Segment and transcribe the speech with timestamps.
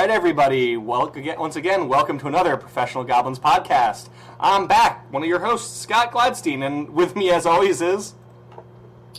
[0.00, 0.78] right, everybody.
[0.78, 4.08] Well, once again, welcome to another Professional Goblins podcast.
[4.40, 8.14] I'm back, one of your hosts, Scott Gladstein, and with me, as always, is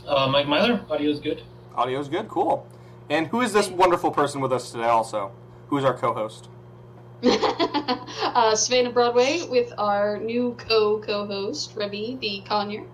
[0.08, 1.44] Uh, Mike Myler, audio's good.
[1.76, 2.66] audio's good, cool.
[3.12, 4.86] And who is this wonderful person with us today?
[4.86, 5.32] Also,
[5.68, 6.50] who is our co-host?
[7.24, 12.86] uh, Savannah Broadway with our new co co host, Remy the Conyer.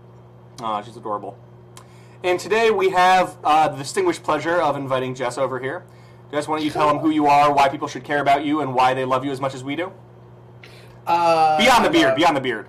[0.60, 1.38] Ah, she's adorable.
[2.22, 5.86] And today we have uh, the distinguished pleasure of inviting Jess over here.
[6.32, 8.62] Jess, why don't you tell them who you are, why people should care about you,
[8.62, 9.92] and why they love you as much as we do?
[11.06, 12.68] Uh, Beyond the beard, uh, beyond the beard.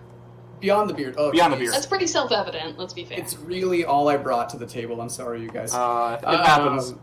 [0.60, 1.14] Beyond the beard.
[1.18, 1.72] Oh, Beyond the beard.
[1.74, 3.18] That's pretty self evident, let's be fair.
[3.18, 5.00] It's really all I brought to the table.
[5.00, 5.74] I'm sorry, you guys.
[5.74, 6.94] Uh, it Uh, happens.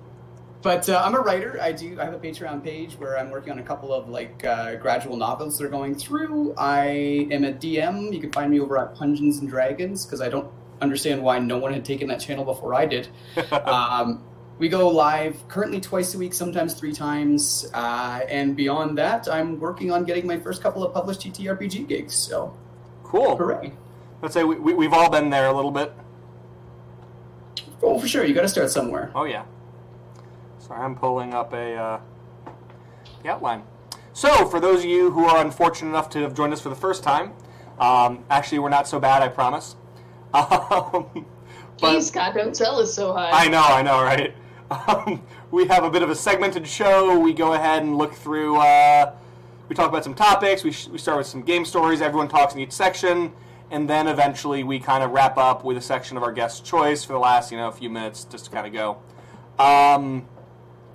[0.61, 1.59] But uh, I'm a writer.
[1.61, 1.99] I do.
[1.99, 5.15] I have a Patreon page where I'm working on a couple of like uh, gradual
[5.15, 6.55] novels that are going through.
[6.57, 8.11] I am a DM.
[8.11, 10.49] You can find me over at Pungeons and Dragons because I don't
[10.81, 13.09] understand why no one had taken that channel before I did.
[13.51, 14.23] um,
[14.57, 19.59] we go live currently twice a week, sometimes three times, uh, and beyond that, I'm
[19.59, 22.15] working on getting my first couple of published TTRPG gigs.
[22.15, 22.55] So,
[23.03, 23.35] cool.
[23.35, 23.73] hooray!
[24.21, 25.93] Let's say we, we, we've all been there a little bit.
[27.83, 29.11] Oh, for sure, you got to start somewhere.
[29.13, 29.43] Oh yeah.
[30.59, 31.99] Sorry, I'm pulling up a uh,
[33.21, 33.63] the outline.
[34.13, 36.75] So, for those of you who are unfortunate enough to have joined us for the
[36.75, 37.33] first time,
[37.79, 39.75] um, actually, we're not so bad, I promise.
[40.33, 41.25] Um,
[41.81, 43.31] but- Jeez, God, don't sell us so high.
[43.31, 44.33] I know, I know, right?
[44.71, 45.21] Um,
[45.51, 47.19] we have a bit of a segmented show.
[47.19, 48.57] We go ahead and look through.
[48.57, 49.13] Uh,
[49.69, 50.63] we talk about some topics.
[50.63, 52.01] We, sh- we start with some game stories.
[52.01, 53.31] Everyone talks in each section,
[53.71, 57.03] and then eventually we kind of wrap up with a section of our guest choice
[57.03, 58.97] for the last, you know, few minutes, just to kind of go.
[59.63, 60.25] Um,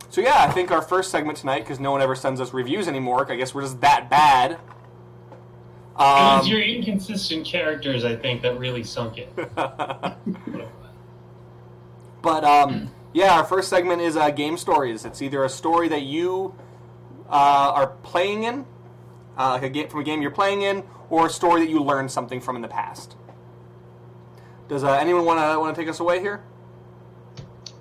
[0.09, 2.89] so yeah, I think our first segment tonight, because no one ever sends us reviews
[2.89, 3.31] anymore.
[3.31, 4.53] I guess we're just that bad.
[4.53, 4.59] it
[5.97, 9.33] Um, was your inconsistent characters, I think, that really sunk it.
[12.23, 15.05] But um, yeah, our first segment is uh, game stories.
[15.05, 16.55] It's either a story that you
[17.29, 18.67] uh, are playing in,
[19.37, 21.83] uh, like a game from a game you're playing in, or a story that you
[21.83, 23.17] learned something from in the past.
[24.69, 26.45] Does uh, anyone want to want to take us away here?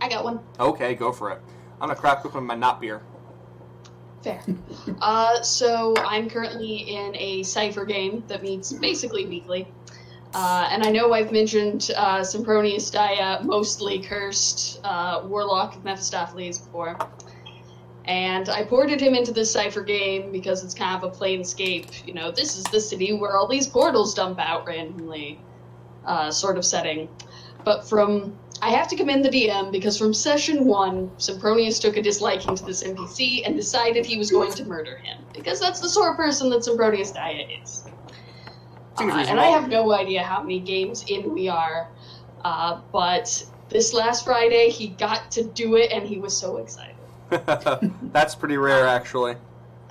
[0.01, 0.39] I got one.
[0.59, 1.41] Okay, go for it.
[1.79, 3.03] I'm gonna crack open my not beer.
[4.23, 4.41] Fair.
[5.01, 9.67] uh, so I'm currently in a cipher game that meets basically weekly.
[10.33, 16.59] Uh, and I know I've mentioned uh, Sempronius Dia, mostly cursed uh, warlock of Mephistopheles
[16.59, 16.97] before.
[18.05, 22.13] And I ported him into this cipher game because it's kind of a planescape, you
[22.13, 25.39] know, this is the city where all these portals dump out randomly
[26.05, 27.09] uh, sort of setting.
[27.63, 32.01] But from I have to commend the DM because from session one, Sempronius took a
[32.01, 35.87] disliking to this NPC and decided he was going to murder him because that's the
[35.87, 37.85] sort of person that Sempronius Dia is.
[38.99, 39.39] Seems Uh, and.
[39.39, 41.87] I have no idea how many games in we are,
[42.43, 46.95] uh, but this last Friday he got to do it and he was so excited.
[48.11, 49.33] That's pretty rare, actually.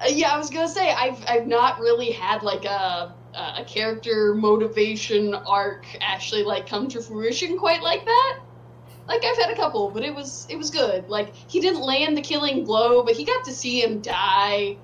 [0.00, 4.34] Uh, yeah, I was gonna say I've I've not really had like a a character
[4.34, 8.40] motivation arc actually like come to fruition quite like that.
[9.06, 11.08] Like I've had a couple, but it was it was good.
[11.08, 14.76] Like he didn't land the killing blow, but he got to see him die,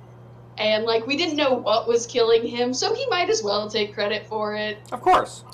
[0.59, 3.95] and like we didn't know what was killing him, so he might as well take
[3.95, 4.79] credit for it.
[4.93, 5.45] Of course.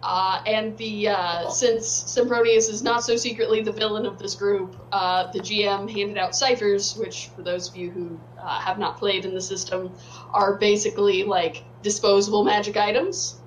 [0.00, 4.76] Uh, and the uh, since Sempronius is not so secretly the villain of this group,
[4.92, 8.96] uh, the GM handed out ciphers, which for those of you who uh, have not
[8.96, 9.92] played in the system,
[10.32, 13.40] are basically like disposable magic items.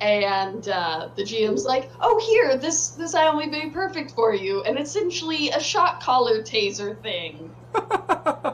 [0.00, 4.64] And uh, the GM's like, "Oh, here, this this item will be perfect for you,"
[4.64, 7.54] and it's essentially a shot collar taser thing.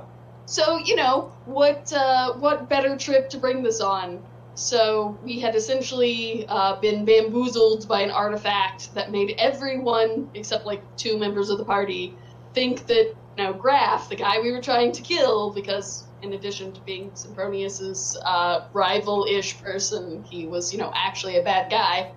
[0.48, 1.92] So you know what?
[1.92, 4.22] Uh, what better trip to bring this on?
[4.54, 10.81] So we had essentially uh, been bamboozled by an artifact that made everyone, except like
[10.97, 12.14] two members of the party,
[12.54, 16.72] think that you know Graf, the guy we were trying to kill, because in addition
[16.72, 22.11] to being Sempronius's uh, rival-ish person, he was you know actually a bad guy.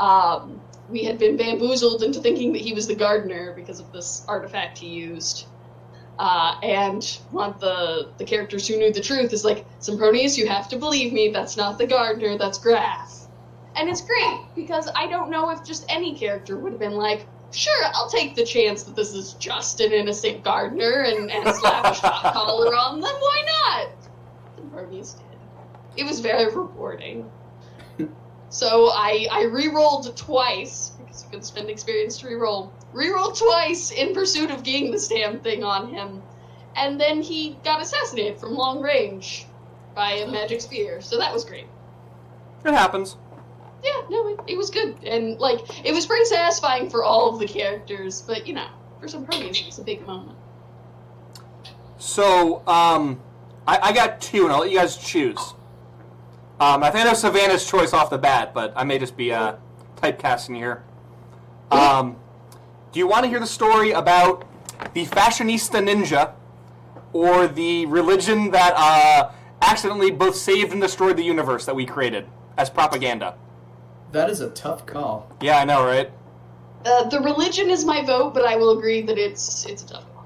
[0.00, 4.24] Um, we had been bamboozled into thinking that he was the gardener because of this
[4.26, 5.46] artifact he used.
[6.18, 10.46] Uh, and one of the, the characters who knew the truth is like, Sempronius, you
[10.46, 13.28] have to believe me, that's not the gardener, that's grass.
[13.76, 17.26] And it's great, because I don't know if just any character would have been like,
[17.50, 21.84] sure, I'll take the chance that this is just an innocent gardener and, and slap
[21.86, 23.88] a shot collar on them, why not?
[24.56, 25.24] Sempronius did.
[25.96, 27.30] It was very rewarding.
[28.50, 32.72] So I, I re-rolled twice, because you can spend experience to re-roll.
[32.92, 36.22] Rerolled twice in pursuit of getting this damn thing on him.
[36.76, 39.46] And then he got assassinated from long range
[39.94, 41.00] by a magic spear.
[41.00, 41.66] So that was great.
[42.64, 43.16] It happens.
[43.84, 44.96] Yeah, no, it, it was good.
[45.04, 48.68] And, like, it was pretty satisfying for all of the characters, but, you know,
[48.98, 50.38] for Sempronius, it was a big moment.
[51.98, 53.22] So, um,
[53.68, 55.38] I, I got two, and I'll let you guys choose.
[56.60, 59.32] Um, I think I know Savannah's choice off the bat, but I may just be
[59.32, 59.56] uh,
[59.96, 60.82] typecasting here.
[61.74, 62.16] Um,
[62.92, 64.46] do you want to hear the story about
[64.94, 66.32] the fashionista ninja,
[67.12, 69.32] or the religion that uh,
[69.62, 72.26] accidentally both saved and destroyed the universe that we created
[72.56, 73.36] as propaganda?
[74.12, 75.30] That is a tough call.
[75.40, 76.10] Yeah, I know, right?
[76.84, 80.04] Uh, the religion is my vote, but I will agree that it's it's a tough
[80.14, 80.24] one.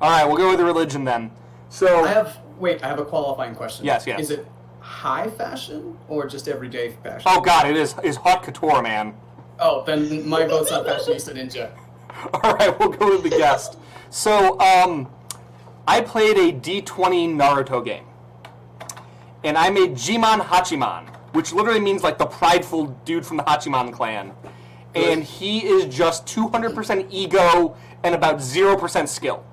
[0.00, 1.30] All right, we'll go with the religion then.
[1.68, 2.82] So, I have wait.
[2.82, 3.84] I have a qualifying question.
[3.84, 4.18] Yes, yes.
[4.18, 4.46] Is it
[4.80, 7.22] high fashion or just everyday fashion?
[7.26, 9.14] oh god, it is is haute couture, man.
[9.58, 11.70] Oh, then my vote's on fashionista ninja.
[12.44, 13.78] All right, we'll go with the guest.
[14.10, 15.08] So, um,
[15.88, 18.04] I played a D20 Naruto game,
[19.44, 23.92] and I made Jimon Hachiman, which literally means like the prideful dude from the Hachiman
[23.92, 24.32] clan,
[24.94, 29.44] and he is just 200% ego and about 0% skill.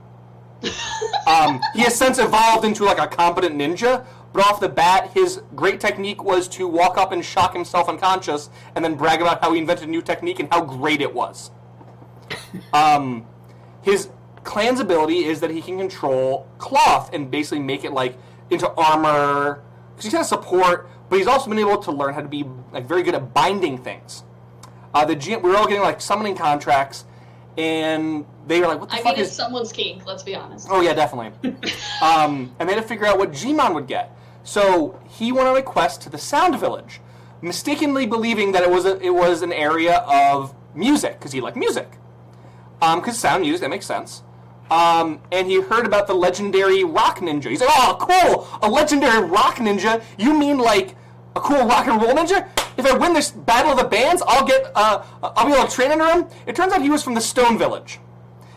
[1.27, 5.41] um, he has since evolved into like a competent ninja, but off the bat, his
[5.55, 9.53] great technique was to walk up and shock himself unconscious, and then brag about how
[9.53, 11.51] he invented a new technique and how great it was.
[12.71, 13.27] Um,
[13.83, 14.09] his
[14.43, 18.17] clan's ability is that he can control cloth and basically make it like
[18.49, 19.63] into armor.
[19.91, 22.45] Because he's kind of support, but he's also been able to learn how to be
[22.71, 24.23] like very good at binding things.
[24.93, 27.05] Uh, the GM, we were all getting like summoning contracts,
[27.57, 30.05] and they were like, "What the I fuck mean, is it's someone's kink.
[30.05, 30.67] Let's be honest.
[30.69, 31.49] Oh yeah, definitely.
[32.01, 34.15] um, and they had to figure out what Jimon would get.
[34.43, 36.99] So he went on a quest to the Sound Village,
[37.41, 41.57] mistakenly believing that it was a, it was an area of music because he liked
[41.57, 41.97] music.
[42.79, 44.23] Because sound music, that makes sense.
[44.69, 47.49] Um, and he heard about the legendary rock ninja.
[47.49, 48.47] He's like, "Oh, cool!
[48.61, 50.03] A legendary rock ninja?
[50.17, 50.95] You mean like
[51.35, 52.47] a cool rock and roll ninja?
[52.75, 55.73] If I win this battle of the bands, I'll get uh, I'll be able to
[55.73, 57.99] train under him." It turns out he was from the Stone Village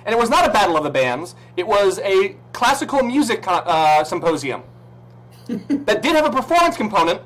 [0.05, 1.35] and it was not a battle of the bands.
[1.57, 4.63] It was a classical music uh, symposium
[5.59, 7.21] that did have a performance component,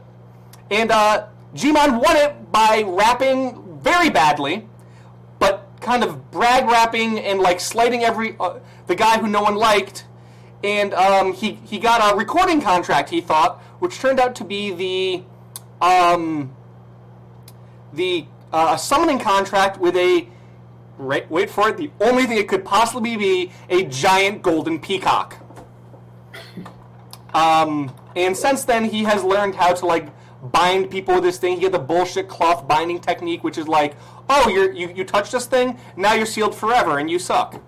[0.70, 4.67] and uh, Jimon won it by rapping very badly,
[5.38, 9.56] but kind of brag rapping and like slighting every uh, the guy who no one
[9.56, 10.05] liked.
[10.62, 13.08] And um, he he got a recording contract.
[13.08, 15.25] He thought, which turned out to be the
[15.81, 16.55] um,
[17.93, 20.28] the uh, summoning contract with a
[21.00, 21.78] Right, wait for it.
[21.78, 25.38] The only thing it could possibly be a giant golden peacock.
[27.35, 30.09] Um, and since then, he has learned how to like
[30.53, 31.56] bind people with this thing.
[31.56, 33.94] He had the bullshit cloth binding technique, which is like,
[34.29, 37.62] oh, you're, you you touch this thing, now you're sealed forever, and you suck.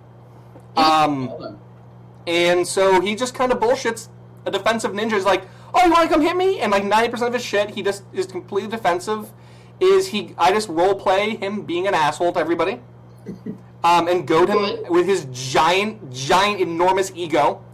[0.76, 1.58] Um,
[2.26, 4.08] and so he just kind of bullshits
[4.46, 5.12] a defensive ninja.
[5.12, 5.44] Is like,
[5.74, 6.60] oh, you want to come hit me?
[6.60, 9.32] And like ninety percent of his shit, he just is completely defensive.
[9.80, 10.34] Is he?
[10.38, 12.80] I just role play him being an asshole to everybody,
[13.84, 17.64] um, and goad him with his giant, giant, enormous ego.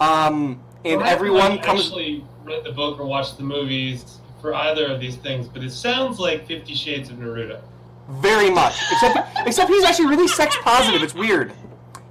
[0.00, 1.86] Um, and haven't, everyone comes.
[1.86, 5.70] actually read the book or watched the movies for either of these things, but it
[5.70, 7.60] sounds like Fifty Shades of Naruto.
[8.08, 8.74] Very much.
[8.92, 11.02] Except except he's actually really sex positive.
[11.02, 11.52] It's weird.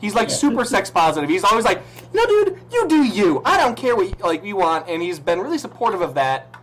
[0.01, 1.29] He's like super sex positive.
[1.29, 1.81] He's always like,
[2.13, 3.41] no, dude, you do you.
[3.45, 6.53] I don't care what you, like you want, and he's been really supportive of that.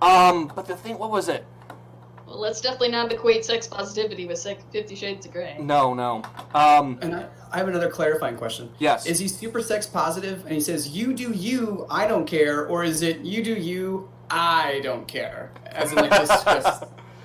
[0.00, 1.44] Um, but the thing, what was it?
[2.26, 5.56] Well, let's definitely not equate sex positivity with sex Fifty Shades of Grey.
[5.60, 6.22] No, no.
[6.54, 8.70] Um, And I, I have another clarifying question.
[8.78, 9.06] Yes.
[9.06, 12.82] Is he super sex positive and he says, you do you, I don't care, or
[12.82, 15.52] is it you do you, I don't care?
[15.66, 16.84] As in, like, just, just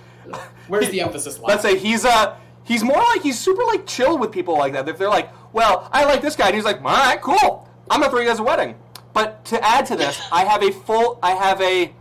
[0.68, 1.50] where's the emphasis line?
[1.50, 4.88] let's say he's uh he's more like he's super like chill with people like that.
[4.88, 7.68] If they're like, well, I like this guy, and he's like, all right, cool.
[7.90, 8.76] I'm gonna throw you guys a wedding.
[9.14, 11.92] But to add to this, I have a full I have a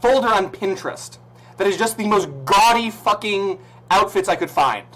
[0.00, 1.18] folder on Pinterest
[1.56, 3.58] that is just the most gaudy fucking
[3.90, 4.86] outfits I could find.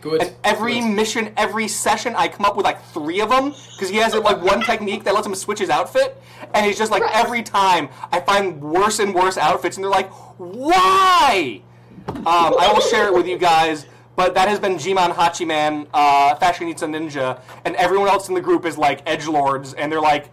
[0.00, 0.20] Good.
[0.20, 0.88] And every Good.
[0.90, 4.42] mission, every session, I come up with like three of them because he has like
[4.42, 6.20] one technique that lets him switch his outfit,
[6.54, 7.14] and he's just like Right.
[7.14, 11.60] every time I find worse and worse outfits, and they're like, why?
[12.08, 13.86] Um, I will share it with you guys.
[14.14, 18.66] But that has been Jimon Hachiman, uh, Fashionista Ninja, and everyone else in the group
[18.66, 20.30] is like edge lords, and they're like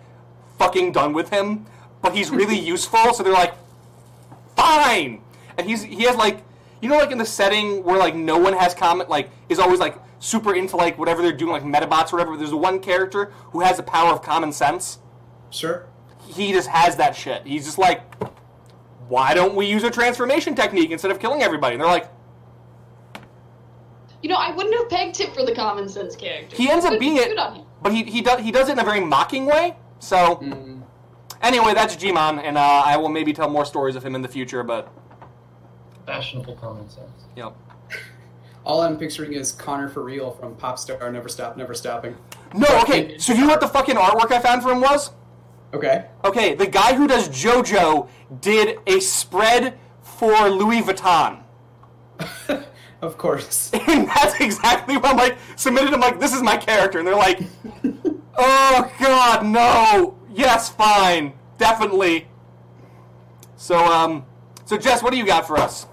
[0.58, 1.66] fucking done with him.
[2.02, 3.54] But he's really useful, so they're like,
[4.56, 5.22] fine.
[5.60, 6.44] And he's he has like
[6.82, 9.80] you know like in the setting where like no one has comment like is always
[9.80, 12.38] like super into like whatever they're doing like metabots or whatever.
[12.38, 15.00] There's one character who has the power of common sense.
[15.50, 15.88] Sure.
[16.28, 17.46] He just has that shit.
[17.46, 18.01] He's just like,
[19.08, 21.74] why don't we use a transformation technique instead of killing everybody?
[21.75, 22.10] And they're like,
[24.22, 26.56] You know, I wouldn't have pegged him for the common sense character.
[26.56, 28.74] he ends up Good- being it, good on but he he does he does it
[28.74, 29.75] in a very mocking way.
[30.00, 30.84] So Mm,
[31.42, 34.28] anyway, that's Jimon, and uh, I will maybe tell more stories of him in the
[34.28, 34.63] future.
[34.63, 34.92] But
[36.10, 37.25] Fashionable common sense.
[37.36, 37.54] you know.
[38.66, 42.16] all I'm picturing is Connor for real from Popstar Never Stop, Never Stopping.
[42.56, 43.18] No, okay.
[43.20, 45.12] So you know what the fucking artwork I found for him was?
[45.72, 46.06] Okay.
[46.25, 48.10] Okay, the guy who does JoJo
[48.42, 51.44] did a spread for Louis Vuitton.
[53.01, 53.72] Of course.
[53.88, 55.94] And that's exactly what I'm like submitted.
[55.94, 57.39] I'm like, this is my character, and they're like,
[58.38, 60.18] oh god, no.
[60.34, 62.28] Yes, fine, definitely.
[63.56, 64.25] So, um,
[64.66, 65.88] so Jess, what do you got for us?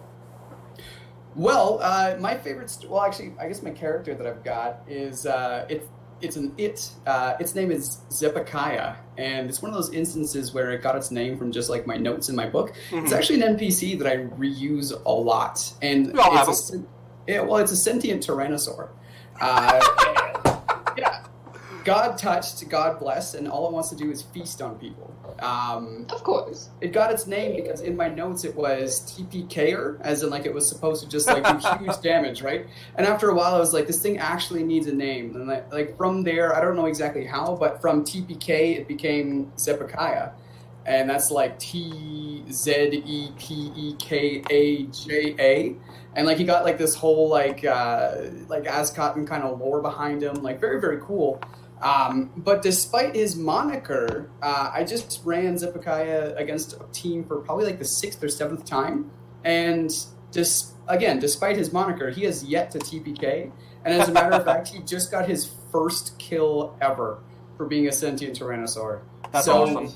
[1.36, 2.70] Well, uh, my favorite.
[2.70, 5.86] St- well, actually, I guess my character that I've got is uh, it's
[6.22, 6.90] it's an it.
[7.06, 11.10] Uh, its name is Zepakiah, and it's one of those instances where it got its
[11.10, 12.74] name from just like my notes in my book.
[12.90, 17.44] It's actually an NPC that I reuse a lot, and We all have it's a.
[17.44, 18.88] Well, it's a sentient tyrannosaur.
[21.86, 25.14] God touched, God blessed, and all it wants to do is feast on people.
[25.38, 26.68] Um, Of course.
[26.80, 30.52] it got its name because in my notes it was TPKer, as in like it
[30.52, 32.66] was supposed to just like do huge damage, right?
[32.96, 35.36] And after a while, I was like, this thing actually needs a name.
[35.36, 39.52] And like, like from there, I don't know exactly how, but from TPK it became
[39.56, 40.30] Zepakiah,
[40.86, 45.76] and that's like T Z E P E K A J A.
[46.16, 50.22] And like he got like this whole like uh, like Aztec kind of lore behind
[50.24, 51.40] him, like very very cool.
[51.82, 57.66] Um, but despite his moniker, uh, I just ran Zepakiah against a team for probably
[57.66, 59.10] like the sixth or seventh time,
[59.44, 59.90] and
[60.30, 63.50] dis- again, despite his moniker, he has yet to TPK.
[63.84, 67.18] And as a matter of fact, he just got his first kill ever
[67.56, 69.02] for being a sentient tyrannosaur.
[69.32, 69.92] That's so, awesome.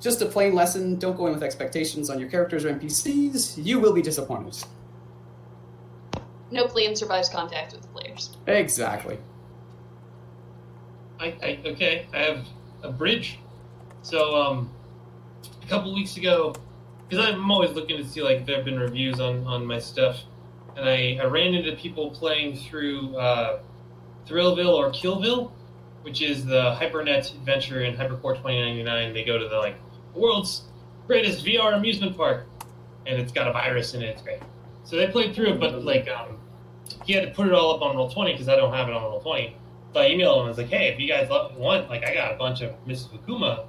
[0.00, 3.62] Just a plain lesson: don't go in with expectations on your characters or NPCs.
[3.64, 4.56] You will be disappointed.
[6.50, 8.36] No plan survives contact with the players.
[8.46, 9.18] Exactly.
[11.20, 12.06] I, I okay.
[12.12, 12.46] I have
[12.82, 13.38] a bridge.
[14.02, 14.70] So um,
[15.62, 16.54] a couple weeks ago,
[17.08, 20.22] because I'm always looking to see like there have been reviews on on my stuff,
[20.76, 23.60] and I, I ran into people playing through uh,
[24.26, 25.52] Thrillville or Killville,
[26.02, 29.12] which is the HyperNet adventure in Hypercorps 2099.
[29.12, 29.76] They go to the like
[30.14, 30.62] world's
[31.06, 32.46] greatest VR amusement park,
[33.06, 34.06] and it's got a virus in it.
[34.06, 34.40] It's great.
[34.84, 36.38] So they played through it, but like um,
[37.04, 38.94] he had to put it all up on Roll Twenty because I don't have it
[38.94, 39.56] on Roll Twenty.
[39.92, 42.14] So I emailed him and was like, "Hey, if you guys love, want, like, I
[42.14, 43.66] got a bunch of Mists of Akuma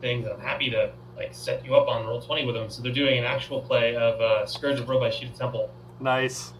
[0.00, 0.26] things.
[0.26, 3.18] I'm happy to like set you up on Roll Twenty with them." So they're doing
[3.18, 5.70] an actual play of uh, Scourge of Robai Sheeta Temple.
[6.00, 6.52] Nice.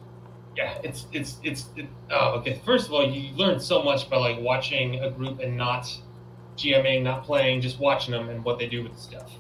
[0.57, 2.61] Yeah, it's it's it's it, oh, okay.
[2.65, 5.87] First of all, you learn so much by like watching a group and not
[6.57, 9.33] GMing, not playing, just watching them and what they do with the stuff.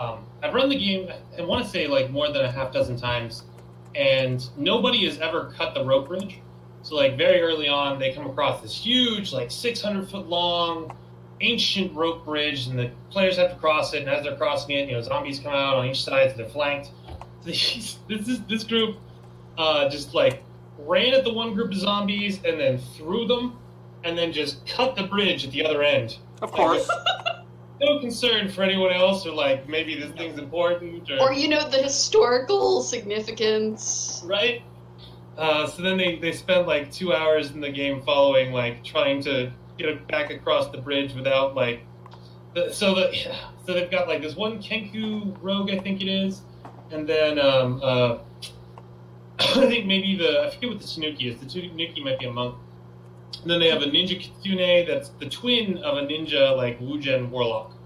[0.00, 1.08] Um, I've run the game,
[1.38, 3.44] I want to say like more than a half dozen times,
[3.94, 6.40] and nobody has ever cut the rope bridge.
[6.82, 10.96] So like very early on, they come across this huge, like 600 foot long,
[11.40, 14.00] ancient rope bridge, and the players have to cross it.
[14.02, 16.48] And as they're crossing it, you know, zombies come out on each side, so they're
[16.48, 16.90] flanked.
[17.44, 18.98] This this this group
[19.58, 20.44] uh, just like
[20.78, 23.58] ran at the one group of zombies and then threw them,
[24.04, 26.18] and then just cut the bridge at the other end.
[26.40, 26.88] Of course.
[27.80, 31.68] No concern for anyone else, or like maybe this thing's important, or, Or you know
[31.68, 34.22] the historical significance.
[34.24, 34.62] right?
[35.36, 39.22] Uh, so then they, they spent like two hours in the game following, like trying
[39.22, 41.82] to get back across the bridge without like.
[42.70, 43.12] So the
[43.66, 46.42] so they've got like this one Kenku rogue, I think it is,
[46.90, 48.18] and then um, uh,
[49.38, 51.40] I think maybe the I forget what the Tanuki is.
[51.40, 52.56] The Tanuki might be a monk.
[53.42, 57.30] And then they have a ninja kitsune that's the twin of a ninja like Wujen
[57.30, 57.76] warlock.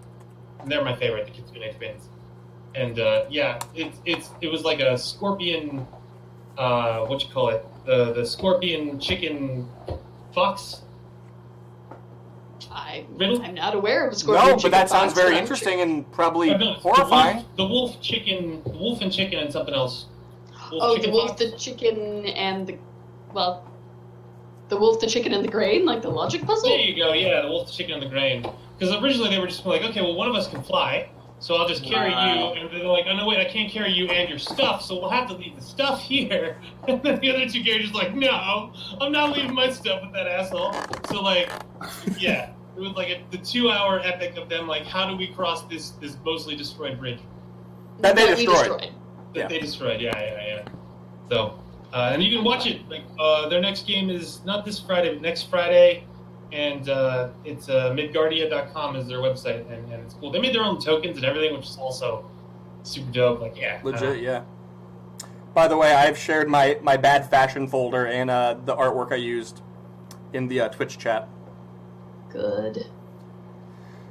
[0.60, 2.08] And they're my favorite, the kitsune twins.
[2.74, 5.86] And uh, yeah, it's it's it was like a scorpion
[6.58, 7.64] uh, what you call it?
[7.84, 9.68] The the scorpion chicken
[10.34, 10.82] fox.
[12.70, 13.40] I, Riddle?
[13.42, 14.46] I'm not aware of a scorpion.
[14.46, 17.36] no, but chicken that sounds fox, very but I'm interesting and probably Uh, no, horrifying.
[17.36, 20.06] The wolf, the wolf chicken, the wolf and chicken, and something else.
[20.70, 21.40] Wolf Oh, the wolf, fox?
[21.42, 22.76] the chicken, and the
[23.32, 23.64] well,
[24.68, 26.68] the wolf, the chicken, and the grain, like the logic puzzle.
[26.68, 27.12] There you go.
[27.12, 28.44] Yeah, the wolf, the chicken, and the grain.
[28.78, 31.08] Because originally they were just like, okay, well, one of us can fly,
[31.38, 32.54] so I'll just carry Wow.
[32.54, 32.60] you.
[32.60, 35.10] And they're like, oh no, wait, I can't carry you and your stuff, so we'll
[35.10, 36.56] have to leave the stuff here.
[36.88, 40.12] And then the other two characters are like, no, I'm not leaving my stuff with
[40.14, 40.72] that asshole.
[41.10, 41.50] So like,
[42.18, 45.64] yeah, it was like a, the two-hour epic of them like, how do we cross
[45.66, 47.18] this this mostly destroyed bridge?
[48.00, 48.80] That they we destroyed.
[48.80, 48.90] that
[49.34, 49.48] Yeah.
[49.48, 50.00] they destroyed.
[50.00, 50.68] Yeah, yeah, yeah.
[51.30, 51.58] So,
[51.92, 52.88] uh, and you can watch it.
[52.88, 56.04] Like uh, their next game is not this Friday, but next Friday,
[56.52, 60.30] and uh, it's uh, Midgardia.com is their website, and, and it's cool.
[60.30, 62.30] They made their own tokens and everything, which is also
[62.82, 63.40] super dope.
[63.40, 64.42] Like, yeah, uh, Legit, yeah.
[65.54, 69.16] By the way, I've shared my, my bad fashion folder and uh, the artwork I
[69.16, 69.62] used
[70.34, 71.28] in the uh, Twitch chat.
[72.30, 72.86] Good.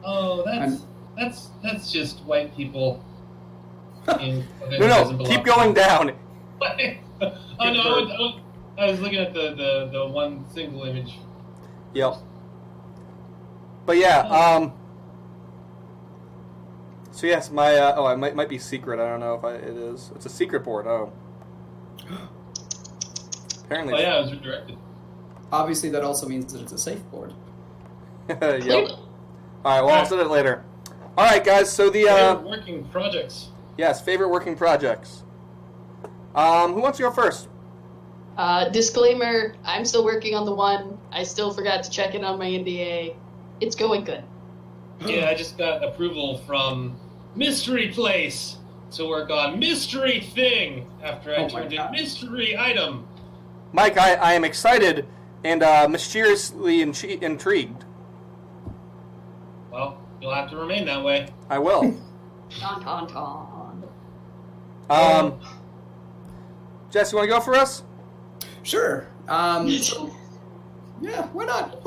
[0.03, 0.81] Oh, that's I'm-
[1.17, 3.01] that's that's just white people.
[4.19, 6.11] In, No, no, keep going down.
[6.61, 8.41] oh no, I was, I was-
[8.77, 11.17] I was looking at the, the, the one single image.
[11.93, 12.15] Yep.
[13.85, 14.73] But yeah, um.
[17.11, 18.99] So yes, my uh, oh, it might might be secret.
[18.99, 20.11] I don't know if I, it is.
[20.15, 20.87] It's a secret board.
[20.87, 21.13] Oh.
[23.63, 23.93] Apparently.
[23.93, 24.77] Oh yeah, it was redirected.
[25.51, 27.33] Obviously, that also means that it's a safe board.
[28.29, 28.39] yep.
[28.43, 29.01] All
[29.63, 29.81] right.
[29.81, 30.63] Well, I'll send it later.
[31.17, 31.71] All right, guys.
[31.71, 33.49] So the uh, Favorite working projects.
[33.77, 35.23] yes, favorite working projects.
[36.33, 37.47] Um, who wants to go first?
[38.37, 40.97] Uh, disclaimer: I'm still working on the one.
[41.11, 43.15] I still forgot to check in on my NDA.
[43.59, 44.23] It's going good.
[45.05, 46.97] Yeah, I just got approval from
[47.35, 48.55] Mystery Place
[48.91, 53.05] to work on Mystery Thing after I Oh my turned in Mystery Item.
[53.73, 55.05] Mike, I, I am excited
[55.43, 57.83] and uh, mysteriously intri- intrigued.
[59.69, 61.27] Well, you'll have to remain that way.
[61.49, 61.81] I will.
[62.51, 63.83] Ton ton ton.
[64.89, 65.39] Um,
[66.89, 67.83] Jess, you want to go for us?
[68.63, 69.07] Sure.
[69.27, 69.67] Um,
[71.01, 71.85] yeah, why not?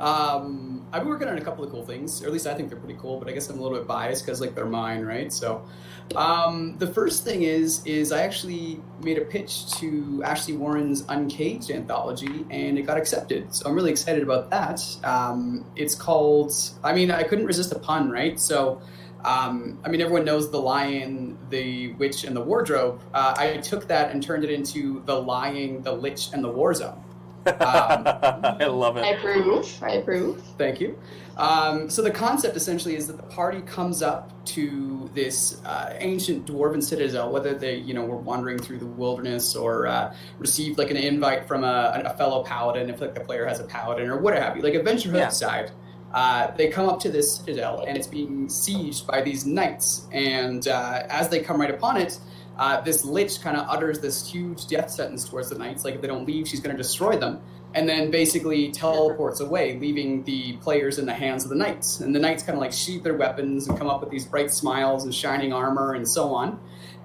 [0.00, 2.68] um, I've been working on a couple of cool things, or at least I think
[2.68, 3.18] they're pretty cool.
[3.18, 5.32] But I guess I'm a little bit biased because like they're mine, right?
[5.32, 5.66] So,
[6.14, 11.72] um, the first thing is is I actually made a pitch to Ashley Warren's Uncaged
[11.72, 13.52] anthology, and it got accepted.
[13.52, 14.80] So I'm really excited about that.
[15.02, 16.52] Um, it's called.
[16.84, 18.38] I mean, I couldn't resist a pun, right?
[18.38, 18.80] So.
[19.24, 23.00] Um, I mean, everyone knows the lion, the witch, and the wardrobe.
[23.14, 26.74] Uh, I took that and turned it into the lying, the lich, and the war
[26.74, 27.02] zone.
[27.46, 29.04] Um, I love it.
[29.04, 29.66] I approve.
[29.82, 30.42] I approve.
[30.58, 30.98] Thank you.
[31.36, 36.46] Um, so the concept essentially is that the party comes up to this uh, ancient
[36.46, 40.90] dwarven citadel, whether they, you know, were wandering through the wilderness or uh, received like
[40.90, 44.18] an invite from a, a fellow paladin, if like the player has a paladin or
[44.18, 45.28] what have you, like Adventure Hood Yeah.
[45.30, 45.70] side.
[46.12, 50.06] Uh, they come up to this citadel and it's being sieged by these knights.
[50.12, 52.16] And uh, as they come right upon it,
[52.58, 55.84] uh, this lich kind of utters this huge death sentence towards the knights.
[55.84, 57.40] Like if they don't leave, she's going to destroy them.
[57.74, 61.98] And then basically teleports away, leaving the players in the hands of the knights.
[61.98, 64.52] And the knights kind of like sheath their weapons and come up with these bright
[64.52, 66.60] smiles and shining armor and so on.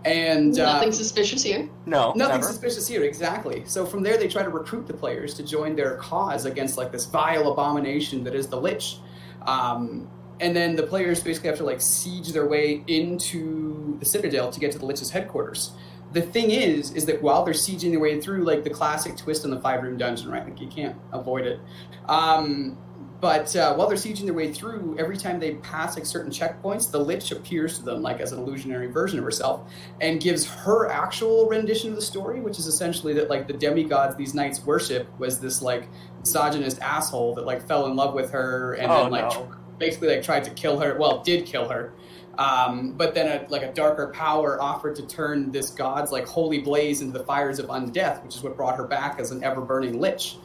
[0.06, 1.68] And uh, Nothing suspicious here.
[1.88, 2.44] No, Nothing never.
[2.44, 3.64] suspicious here, exactly.
[3.66, 6.92] So from there, they try to recruit the players to join their cause against like
[6.92, 9.00] this vile abomination that is the Lich.
[9.48, 10.08] Um,
[10.40, 14.60] and then the players basically have to like siege their way into the Citadel to
[14.60, 15.72] get to the Lich's headquarters.
[16.12, 19.46] The thing is, is that while they're sieging their way through, like the classic twist
[19.46, 20.44] in the five room dungeon, right?
[20.44, 21.60] Like you can't avoid it.
[22.08, 22.78] Um,
[23.22, 26.90] but uh, while they're sieging their way through, every time they pass like certain checkpoints,
[26.90, 30.90] the Lich appears to them like as an illusionary version of herself and gives her
[30.90, 35.08] actual rendition of the story, which is essentially that like the demigods these knights worship
[35.20, 35.90] was this like
[36.22, 39.52] misogynist asshole that like fell in love with her and Oh, then like no.
[39.80, 40.98] Basically like tried to kill her.
[40.98, 41.94] Well, did kill her.
[42.38, 46.60] Um, but then a, like a darker power offered to turn this god's like holy
[46.60, 49.60] blaze into the fires of undeath, which is what brought her back as an ever
[49.60, 50.38] burning lich.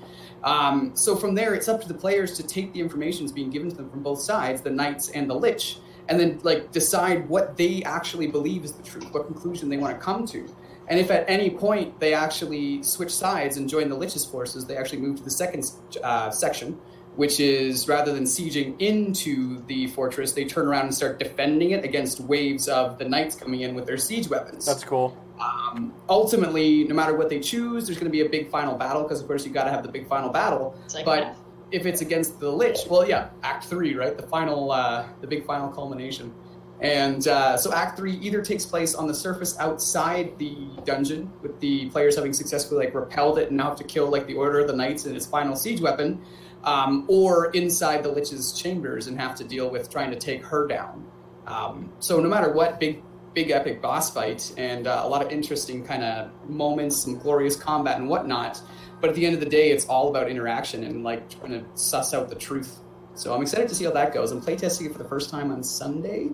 [0.43, 3.49] Um, so from there, it's up to the players to take the information that's being
[3.49, 7.29] given to them from both sides, the knights and the lich, and then like decide
[7.29, 10.49] what they actually believe is the truth, what conclusion they want to come to.
[10.89, 14.77] And if at any point they actually switch sides and join the lich's forces, they
[14.77, 15.65] actually move to the second
[16.03, 16.79] uh, section,
[17.17, 21.85] which is rather than sieging into the fortress, they turn around and start defending it
[21.85, 24.67] against waves of the knights coming in with their siege weapons.
[24.67, 25.17] That's cool.
[25.41, 29.03] Um, ultimately, no matter what they choose, there's going to be a big final battle
[29.03, 30.77] because, of course, you got to have the big final battle.
[30.93, 31.37] Like But that.
[31.73, 34.17] if it's against the Lich, well, yeah, Act Three, right?
[34.17, 36.33] The final, uh, the big final culmination.
[36.81, 41.59] And uh, so, Act Three either takes place on the surface outside the dungeon, with
[41.61, 44.61] the players having successfully like repelled it and now have to kill like the Order
[44.61, 46.21] of the Knights and its final siege weapon,
[46.65, 50.67] um, or inside the Lich's chambers and have to deal with trying to take her
[50.67, 51.07] down.
[51.47, 53.03] Um, so, no matter what, big
[53.35, 57.57] big epic boss fight and uh, a lot of interesting kind of moments, some glorious
[57.57, 58.61] combat and whatnot.
[59.01, 61.65] But at the end of the day, it's all about interaction and like trying to
[61.75, 62.79] suss out the truth.
[63.15, 64.33] So I'm excited to see how that goes.
[64.33, 66.31] I'm playtesting it for the first time on Sunday,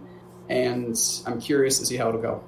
[0.49, 2.45] and I'm curious to see how it'll go.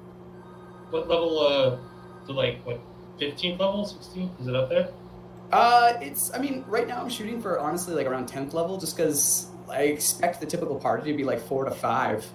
[0.91, 1.39] What level?
[1.39, 2.79] Uh, to like what?
[3.19, 3.85] 15th level?
[3.85, 4.31] 16?
[4.39, 4.89] Is it up there?
[5.53, 6.33] Uh, it's.
[6.33, 9.83] I mean, right now I'm shooting for honestly like around 10th level, just because I
[9.83, 12.25] expect the typical party to be like four to five.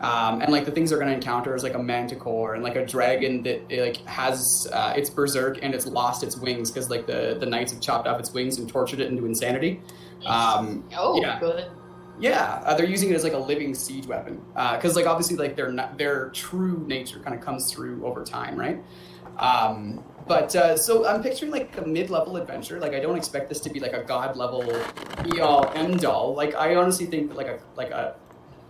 [0.00, 2.74] Um, and like the things they're going to encounter is like a manticore and like
[2.74, 6.90] a dragon that it, like has uh, its berserk and it's lost its wings because
[6.90, 9.80] like the the knights have chopped off its wings and tortured it into insanity.
[10.26, 11.38] Um, oh, yeah.
[11.38, 11.70] good.
[12.18, 15.54] yeah, uh, they're using it as like a living siege weapon because like obviously like
[15.54, 18.82] their their true nature kind of comes through over time, right?
[19.38, 22.78] Um, but uh, so I'm picturing like a mid-level adventure.
[22.80, 24.62] Like I don't expect this to be like a god level
[25.30, 26.34] be all end all.
[26.34, 28.16] Like I honestly think that like a like a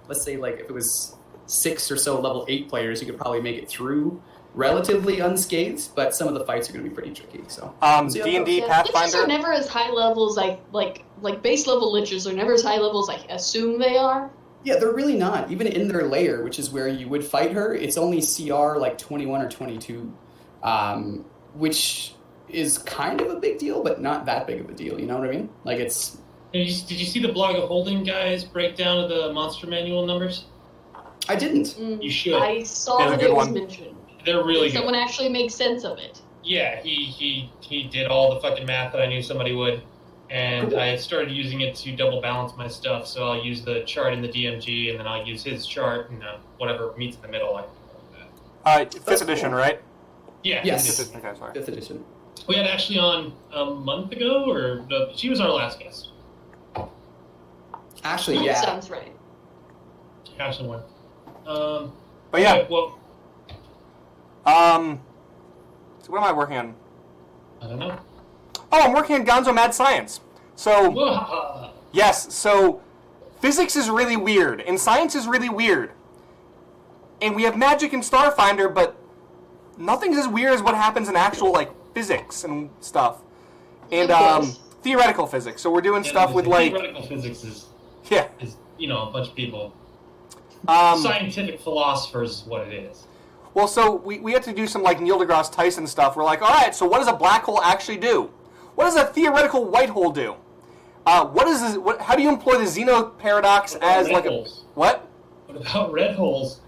[0.08, 1.14] let's say like if it was
[1.46, 4.22] six or so level eight players, you could probably make it through.
[4.54, 7.42] relatively unscathed, but some of the fights are going to be pretty tricky.
[7.48, 10.36] So Um, See how D and D Yeah, liches are never as high level as
[10.38, 11.04] I like.
[11.22, 14.30] Like base level liches are never as high level as I assume they are.
[14.64, 15.50] yeah, they're really not.
[15.50, 18.98] Even in their layer, which is where you would fight her, it's only CR like
[18.98, 20.12] 21 or 22,
[20.62, 22.14] um, which
[22.48, 25.00] is kind of a big deal, but not that big of a deal.
[25.00, 25.48] You know what I mean?
[25.64, 26.18] Like it's
[26.52, 30.04] Did you, did you see the blog of Holding guys breakdown of the monster manual
[30.06, 30.44] numbers?
[31.28, 31.76] I didn't.
[31.78, 32.34] Mm, You should.
[32.34, 33.54] I saw Yeah, that it was one.
[33.54, 33.96] mentioned.
[34.24, 34.76] They're really good.
[34.78, 36.20] Someone actually makes sense of it.
[36.44, 39.82] Yeah, he, he he did all the fucking math that I knew somebody would,
[40.30, 40.80] and Cool.
[40.80, 43.06] I started using it to double balance my stuff.
[43.06, 46.22] So I'll use the chart in the DMG, and then I'll use his chart, and
[46.24, 47.54] uh, whatever meets in the middle.
[47.56, 47.64] I
[48.64, 49.58] Uh, fifth That's edition, cool.
[49.58, 49.80] right?
[50.42, 50.98] Yeah, Yes.
[50.98, 51.52] Fifth, okay, sorry.
[51.55, 52.05] Fifth edition.
[52.48, 56.09] We had Ashley on a month ago, or no, she was our last guest.
[58.05, 58.61] Actually, That yeah.
[58.61, 59.12] sounds right.
[60.38, 60.83] Ashley won.
[61.46, 61.92] Um,
[62.31, 62.98] But yeah, okay, well,
[64.44, 65.00] um,
[66.02, 66.74] so what am I working on?
[67.61, 67.96] I don't know.
[68.72, 70.20] Oh, I'm working on Gonzo Mad Science.
[70.57, 71.70] So Whoa.
[71.92, 72.81] yes, so
[73.40, 75.92] physics is really weird and science is really weird,
[77.20, 78.96] and we have magic and Starfinder, but
[79.78, 83.20] nothing's as weird as what happens in actual like physics and stuff,
[83.90, 85.62] and um, theoretical physics.
[85.62, 87.66] So we're doing Yeah, stuff with the like theoretical physics is
[88.11, 89.72] yeah, is you know a bunch of people.
[90.68, 93.04] um, Scientific philosophers is what it is.
[93.54, 96.16] Well, so we, we had to do some like Neil deGrasse Tyson stuff.
[96.16, 98.30] We're like, all right, so what does a black hole actually do?
[98.76, 100.37] What does a theoretical white hole do?
[101.04, 104.06] Uh, what is this, what, how do you employ the Zeno paradox What about as
[104.06, 104.64] red like holes?
[104.64, 105.08] a what?
[105.46, 106.61] What about red holes?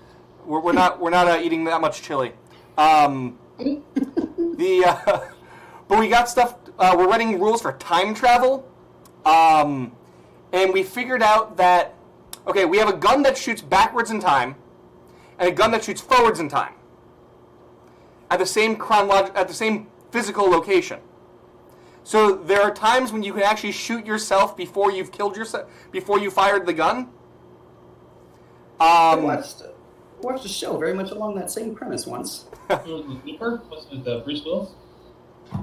[0.45, 2.33] We're, we're not we're not uh, eating that much chili.
[2.77, 5.21] Um, the uh,
[5.89, 6.57] but we got stuff.
[6.79, 8.69] Uh, we're writing rules for time travel,
[9.25, 9.93] um,
[10.53, 11.95] and we figured out that
[12.47, 14.57] okay, we have a gun that shoots backwards in time,
[15.39, 16.75] and a gun that shoots forwards in time
[18.31, 21.01] at the same chronolog- at the same physical location.
[22.03, 26.19] So there are times when you can actually shoot yourself before you've killed yourself before
[26.19, 27.09] you fired the gun.
[28.81, 29.41] Um,
[30.25, 32.47] watched, watched a show very much along that same premise once.
[32.87, 33.63] Looper?
[33.71, 34.71] Was it the Bruce Willis?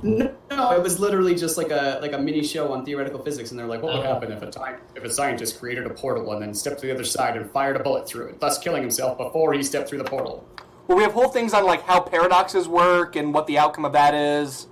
[0.03, 3.49] No, no, it was literally just like a like a mini show on theoretical physics,
[3.51, 4.13] and they're like, what would Oh.
[4.13, 6.93] happen if a time if a scientist created a portal and then stepped to the
[6.93, 9.97] other side and fired a bullet through it, thus killing himself before he stepped through
[9.97, 10.47] the portal.
[10.87, 13.93] Well, we have whole things on like how paradoxes work and what the outcome of
[13.93, 14.67] that is.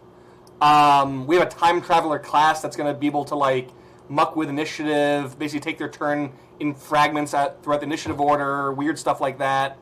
[0.61, 3.69] Um, we have a time traveler class that's going to be able to like
[4.09, 8.99] muck with initiative, basically take their turn in fragments at, throughout the initiative order, weird
[8.99, 9.77] stuff like that.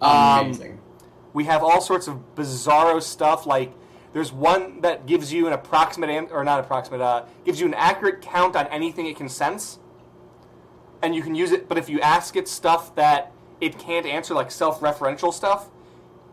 [0.00, 0.80] Um, Amazing.
[1.32, 3.46] We have all sorts of bizarro stuff.
[3.46, 3.72] Like
[4.12, 8.20] there's one that gives you an approximate or not approximate, uh, gives you an accurate
[8.20, 9.78] count on anything it can sense,
[11.02, 11.68] and you can use it.
[11.68, 15.68] But if you ask it stuff that it can't answer, like self-referential stuff,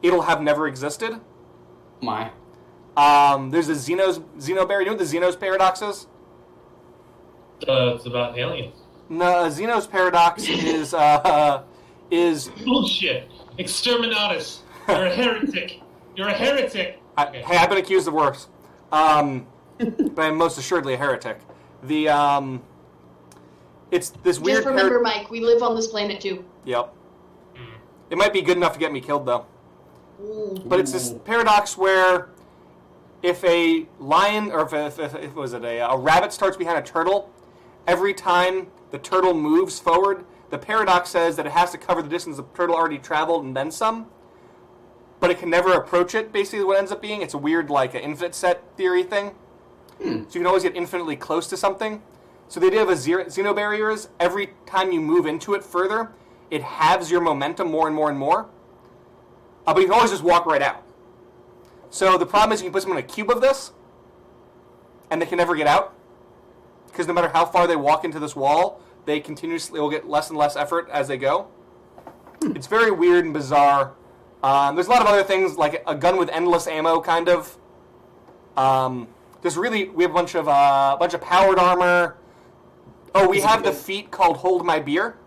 [0.01, 1.19] it'll have never existed.
[2.01, 2.31] My.
[2.97, 4.79] Um, there's a Zeno's Xenobar.
[4.79, 6.07] You know what the Zeno's paradox is?
[7.67, 8.75] Uh, it's about aliens.
[9.09, 11.63] No, Zeno's paradox is uh,
[12.11, 13.29] is Bullshit.
[13.59, 14.59] Exterminatus.
[14.87, 15.81] You're a heretic.
[16.15, 17.01] You're a heretic.
[17.17, 17.41] I, Okay.
[17.43, 18.47] hey, I've been accused of worse,
[18.91, 21.39] um, but I'm most assuredly a heretic.
[21.83, 22.61] The um,
[23.91, 24.57] it's this weird.
[24.63, 26.43] Just remember, par- Mike, we live on this planet too.
[26.65, 26.93] yep.
[27.55, 27.59] Mm.
[28.09, 29.45] It might be good enough to get me killed though.
[30.21, 30.67] Mm.
[30.67, 32.29] But it's this paradox where
[33.23, 36.77] if a lion or if, if, if, if was it a, a rabbit starts behind
[36.77, 37.29] a turtle,
[37.87, 42.09] every time the turtle moves forward, the paradox says that it has to cover the
[42.09, 44.07] distance the turtle already traveled and then some.
[45.19, 46.31] But it can never approach it.
[46.31, 49.33] Basically, what ends up being it's a weird like an infinite set theory thing.
[49.99, 52.01] So you can always get infinitely close to something.
[52.47, 55.63] So the idea of a zero, xeno barrier is every time you move into it
[55.63, 56.11] further,
[56.51, 58.49] it halves your momentum more and more and more.
[59.65, 60.83] Uh, but you can always just walk right out.
[61.89, 63.71] So the problem is you can put someone in a cube of this,
[65.09, 65.94] and they can never get out.
[66.95, 70.29] Because no matter how far they walk into this wall, they continuously will get less
[70.29, 71.49] and less effort as they go.
[72.41, 73.91] It's very weird and bizarre.
[74.41, 77.57] Um, there's a lot of other things like a gun with endless ammo, kind of.
[78.55, 79.09] Um,
[79.41, 82.15] there's really we have a bunch of uh, bunch of powered armor.
[83.13, 83.77] Oh, we have the good?
[83.77, 85.17] feat called "Hold My Beer."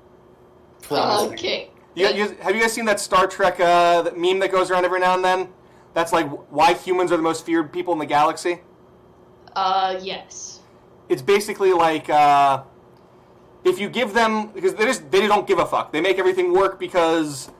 [0.81, 1.33] Promising.
[1.35, 1.71] Okay.
[1.95, 4.87] You, you, have you guys seen that Star Trek uh, that meme that goes around
[4.87, 5.49] every now and then?
[5.93, 8.61] That's like why humans are the most feared people in the galaxy.
[9.55, 10.58] Uh, yes.
[11.09, 12.63] It's basically like uh,
[13.65, 15.93] if you give them because they just they don't give a fuck.
[15.93, 17.51] They make everything work because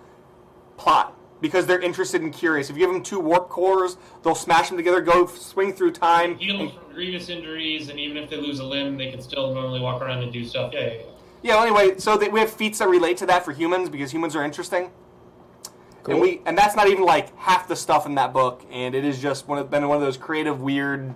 [0.77, 2.69] plot because they're interested and curious.
[2.69, 6.37] If you give them two warp cores, they'll smash them together, go swing through time.
[6.37, 9.55] Heal them from grievous injuries, and even if they lose a limb, they can still
[9.55, 10.73] normally walk around and do stuff.
[10.75, 11.03] Yeah, yeah, yeah.
[11.41, 11.55] Yeah.
[11.55, 14.35] Well, anyway, so they, we have feats that relate to that for humans because humans
[14.35, 14.91] are interesting.
[16.09, 19.05] And we and that's not even like half the stuff in that book, and it
[19.05, 21.15] is just one of, been one of those creative, weird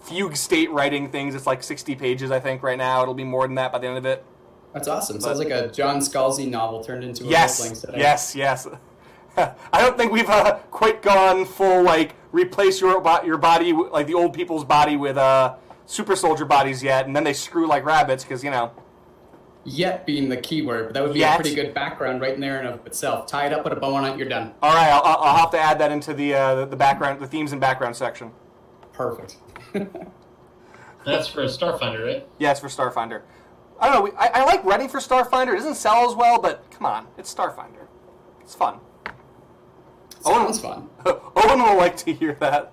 [0.00, 1.34] fugue state writing things.
[1.34, 3.02] It's like sixty pages, I think, right now.
[3.02, 4.24] It'll be more than that by the end of it.
[4.72, 5.20] That's awesome.
[5.20, 7.98] Sounds like a John Scalzi novel turned into a Yes, setting.
[8.00, 8.68] yes, yes.
[9.36, 14.14] I don't think we've uh, quite gone full like replace your your body like the
[14.14, 15.54] old people's body with uh,
[15.86, 18.72] super soldier bodies yet, and then they screw like rabbits because you know.
[19.62, 21.34] Yet being the key word, but that would be Yet.
[21.38, 23.26] a pretty good background right in there and of itself.
[23.26, 24.54] Tie it up, put a bow on it, you're done.
[24.62, 27.26] All right, I'll, I'll I'll have to add that into the uh, the background, the
[27.26, 28.30] themes and background section.
[28.94, 29.36] Perfect.
[31.04, 32.28] That's for Starfinder, right?
[32.38, 33.22] Yeah, it's for Starfinder.
[33.80, 34.02] I don't know.
[34.02, 35.52] we- I, I like Ready for Starfinder.
[35.54, 37.86] It doesn't sell as well, but come on, it's Starfinder.
[38.42, 38.80] It's fun.
[40.20, 40.88] Sounds fun.
[41.06, 42.72] Owen will like to hear that.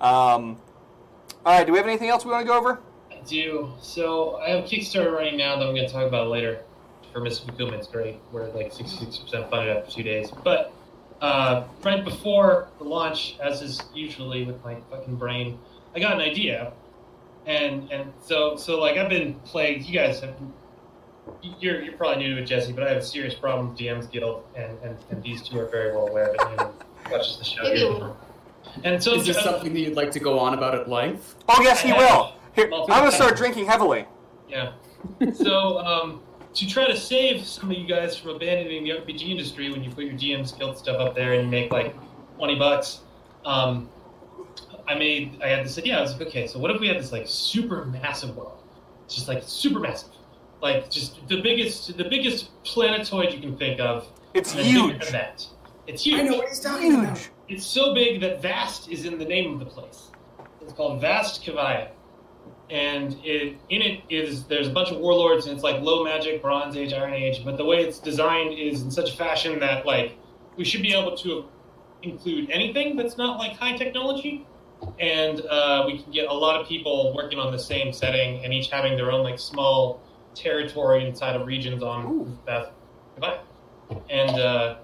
[0.00, 0.58] Um,
[1.44, 1.66] all right.
[1.66, 2.80] Do we have anything else we want to go over?
[3.10, 3.72] I do.
[3.80, 6.60] So I have Kickstarter running now that I'm going to talk about later
[7.12, 7.74] for Mississippi Film.
[7.74, 8.20] It's great.
[8.30, 10.30] We're like 66% funded after two days.
[10.44, 10.72] But
[11.20, 15.58] uh, right before the launch, as is usually with my fucking brain,
[15.94, 16.72] I got an idea.
[17.46, 19.86] And and so so like I've been plagued.
[19.86, 20.34] You guys have.
[21.60, 24.06] You're, you're probably new to it, Jesse, but I have a serious problem with DM's
[24.08, 26.40] Guild, and, and, and these two are very well aware of it.
[26.40, 26.72] Anyone
[27.04, 27.62] who watches the show.
[27.62, 28.12] Here.
[28.84, 31.36] And so Is this uh, something that you'd like to go on about at length?
[31.48, 32.34] Oh yes, he will.
[32.54, 34.06] Here, I'm gonna start drinking heavily.
[34.48, 34.72] Yeah.
[35.34, 36.20] so, um,
[36.54, 39.90] to try to save some of you guys from abandoning the RPG industry when you
[39.90, 41.94] put your GM Guild stuff up there and you make like
[42.36, 43.00] 20 bucks,
[43.44, 43.88] um,
[44.90, 45.96] I made, I had this idea.
[45.96, 48.60] I was like, okay, so what if we had this like super massive world?
[49.04, 50.10] It's just like super massive.
[50.60, 54.08] Like just the biggest, the biggest planetoid you can think of.
[54.34, 55.04] It's and then bigger huge.
[55.04, 55.46] than that.
[55.86, 56.20] It's huge.
[56.20, 57.30] I know what he's talking about.
[57.48, 60.10] It's so big that Vast is in the name of the place.
[60.60, 61.90] It's called Vast Kavaya.
[62.68, 66.42] And it, in it is there's a bunch of warlords and it's like low magic,
[66.42, 69.86] Bronze Age, Iron Age, but the way it's designed is in such a fashion that
[69.86, 70.16] like
[70.56, 71.44] we should be able to
[72.02, 74.46] include anything that's not like high technology.
[74.98, 78.52] And uh, we can get a lot of people working on the same setting and
[78.52, 80.00] each having their own like small
[80.34, 82.38] territory inside of regions on Ooh.
[82.46, 83.40] Kavaya.
[84.08, 84.76] And uh,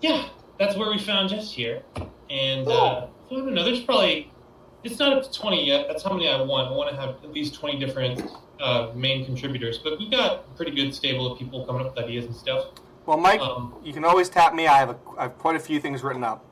[0.00, 0.28] yeah,
[0.58, 1.82] that's where we found Jess here.
[2.30, 4.32] And uh, I don't know, there's probably,
[4.84, 5.86] it's not up to 20 yet.
[5.88, 6.68] That's how many I want.
[6.68, 8.22] I want to have at least 20 different
[8.60, 9.78] uh, main contributors.
[9.78, 12.66] But we've got a pretty good stable of people coming up with ideas and stuff.
[13.04, 14.66] Well, Mike, Um, you can always tap me.
[14.66, 16.44] I have a, I have quite a few things written up.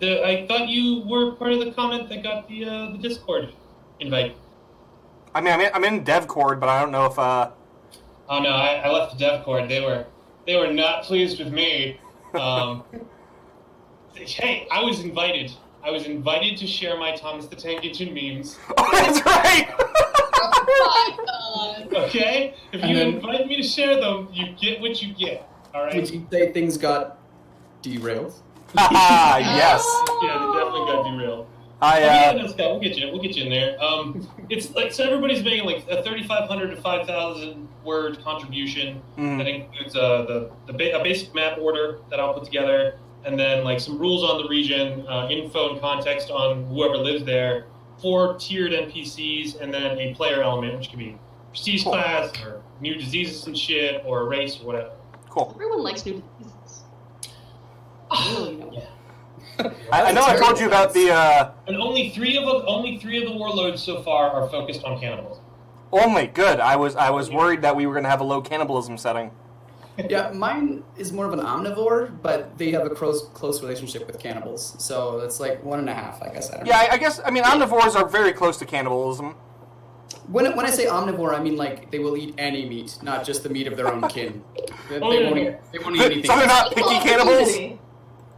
[0.00, 3.52] The, I thought you were part of the comment that got the, uh, the Discord
[4.00, 4.36] invite.
[5.34, 7.50] I mean, I'm in, I'm in DevCord, but I don't know if uh.
[8.28, 9.68] Oh no, I, I left the dev cord.
[9.68, 10.06] They were
[10.46, 12.00] they were not pleased with me.
[12.34, 12.82] Um,
[14.16, 15.52] hey, I was invited.
[15.84, 18.58] I was invited to share my Thomas the Tank Engine memes.
[18.76, 19.72] Oh, that's right.
[19.78, 21.94] Oh my god.
[22.06, 22.54] Okay?
[22.72, 25.48] If you then- invite me to share them, you get what you get.
[25.72, 25.94] All right.
[25.94, 27.18] Would you say things got
[27.82, 28.34] derailed?
[28.76, 29.84] Ah, yes.
[30.22, 31.46] Yeah, they definitely got derailed.
[31.80, 33.08] I yeah, uh, no, Scott, we'll get you.
[33.08, 33.80] We'll get you in there.
[33.82, 39.46] Um, it's like so everybody's making like a 3,500 to 5,000 word contribution mm, that
[39.46, 43.64] includes uh, the the ba- a basic map order that I'll put together, and then
[43.64, 47.66] like some rules on the region, uh, info and context on whoever lives there,
[48.00, 51.92] four tiered NPCs, and then a player element, which can be prestige Cool.
[51.92, 54.90] class or new diseases and shit, or race or whatever.
[55.28, 55.50] cool.
[55.54, 56.53] Everyone likes new diseases.
[58.12, 58.70] Really, no.
[58.72, 59.70] Yeah.
[59.92, 62.98] I, I know I told you about the uh, And only three of the only
[62.98, 65.42] three of the warlords so far are focused on cannibalism.
[65.92, 66.58] only good.
[66.60, 69.30] I was I was worried that we were gonna have a low cannibalism setting.
[70.10, 74.18] Yeah, mine is more of an omnivore, but they have a close close relationship with
[74.18, 76.50] cannibals, so it's like one and a half, I guess.
[76.50, 79.36] I don't Yeah, I, I guess I mean omnivores are very close to cannibalism.
[80.26, 83.44] When when I say omnivore, I mean like they will eat any meat, not just
[83.44, 84.42] the meat of their own kin.
[84.88, 86.24] They, Oh, they won't eat, they won't eat anything.
[86.24, 87.78] So they're not picky cannibals.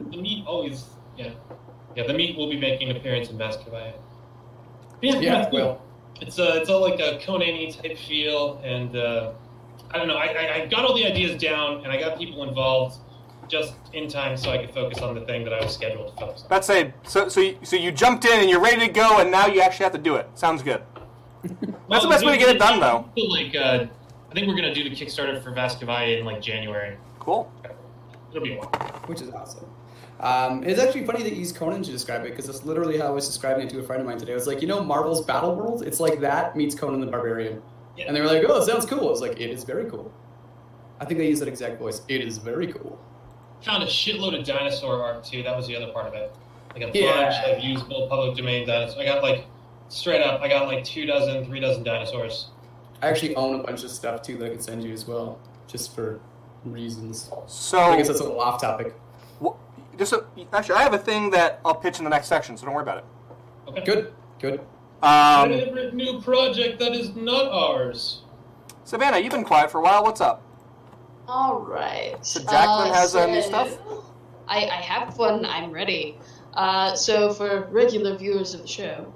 [0.00, 0.16] Opportunity.
[0.16, 0.84] The meat always,
[1.16, 1.30] yeah,
[1.94, 2.06] yeah.
[2.06, 3.92] The meat will be making an appearance in Baskerville.
[5.02, 5.58] Yeah, Yeah, it's cool.
[5.60, 5.82] well.
[6.20, 9.32] It's uh, it's all like a Conan type feel, and uh,
[9.90, 10.16] I don't know.
[10.16, 12.98] I, I, I got all the ideas down, and I got people involved
[13.48, 16.20] just in time so I could focus on the thing that I was scheduled to
[16.20, 16.48] focus on.
[16.48, 19.30] That's a so so you, so you jumped in and you're ready to go, and
[19.30, 20.26] now you actually have to do it.
[20.34, 20.82] Sounds good.
[21.88, 23.08] That's the best way to get it done, though.
[23.16, 23.86] So, Like, uh,
[24.30, 26.96] I think we're gonna do the Kickstarter for Vast Kavaya in like January.
[27.20, 27.52] Cool.
[28.30, 28.68] It'll be a while.
[29.06, 29.66] which is awesome.
[30.20, 33.06] Um, it's actually funny that you use Conan to describe it because that's literally how
[33.06, 34.32] I was describing it to a friend of mine today.
[34.32, 35.82] I was like, you know, Marvel's Battle World.
[35.86, 37.62] It's like that meets Conan the Barbarian,
[37.96, 38.06] Yeah.
[38.06, 39.06] and they were like, oh, it sounds cool.
[39.08, 40.10] I was like, it is very cool.
[41.00, 42.00] I think they use that exact voice.
[42.08, 42.98] It is very cool.
[43.62, 45.42] Found a shitload of dinosaur art too.
[45.42, 46.34] That was the other part of it.
[46.74, 48.98] Like a bunch of usable public domain dinosaurs.
[48.98, 49.44] I got like
[49.88, 50.40] straight up.
[50.40, 52.48] I got like two dozen, three dozen dinosaurs.
[53.02, 55.38] I actually own a bunch of stuff too that I could send you as well,
[55.66, 56.20] just for
[56.64, 57.30] reasons.
[57.46, 58.94] So I guess that's a little off topic.
[59.96, 62.56] Wh- just a, actually, I have a thing that I'll pitch in the next section,
[62.56, 63.04] so don't worry about it.
[63.68, 63.84] Okay.
[63.84, 64.60] Good, good.
[65.02, 68.22] Um, Favorite new project that is not ours.
[68.84, 70.02] Savannah, you've been quiet for a while.
[70.04, 70.42] What's up?
[71.28, 72.16] All right.
[72.24, 73.76] So Jacqueline has, uh, new stuff?
[74.48, 75.44] I, I have one.
[75.44, 76.18] I'm ready.
[76.54, 79.12] Uh, so for regular viewers of the show,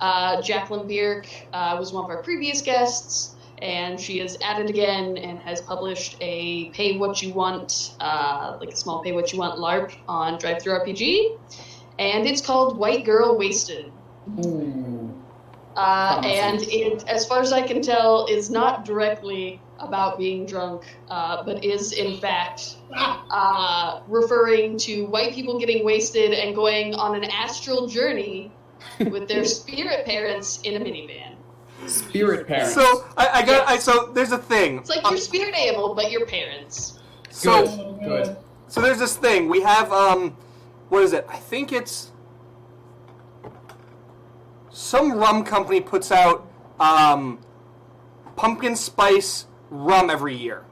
[0.00, 3.31] uh, Jacqueline Bryk uh, was one of our previous guests,
[3.62, 8.56] and she is at it again and has published a pay what you want, uh,
[8.58, 11.38] like a small pay what you want LARP on DriveThruRPG,
[12.00, 13.92] and it's called White Girl Wasted.
[15.76, 20.82] Uh, and it, as far as I can tell, is not directly about being drunk,
[21.08, 27.14] uh, but is in fact uh, referring to white people getting wasted and going on
[27.14, 28.50] an astral journey
[28.98, 31.21] with their spirit parents in a minivan.
[31.86, 32.74] Spirit parents.
[32.74, 33.68] So I, I got.
[33.68, 34.78] I, so there's a thing.
[34.78, 36.98] It's like your spirit animal, but your parents.
[37.30, 38.00] so Good.
[38.00, 38.36] Good.
[38.68, 39.48] so there's this thing.
[39.48, 40.36] We have um,
[40.88, 41.26] what is it?
[41.28, 42.12] I think it's
[44.70, 46.48] some rum company puts out
[46.80, 47.38] um,
[48.36, 50.64] pumpkin spice rum every year.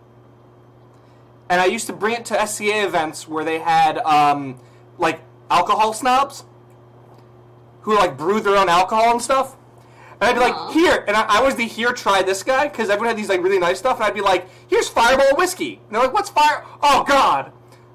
[1.48, 4.60] And I used to bring it to SCA events where they had um,
[4.98, 5.20] like
[5.50, 6.44] alcohol snobs
[7.82, 9.56] who like brew their own alcohol and stuff.
[10.20, 12.90] And I'd be like, here, and I, I was the here, try this guy because
[12.90, 15.80] everyone had these like really nice stuff, and I'd be like, here's Fireball whiskey.
[15.86, 16.64] And they're like, what's fire?
[16.82, 17.52] Oh God,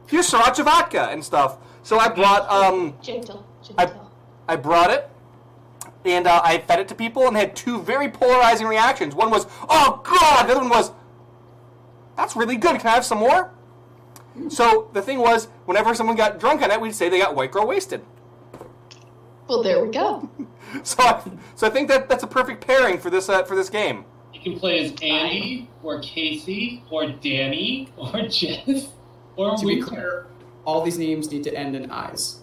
[0.08, 1.58] here's Sriracha vodka and stuff.
[1.84, 3.46] So I brought um, Gentle,
[3.78, 4.12] I, gentle.
[4.48, 5.08] I brought it,
[6.04, 9.14] and uh, I fed it to people, and they had two very polarizing reactions.
[9.14, 10.92] One was, "Oh God!" The other one was,
[12.18, 12.80] "That's really good.
[12.80, 13.52] Can I have some more?"
[14.50, 17.52] So the thing was, whenever someone got drunk on it, we'd say they got white
[17.52, 18.04] girl wasted.
[19.48, 20.30] Well, there we go.
[20.84, 21.22] So, I,
[21.56, 24.06] so I think that that's a perfect pairing for this uh, for this game.
[24.34, 28.90] You can play as Andy, or Casey, or Danny, or Jess,
[29.36, 29.86] or To be Winter.
[29.88, 30.28] clear,
[30.66, 32.40] all these names need to end in eyes.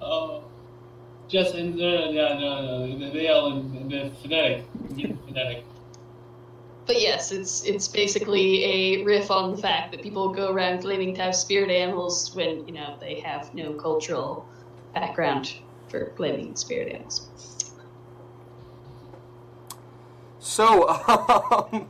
[0.00, 0.44] Oh,
[1.28, 4.64] Jess and no, no, no, no, they all in the phonetic.
[5.26, 5.64] phonetic.
[6.86, 11.14] But yes, it's it's basically a riff on the fact that people go around claiming
[11.16, 14.48] to have spirit animals when you know they have no cultural
[14.94, 15.52] background
[15.88, 17.28] for claiming spirit animals.
[20.38, 20.88] So,
[21.72, 21.88] um,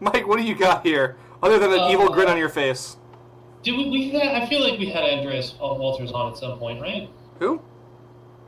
[0.00, 1.16] Mike, what do you got here?
[1.42, 2.96] Other than an Uh, evil grin on your face.
[3.62, 6.80] Did we, we had, I feel like we had Andreas Walters on at some point,
[6.82, 7.08] right?
[7.38, 7.60] Who?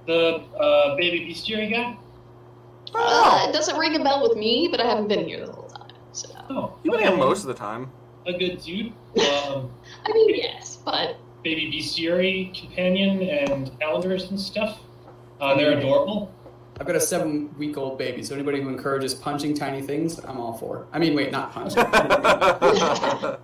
[0.07, 1.97] The uh, baby bestiary guy.
[2.95, 5.69] Uh, it doesn't ring a bell with me, but I haven't been here the whole
[5.69, 5.89] time.
[6.13, 7.91] So Oh, You've been here most of the time.
[8.27, 8.93] A good dude.
[9.47, 9.71] Um,
[10.05, 14.81] I mean, yes, but baby bestiary companion and elders and stuff.
[15.41, 16.31] Uh, they're adorable.
[16.79, 20.87] I've got a seven-week-old baby, so anybody who encourages punching tiny things, I'm all for.
[20.93, 21.83] I mean, wait, not punching.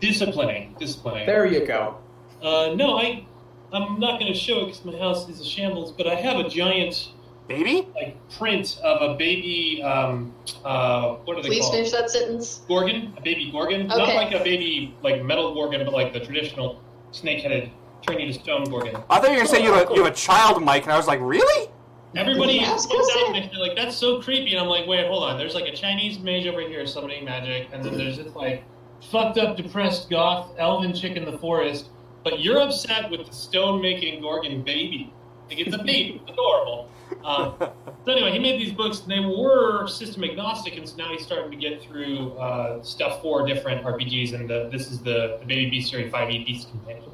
[0.00, 1.26] Disciplining, disciplining.
[1.26, 1.98] there you go.
[2.42, 3.24] Uh, no, I,
[3.72, 5.92] I'm not going to show it because my house is a shambles.
[5.92, 7.10] But I have a giant
[7.46, 7.86] Baby?
[7.94, 9.82] like print of a baby.
[9.82, 10.32] Um,
[10.64, 11.74] uh, what are they please called?
[11.74, 12.62] finish that sentence.
[12.66, 13.88] Gorgon, a baby gorgon.
[13.88, 16.80] Not like a baby like metal gorgon, but like the traditional
[17.12, 17.70] snake-headed,
[18.06, 18.96] turn you to stone gorgon.
[19.10, 20.92] I thought you were gonna say you have a, you have a child, Mike, and
[20.92, 21.69] I was like, really?
[22.16, 25.38] Everybody comes out and they're like, "That's so creepy," and I'm like, "Wait, hold on."
[25.38, 28.64] There's like a Chinese mage over here summoning magic, and then there's this like
[29.10, 31.88] fucked up, depressed goth elven chick in the forest.
[32.24, 35.12] But you're upset with the stone-making gorgon baby.
[35.48, 36.90] Like it's a baby, it's adorable.
[37.24, 41.12] Um, so anyway, he made these books, and they were system agnostic, and so now
[41.12, 45.38] he's starting to get through uh, stuff for different RPGs, and the, this is the,
[45.40, 47.10] the Baby Bestiary 5e Beast Companion.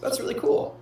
[0.00, 0.78] That's really cool.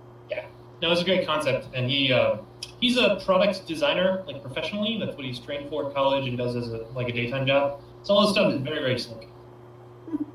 [0.81, 2.37] No, it's a great concept, and he uh,
[2.79, 4.97] he's a product designer, like professionally.
[4.99, 7.81] That's what he's trained for at college and does as a, like a daytime job.
[8.03, 9.27] So all this stuff is very very slick.
[10.07, 10.25] I'm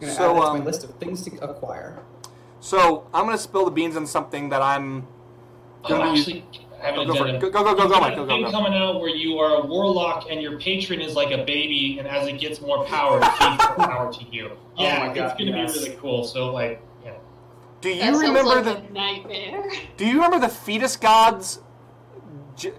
[0.00, 1.98] gonna So, add it to um, my list of things to acquire.
[2.60, 5.06] So I'm gonna spill the beans on something that I'm.
[5.84, 6.44] Oh, Gonna be- actually,
[6.82, 7.40] I have Go, an go for it.
[7.40, 8.14] Go go go go go, Mike.
[8.16, 8.50] Go go thing go.
[8.50, 12.06] coming out where you are a warlock and your patron is like a baby, and
[12.08, 14.50] as it gets more power, it feeds more power to you.
[14.78, 15.72] Oh Yeah, my God, it's gonna yes.
[15.74, 16.24] be really cool.
[16.24, 16.93] So like, yeah.
[17.84, 19.70] Do you sounds remember like the a nightmare.
[19.98, 21.60] Do you remember the fetus gods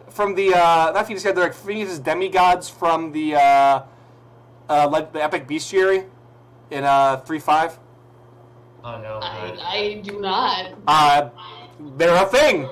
[0.10, 1.36] from the uh, not fetus gods?
[1.36, 3.84] They're like fetus demigods from the uh,
[4.68, 6.08] uh, like the epic bestiary
[6.72, 7.78] in uh, three five.
[8.84, 9.20] Oh no.
[9.22, 9.56] I.
[9.62, 10.74] I do not.
[10.88, 11.30] Uh,
[11.98, 12.68] they're a thing.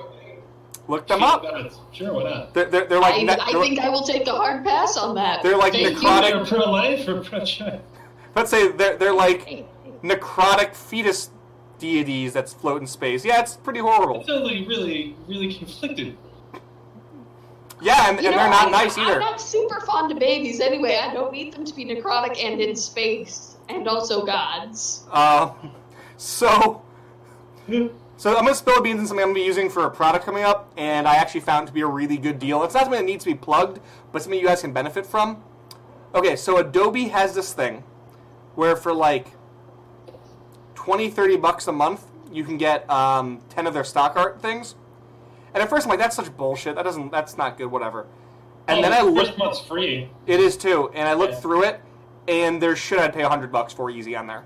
[0.88, 1.44] Look them up.
[1.92, 2.52] Sure, why not?
[2.52, 4.96] They're, they're, they're like I, ne- I they're- think I will take the hard pass
[4.96, 5.40] on that.
[5.44, 6.08] They're like Thank you.
[6.08, 7.80] necrotic- You're pro-life or pro-choice?
[8.34, 9.66] let's say they're they're like Hey,
[10.02, 11.30] necrotic fetus
[11.84, 13.24] deities that float in space.
[13.24, 14.18] Yeah, it's pretty horrible.
[14.20, 16.16] That sounds like really, really conflicted.
[17.82, 19.20] Yeah, and, and know, they're not I'm, nice I'm either.
[19.20, 20.98] not super fond of babies anyway.
[21.02, 23.56] I don't need them to be necrotic and in space.
[23.68, 25.04] And also gods.
[25.10, 25.52] Uh,
[26.16, 26.82] so,
[28.16, 30.24] so I'm gonna spill the beans on something I'm gonna be using for a product
[30.24, 32.62] coming up, and I actually found it to be a really good deal.
[32.62, 33.80] It's not something that needs to be plugged,
[34.12, 35.42] but something you guys can benefit from.
[36.14, 37.84] Okay, so Adobe has this thing
[38.54, 39.28] where for like
[40.84, 44.74] 20, 30 bucks a month, you can get um, 10 of their stock art things.
[45.54, 46.74] And at first I'm like, that's such bullshit.
[46.76, 48.06] That doesn't, that's not good, whatever.
[48.68, 50.10] And Oh, then I the looked, first month's free.
[50.26, 51.40] it is too, and I looked Yeah.
[51.40, 51.80] through it,
[52.28, 54.42] and there's shit I'd pay 100 bucks for easy on there.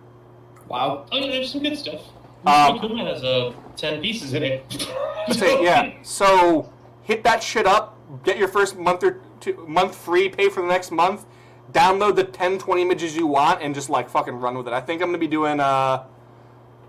[0.68, 1.06] Wow.
[1.10, 2.02] Oh, yeah, there's some good stuff.
[2.46, 4.86] Um, Equipment has uh, ten pieces in it.
[5.32, 5.92] Say, yeah.
[6.02, 6.72] So
[7.02, 7.98] hit that shit up.
[8.22, 10.28] Get your first month or two, month free.
[10.28, 11.26] Pay for the next month.
[11.72, 14.72] Download the 10, 20 images you want, and just like fucking run with it.
[14.72, 15.58] I think I'm gonna be doing.
[15.58, 16.04] Uh,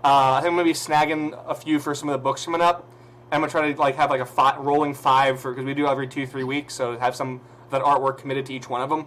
[0.02, 2.60] uh, I think I'm gonna be snagging a few for some of the books coming
[2.60, 2.86] up.
[3.30, 5.74] And I'm gonna try to like have like a fi- rolling five for because we
[5.74, 6.74] do every two three weeks.
[6.74, 9.06] So have some of that artwork committed to each one of them.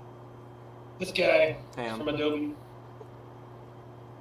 [0.99, 1.97] This guy Damn.
[1.97, 2.55] from Adobe.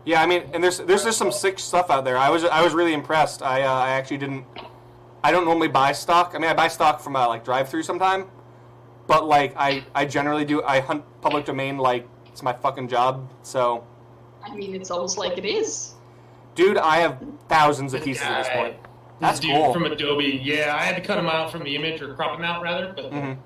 [0.04, 2.16] Yeah, I mean, and there's there's just some sick stuff out there.
[2.16, 3.42] I was I was really impressed.
[3.42, 4.44] I uh, I actually didn't.
[5.22, 6.32] I don't normally buy stock.
[6.34, 8.26] I mean, I buy stock from uh, like drive through sometime,
[9.06, 10.62] but like I I generally do.
[10.64, 13.30] I hunt public domain like it's my fucking job.
[13.42, 13.86] So,
[14.42, 15.94] I mean, it's almost like it is.
[16.54, 18.76] Dude, I have thousands of pieces at this point.
[19.20, 19.72] That's Dude cool.
[19.72, 20.40] from Adobe.
[20.42, 22.92] Yeah, I had to cut them out from the image or crop them out rather.
[22.94, 23.36] But Mhm.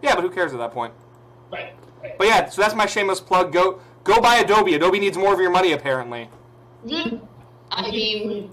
[0.00, 0.94] Yeah, but who cares at that point?
[1.52, 2.16] right, right.
[2.16, 3.52] But yeah, so that's my shameless plug.
[3.52, 4.74] Go go buy Adobe.
[4.74, 6.30] Adobe needs more of your money apparently.
[7.70, 8.50] I mean,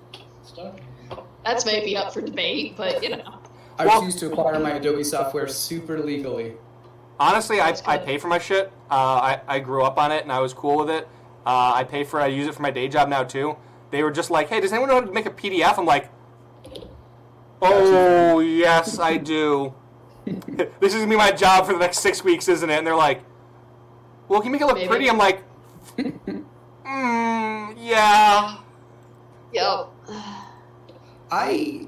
[1.45, 3.39] that's maybe up for debate, but you know.
[3.79, 6.53] I Well- choose to acquire my Adobe software super legally.
[7.19, 8.71] Honestly, I, I pay for my shit.
[8.91, 11.07] Uh, I, I grew up on it and I was cool with it.
[11.45, 12.23] Uh, I pay for it.
[12.23, 13.55] I use it for my day job now too.
[13.93, 16.09] They were just like, "Hey, does anyone know how to make a PDF?" I'm like,
[17.61, 19.75] "Oh yes, I do."
[20.25, 22.75] this is gonna be my job for the next six weeks, isn't it?
[22.75, 23.21] And they're like,
[24.27, 24.87] "Well, can you make it look Maybe.
[24.87, 25.43] pretty?" I'm like,
[25.95, 28.57] mm, "Yeah."
[29.53, 29.89] Yep.
[31.31, 31.87] I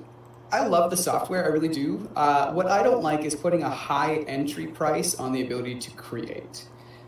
[0.52, 2.08] I love the software, I really do.
[2.16, 5.92] Uh, what I don't like is putting a high entry price on the ability to
[5.92, 6.68] create.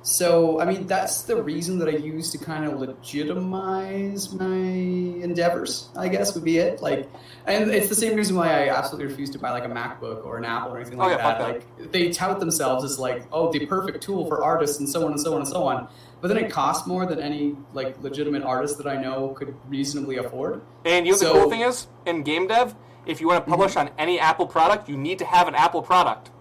[0.10, 5.89] So, I mean, that's the reason that I use to kind of legitimize my endeavors,
[5.97, 6.82] I guess would be it.
[6.82, 7.10] Like,
[7.45, 10.38] and it's the same reason why I absolutely refuse to buy like a MacBook or
[10.38, 11.80] an Apple or anything Oh, like yeah, fuck that.
[11.80, 15.12] Like, they tout themselves as like, oh, the perfect tool for artists and so on
[15.12, 15.89] and so on and so on.
[16.22, 20.16] But then it costs more than any like legitimate artist that I know could reasonably
[20.16, 20.62] afford.
[20.86, 23.41] And you know So- the cool thing is in game dev, if you want to
[23.41, 23.51] mm-hmm.
[23.51, 26.32] publish on any Apple product, you need to have an Apple product.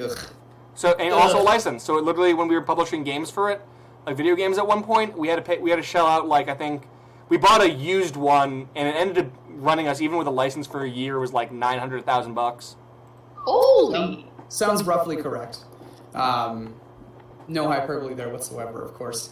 [0.00, 0.16] Ugh.
[0.78, 1.44] So and also Ugh.
[1.44, 1.82] license.
[1.82, 3.60] So it literally, when we were publishing games for it,
[4.06, 5.58] like video games at one point, we had to pay.
[5.58, 6.84] We had to shell out like I think
[7.28, 10.68] we bought a used one, and it ended up running us even with a license
[10.68, 12.76] for a year was like nine hundred thousand bucks.
[13.34, 14.24] Holy.
[14.48, 15.64] Sounds roughly correct.
[16.14, 16.76] Um,
[17.48, 19.30] no hyperbole there whatsoever, of course.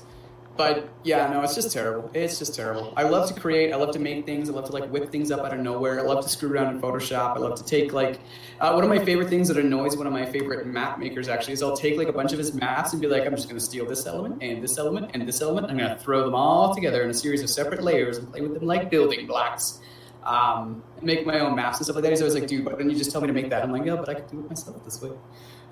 [0.57, 2.11] But yeah, no, it's just terrible.
[2.15, 2.95] It's just terrible.
[2.97, 3.73] I love to create.
[3.73, 4.49] I love to make things.
[4.49, 6.01] I love to like whip things up out of nowhere.
[6.01, 7.37] I love to screw around in Photoshop.
[7.37, 8.21] I love to take like
[8.61, 11.55] uh, one of my favorite things that annoys one of my favorite map makers actually
[11.55, 13.59] is I'll take like a bunch of his maps and be like, I'm just going
[13.59, 15.69] to steal this element and this element and this element.
[15.69, 18.41] I'm going to throw them all together in a series of separate layers and play
[18.41, 19.81] with them like building blocks.
[20.23, 22.11] Um, and make my own maps and stuff like that.
[22.11, 23.63] He's always like, dude, why don't you just tell me to make that.
[23.63, 25.13] I'm like, yeah, but I could do it myself this way.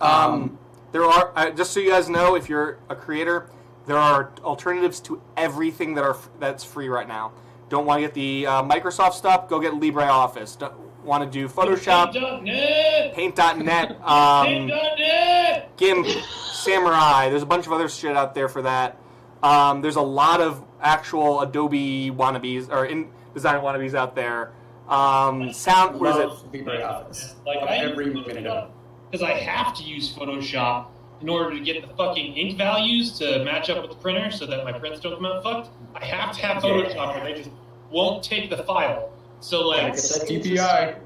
[0.01, 0.57] Um,
[0.93, 3.51] there are uh, just so you guys know, if you're a creator,
[3.87, 7.33] there are alternatives to everything that are that's free right now.
[7.69, 9.49] Don't want to get the uh, Microsoft stuff?
[9.49, 10.59] Go get LibreOffice.
[10.59, 10.75] Don't
[11.05, 12.13] want to do Photoshop?
[12.13, 13.15] Paint.net.
[13.15, 14.01] Paint.net.
[14.05, 15.77] Um, Paint.net.
[15.77, 16.07] GIMP,
[16.53, 17.29] Samurai.
[17.31, 18.99] There's a bunch of other shit out there for that.
[19.43, 24.53] Um, there's a lot of actual Adobe wannabes or InDesign wannabes out there.
[24.89, 25.99] Um, sound.
[25.99, 26.17] What is
[26.53, 26.53] it?
[26.65, 27.35] LibreOffice.
[27.47, 28.71] Like Love I every minute of it.
[29.11, 30.87] because I have to use Photoshop
[31.25, 34.45] in order to get the fucking ink values to match up with the printer so
[34.45, 35.71] that my prints don't come out fucked.
[35.95, 37.49] I have to have Photoshop or they just
[37.91, 39.11] won't take the file.
[39.41, 40.97] So like, Get that DPI.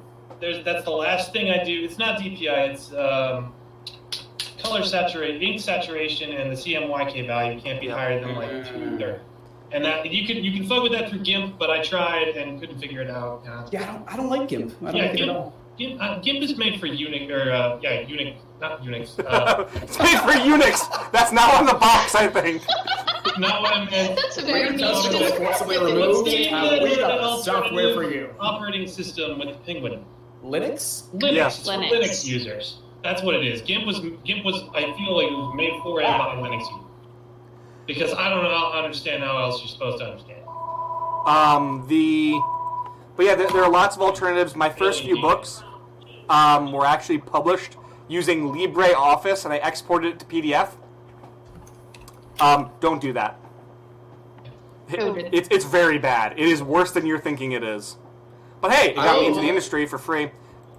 [0.40, 1.84] there's that's the last thing I do.
[1.84, 2.70] It's not DPI.
[2.70, 3.52] It's um,
[4.60, 9.20] color saturation, ink saturation, and the CMYK value can't be higher than like two third.
[9.70, 12.58] And that you can you can fuck with that through GIMP, but I tried and
[12.58, 13.44] couldn't figure it out.
[13.46, 14.74] Uh, Yeah, I don't, I don't like GIMP.
[14.82, 15.30] I don't Yeah, like it at GIMP.
[15.30, 15.54] all.
[15.78, 19.18] GIMP, uh, GIMP is made for Unix or uh, yeah Unix, not Unix.
[19.28, 21.10] Uh, it's made for Unix.
[21.12, 22.62] That's not on the box, I think.
[23.38, 24.16] not what I meant.
[24.16, 26.26] That's a very Weird niche justice forcibly removed.
[26.26, 28.30] The- Uh, we got software for you.
[28.40, 30.04] Operating system with Penguin.
[30.42, 31.08] Linux?
[31.14, 31.32] Linux.
[31.34, 31.46] Yeah.
[31.48, 31.90] Linux.
[31.90, 32.78] Linux users.
[33.02, 33.62] That's what it is.
[33.62, 36.84] GIMP was GIMP was I feel like it was made for and by Linux users.
[37.86, 40.42] Because I don't know, understand how else you're supposed to understand.
[41.26, 42.38] Um, the,
[43.16, 44.54] but yeah, there, there are lots of alternatives.
[44.56, 45.62] My first few books
[46.28, 47.76] um, were actually published
[48.08, 50.70] using LibreOffice, and I exported it to PDF.
[52.40, 53.38] Um, don't do that.
[54.92, 55.28] Coded.
[55.32, 56.32] It's it's very bad.
[56.32, 57.98] It is worse than you're thinking it is.
[58.60, 60.30] But hey, it got me into the industry for free.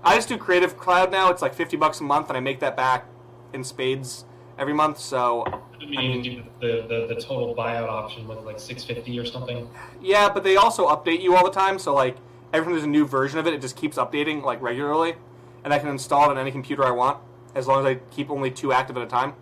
[0.04, 1.30] I just do Creative Cloud now.
[1.30, 3.06] It's like fifty bucks a month, and I make that back
[3.54, 4.26] in spades
[4.58, 4.98] every month.
[5.00, 9.18] So I mean, you do the, the, the total buyout option was like six fifty
[9.20, 9.70] or something.
[10.02, 11.78] yeah, but they also update you all the time.
[11.78, 12.18] So like
[12.52, 15.16] every time there's a new version of it, it just keeps updating like regularly,
[15.64, 17.20] and I can install it on any computer I want
[17.56, 19.34] as long as I keep only two active at a time.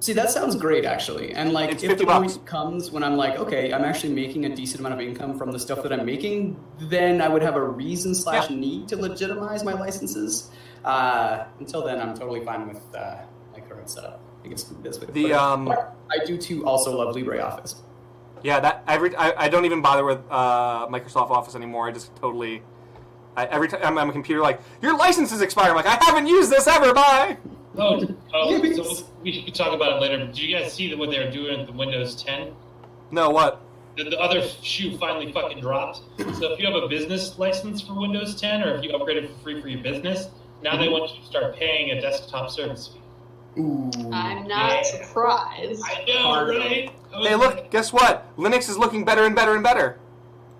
[0.00, 1.34] See, that sounds great, actually.
[1.34, 4.46] And like, It's if 50 the point comes when I'm like, okay, I'm actually making
[4.46, 7.56] a decent amount of income from the stuff that I'm making, then I would have
[7.56, 10.50] a reason slash need to legitimize my licenses.
[10.86, 13.18] Uh, until then, I'm totally fine with uh,
[13.52, 14.22] my current setup.
[14.42, 15.08] I guess this way.
[15.12, 16.66] The, um, I do too.
[16.66, 17.74] Also love LibreOffice.
[18.42, 21.88] Yeah, that every I, I don't even bother with uh, Microsoft Office anymore.
[21.88, 22.62] I just totally
[23.40, 25.70] I, every time I'm on a computer, like your license is expired.
[25.70, 26.92] I'm like, I haven't used this ever.
[26.92, 27.38] Bye.
[27.76, 30.18] Oh, oh Yeah, so we should talk about it later.
[30.18, 32.52] Did you guys see what they were doing with the Windows 10?
[33.10, 33.60] No, what?
[33.96, 36.02] The, the other shoe finally fucking dropped.
[36.18, 39.30] So if you have a business license for Windows 10, or if you upgrade it
[39.30, 40.28] for free for your business,
[40.62, 40.92] now they mm-hmm.
[40.92, 43.00] want you to start paying a desktop service fee.
[43.60, 43.90] Ooh.
[44.12, 44.82] I'm not Yeah.
[44.82, 45.82] surprised.
[45.84, 46.90] I know, right?
[47.14, 48.36] I Hey, look, guess what?
[48.36, 49.98] Linux is looking better and better and better.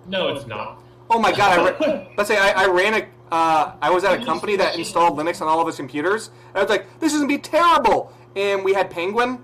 [0.07, 0.81] No, it's not.
[1.11, 1.59] Oh my god!
[1.59, 3.05] I ra- let's say I, I ran a.
[3.33, 6.57] Uh, I was at a company that installed Linux on all of its computers, and
[6.57, 9.43] I was like, "This is gonna be terrible." And we had Penguin,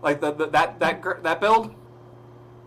[0.00, 1.74] like the, the that that that build.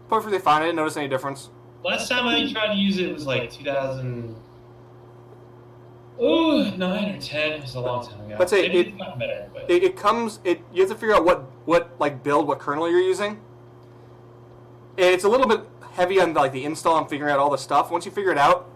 [0.09, 0.61] Perfectly fine.
[0.61, 1.49] I didn't notice any difference.
[1.83, 4.35] Last time I tried to use it was like 2000.
[6.19, 7.53] Oh, nine or ten.
[7.53, 8.35] It was a long time ago.
[8.37, 10.41] Let's say Maybe it- better, but It, it comes.
[10.43, 13.39] It you have to figure out what what like build, what kernel you're using.
[14.97, 15.61] And it's a little bit
[15.91, 17.91] heavy on like the install and figuring out all the stuff.
[17.91, 18.69] Once you figure it out,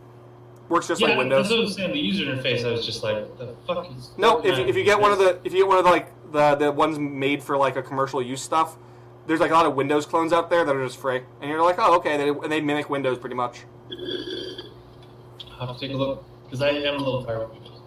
[0.70, 1.44] works just yeah, like Windows.
[1.46, 1.92] that's what I was saying.
[1.92, 4.12] The user interface, I was just like, the fuck is.
[4.18, 5.92] No, if, you- if you get one of the if you get one of the
[5.92, 8.78] like the the ones made for like a commercial use stuff,
[9.28, 11.64] there's like a lot of Windows clones out there that are just free, and you're
[11.64, 13.62] like, oh okay, they, and they mimic Windows pretty much.
[15.60, 17.80] I'll have to take a look because I am a little tired of Windows.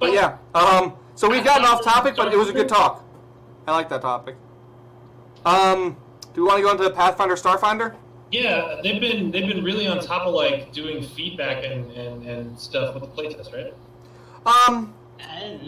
[0.00, 3.04] But yeah, um, so we've gotten off topic, but it was a good talk.
[3.66, 4.36] I like that topic.
[5.44, 5.96] Um,
[6.34, 7.94] do we want to go into the Pathfinder Starfinder?
[8.34, 12.58] Yeah, they've been they've been really on top of like doing feedback and, and, and
[12.58, 13.72] stuff with the playtest, right?
[14.44, 14.92] Um,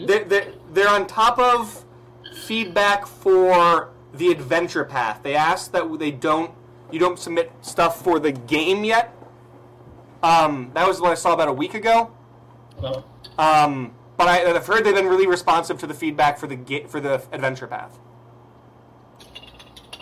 [0.05, 1.85] they're, they're, they're on top of
[2.43, 5.21] feedback for the adventure path.
[5.23, 6.51] They asked that they don't
[6.91, 9.15] you don't submit stuff for the game yet.
[10.21, 12.11] Um, that was what I saw about a week ago.
[12.81, 13.05] Well,
[13.37, 16.87] Um, but I, I've heard they've been really responsive to the feedback for the ga-
[16.87, 17.97] for the adventure path.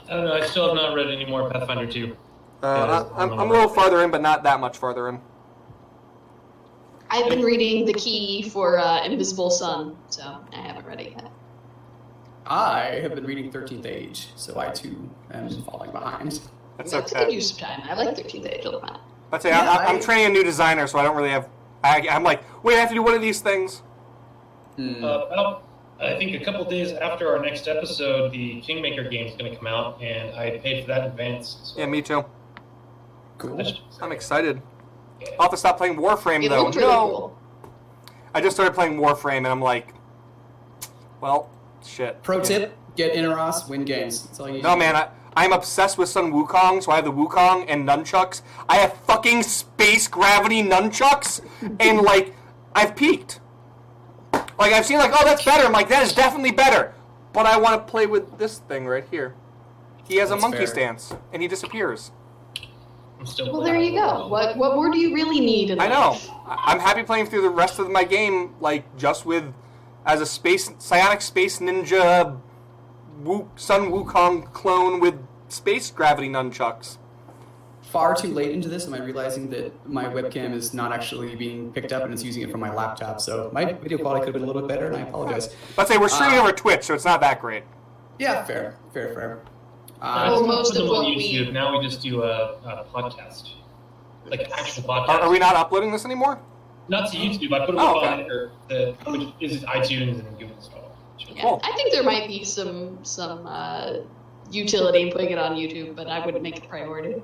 [0.09, 0.33] I don't know.
[0.33, 2.17] I still have not read any more Pathfinder 2.
[2.63, 5.19] Uh, I, I'm, I'm a little farther in, but not that much farther in.
[7.09, 11.31] I've been reading the key for uh, Invisible Sun, so I haven't read it yet.
[12.47, 16.41] I have been reading 13th Age, so I too am falling behind.
[16.77, 17.81] That's That's a good use of time.
[17.85, 19.01] I like 13th Age a lot.
[19.31, 21.49] I'd say Yeah, I, I'm training a new designer, so I don't really have.
[21.83, 23.81] I, I'm like, wait, I have to do one of these things.
[24.75, 25.03] Hmm.
[25.03, 25.63] Uh, about,
[25.99, 29.57] I think a couple days after our next episode, the Kingmaker game is going to
[29.57, 31.57] come out, and I paid for that in advance.
[31.63, 32.25] So Yeah, me too.
[33.37, 33.61] Cool.
[34.01, 34.61] I'm excited.
[35.39, 36.67] I'll have to stop playing Warframe It though.
[36.67, 37.39] really no, cool.
[38.33, 39.93] I just started playing Warframe, and I'm like,
[41.21, 41.49] well,
[41.85, 42.21] shit.
[42.23, 44.23] Pro tip: get Inaros, win games.
[44.23, 44.61] That's all you.
[44.61, 44.79] No, need.
[44.79, 48.41] man, I, I'm obsessed with Sun Wukong, so I have the Wukong and nunchucks.
[48.69, 51.41] I have fucking space gravity nunchucks,
[51.79, 52.33] and like,
[52.73, 53.39] I've peaked.
[54.57, 55.65] Like, I've seen, like, oh, that's better.
[55.65, 56.93] I'm like, that is definitely better.
[57.33, 59.35] But I want to play with this thing right here.
[60.05, 60.67] He has That's a monkey fair.
[60.67, 62.11] stance, and he disappears.
[63.25, 64.27] I'm still Well, there you go.
[64.27, 66.11] What what more do you really need in I know.
[66.11, 66.29] life?
[66.45, 69.51] I- I'm happy playing through the rest of my game, like, just with,
[70.05, 72.39] as a space, psionic space ninja,
[73.23, 75.15] Wu, Sun Wukong clone with
[75.49, 76.97] space gravity nunchucks.
[77.81, 81.71] Far too late into this, am I realizing that my webcam is not actually being
[81.71, 83.19] picked up and it's using it from my laptop?
[83.21, 85.55] So my video quality could have been a little bit better, and I apologize.
[85.77, 87.63] Let's say we're streaming Uh, over Twitch, so it's not that great.
[88.19, 89.39] Yeah, fair, fair, fair.
[90.01, 91.51] Uh, Well, most of on what we- YouTube.
[91.53, 93.49] Now we just do a, a podcast,
[94.25, 95.07] like an actual podcast.
[95.09, 96.39] Are, are we not uploading this anymore?
[96.87, 97.51] Not to YouTube.
[97.53, 98.07] I put them Oh, okay.
[98.07, 100.81] on Anchor, the, which is iTunes and Google Store.
[101.17, 101.61] Yeah, Cool.
[101.63, 103.93] I think there might be some some uh,
[104.51, 107.21] utility in putting it on YouTube, but I wouldn't make it a priority.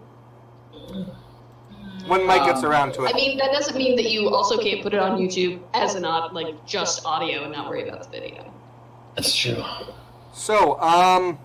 [2.07, 3.11] When Mike gets Um, around to it.
[3.13, 6.03] I mean, that doesn't mean that you also can't put it on YouTube as an
[6.05, 8.51] odd, like just audio and not worry about the video.
[9.15, 9.63] That's true.
[10.33, 11.37] So, um,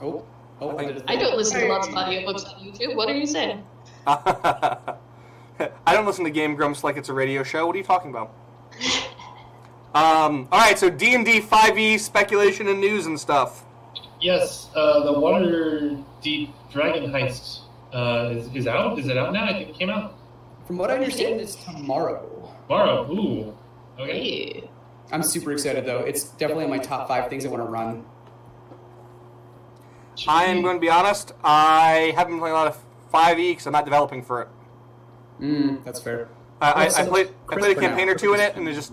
[0.00, 0.24] oh,
[0.60, 2.96] oh, I, did a I don't listen to lots of audiobooks on YouTube.
[2.96, 3.64] What are you saying?
[4.06, 4.96] I
[5.86, 7.66] don't listen to Game Grumps like it's a radio show.
[7.66, 8.34] What are you talking about?
[9.96, 13.64] Um, all right, so D and D 5e speculation and news and stuff.
[14.20, 17.60] Yes, uh, the Water Deep Dragon Heist
[17.94, 18.98] uh, is, is out.
[18.98, 19.44] Is it out now?
[19.44, 20.18] I think it came out
[20.66, 22.52] From what I understand, it's tomorrow.
[22.66, 23.10] tomorrow.
[23.10, 23.56] Ooh.
[23.98, 24.60] Okay.
[24.60, 24.70] Hey.
[25.12, 26.00] I'm super excited though.
[26.00, 28.04] It's definitely in my top five things I want to run.
[30.28, 31.32] I am going to be honest.
[31.44, 32.78] I haven't been playing a lot of
[33.12, 34.48] 5e because I'm not developing for it.
[35.40, 36.28] Mm, that's fair.
[36.60, 38.92] I, I, I played I played a campaign or two in it, and it just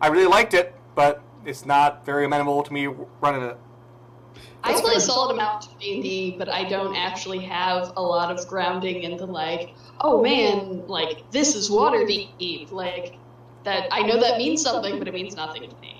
[0.00, 2.86] I really liked it, but it's not very amenable to me
[3.20, 3.58] running it.
[4.64, 8.46] I play a solid amount of D&D, but I don't actually have a lot of
[8.48, 13.16] grounding into like, oh man, like this is Waterdeep, like
[13.64, 13.88] that.
[13.92, 15.97] I know that means something, but it means nothing to me.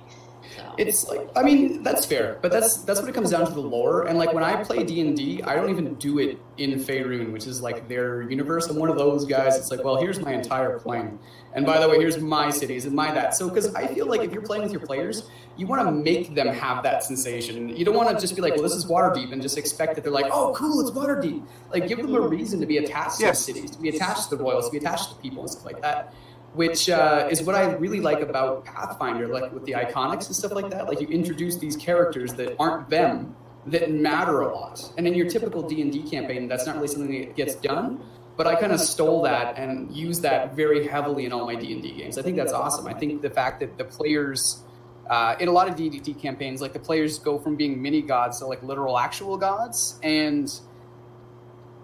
[0.78, 3.60] It's like I mean that's fair, but that's that's what it comes down to the
[3.60, 4.06] lore.
[4.06, 7.32] And like when I play D and D, I don't even do it in Faerun,
[7.32, 8.68] which is like their universe.
[8.68, 9.56] I'm one of those guys.
[9.56, 11.18] It's like, well, here's my entire plane,
[11.54, 13.34] and by the way, here's my cities and my that.
[13.34, 16.34] So because I feel like if you're playing with your players, you want to make
[16.34, 17.68] them have that sensation.
[17.76, 20.04] You don't want to just be like, well, this is Waterdeep, and just expect that
[20.04, 21.44] they're like, oh, cool, it's Waterdeep.
[21.72, 23.44] Like give them a reason to be attached Yes.
[23.46, 25.50] to the cities, to be attached to the royals, to be attached to people and
[25.50, 26.14] stuff like that
[26.54, 30.52] which uh, is what I really like about Pathfinder, like with the iconics and stuff
[30.52, 30.88] like that.
[30.88, 33.36] Like you introduce these characters that aren't them
[33.66, 36.88] that matter a lot, and in your typical D and D campaign, that's not really
[36.88, 38.00] something that gets done.
[38.36, 41.72] But I kind of stole that and used that very heavily in all my D
[41.72, 42.18] and D games.
[42.18, 42.86] I think that's awesome.
[42.86, 44.62] I think the fact that the players.
[45.10, 47.80] Uh, in a lot of D and D campaigns, like the players go from being
[47.80, 50.52] mini gods to like literal actual gods, and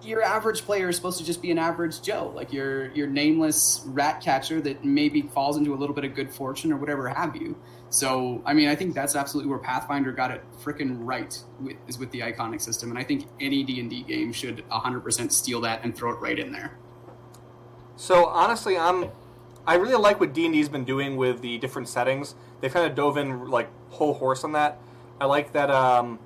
[0.05, 3.83] your average player is supposed to just be an average Joe, like your your nameless
[3.87, 7.37] rat catcher that maybe falls into a little bit of good fortune or whatever have
[7.37, 7.57] you.
[7.91, 11.97] So, I mean, I think that's absolutely where Pathfinder got it freaking right with, is
[11.97, 15.61] with the iconic system, and I think any D and D game should 100% steal
[15.61, 16.77] that and throw it right in there.
[17.97, 19.11] So honestly, I'm
[19.67, 22.35] I really like what D and D's been doing with the different settings.
[22.61, 24.79] They kind of dove in like whole horse on that.
[25.21, 25.71] I like that.
[25.71, 26.19] Um,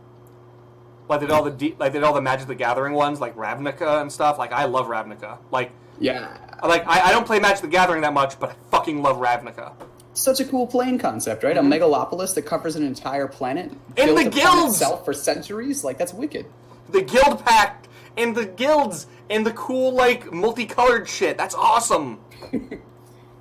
[1.09, 3.21] like they did all the D, like they did all the Magic the Gathering ones,
[3.21, 4.39] like Ravnica and stuff.
[4.39, 5.39] Like I love Ravnica.
[5.51, 9.03] Like Yeah, like I, I don't play Magic the Gathering that much, but I fucking
[9.03, 9.73] love Ravnica.
[10.13, 11.57] such a cool plane concept, right?
[11.57, 11.73] A mm-hmm.
[11.73, 14.75] megalopolis that covers an entire planet, And built the guilds!
[14.75, 15.85] itself for centuries.
[15.85, 16.47] Like that's wicked.
[16.91, 21.37] The Guild Pact and the guilds and the cool like multicolored shit.
[21.37, 22.21] That's awesome.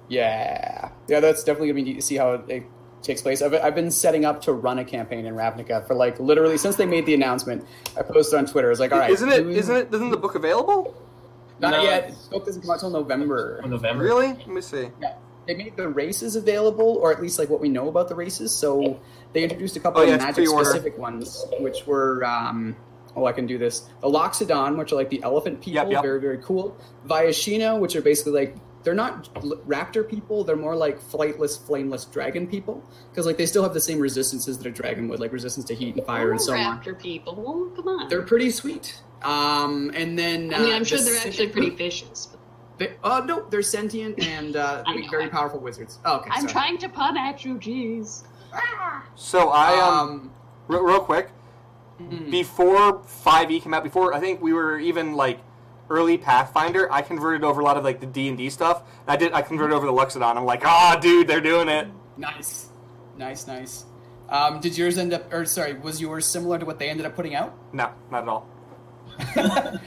[0.09, 2.63] Yeah, yeah, that's definitely gonna be neat to see how it, it
[3.07, 3.41] takes place.
[3.41, 6.75] I've, I've been setting up to run a campaign in Ravnica for like literally since
[6.75, 7.65] they made the announcement.
[7.97, 8.67] I posted on Twitter.
[8.67, 9.43] I was like, all right, isn't it?
[9.43, 9.93] do- Isn't it?
[9.93, 10.95] Isn't the book available?
[11.59, 11.81] Not No.
[11.81, 12.09] yet.
[12.25, 13.61] The book doesn't come out until November.
[13.63, 14.03] In November.
[14.03, 14.27] Really?
[14.27, 14.89] Let me see.
[15.01, 15.15] Yeah,
[15.47, 18.53] they made the races available, or at least like what we know about the races.
[18.53, 18.99] So
[19.33, 20.65] they introduced a couple Oh, yeah, of magic pre-order.
[20.69, 22.23] specific ones, which were.
[22.25, 22.75] Um,
[23.15, 23.79] Oh, I can do this.
[24.01, 26.01] The Loxodon, which are like the elephant people, Yep, yep.
[26.03, 26.77] very, very cool.
[27.07, 28.55] Viashino, which are basically like
[28.87, 29.25] they're not
[29.67, 32.81] raptor people; they're more like flightless, flameless dragon people.
[33.11, 35.75] Because like they still have the same resistances that a dragon would, like resistance to
[35.75, 36.79] heat and fire and so on.
[36.79, 38.07] raptor people, come on.
[38.07, 39.01] They're pretty sweet.
[39.23, 42.27] Um, and then I mean, uh, I'm sure the they're Sith- actually pretty vicious.
[42.27, 42.39] But
[42.77, 45.99] They, uh, no, they're sentient and uh, know, very I- powerful wizards.
[46.05, 46.53] Oh, okay, I'm sorry.
[46.53, 48.23] trying to pun at you, jeez.
[49.15, 50.31] So I um, um,
[50.69, 51.31] real, real quick
[51.99, 53.83] mm, before 5e came out.
[53.83, 55.41] Before I think we were even like
[55.89, 56.91] early Pathfinder.
[56.91, 58.83] I converted over a lot of like the D and D stuff.
[59.07, 59.33] I did.
[59.33, 60.35] I converted over the Loxodon.
[60.35, 61.87] I'm like, ah, dude, they're doing it.
[62.17, 62.69] nice,
[63.17, 63.85] nice, nice.
[64.29, 67.15] Um, did yours end up, or sorry, was yours similar to what they ended up
[67.15, 67.55] putting out?
[67.71, 68.49] No, not at all.
[69.35, 69.79] that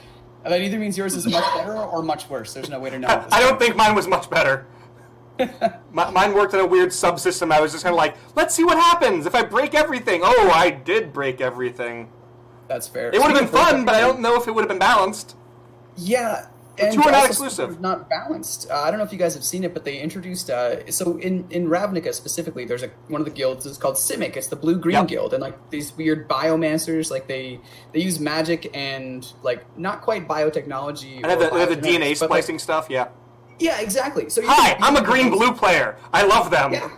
[0.47, 2.55] either means yours is much better or much worse.
[2.55, 3.09] There's no way to know.
[3.31, 4.67] I don't think mine was much better.
[5.39, 7.53] Mi- mine worked in a weird subsystem.
[7.53, 10.23] I was just kind of like, let's see what happens if I break everything.
[10.25, 12.11] Oh, I did break everything.
[12.69, 13.09] That's fair.
[13.09, 15.37] It would have been fun, but I don't know if it would have been balanced.
[15.97, 16.47] Yeah.
[16.79, 17.79] And two are not exclusive.
[17.81, 18.71] Not balanced.
[18.71, 20.49] Uh, I don't know if you guys have seen it, but they introduced.
[20.49, 24.35] Uh, so in in Ravnica specifically, there's a one of the guilds is called Simic.
[24.37, 25.09] It's the blue green Yep.
[25.09, 27.61] guild, and like these weird biomancers, like they
[27.93, 31.17] they use magic and like not quite biotechnology.
[31.17, 32.87] And have or the, they have the DNA but, like- splicing stuff.
[32.89, 33.09] Yeah.
[33.59, 34.31] yeah, exactly.
[34.31, 35.99] So you Hi, can I'm a green blue player.
[36.15, 36.73] I love them.
[36.73, 36.89] Yeah,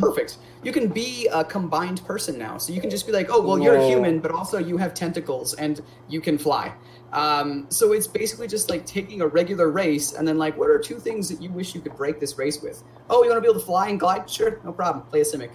[0.00, 0.38] perfect.
[0.62, 3.58] You can be a combined person now, so you can just be like, oh, well,
[3.58, 6.72] you're a human, but also you have tentacles and you can fly.
[7.16, 10.78] Um, so it's basically just like taking a regular race and then like, what are
[10.78, 12.82] two things that you wish you could break this race with?
[13.08, 14.28] Oh, you want to be able to fly and glide?
[14.28, 15.06] Sure, no problem.
[15.06, 15.50] Play a Simic.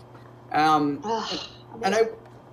[0.51, 1.39] Um, Ugh.
[1.83, 2.01] and I,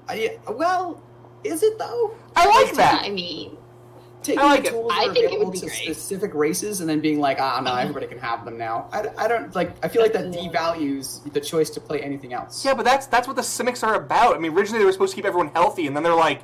[0.08, 1.02] I, well,
[1.42, 2.14] is it though?
[2.36, 3.02] I like that.
[3.04, 3.56] I mean,
[4.22, 4.72] Taking I like the it.
[4.72, 5.84] tools I that are think it available would be to great.
[5.84, 8.88] specific races and then being like, ah, no, everybody can have them now.
[8.92, 9.74] I, I don't like.
[9.82, 12.64] I feel like that devalues the choice to play anything else.
[12.64, 14.34] Yeah, but that's that's what the Simics are about.
[14.36, 16.42] I mean, originally they were supposed to keep everyone healthy, and then they're like,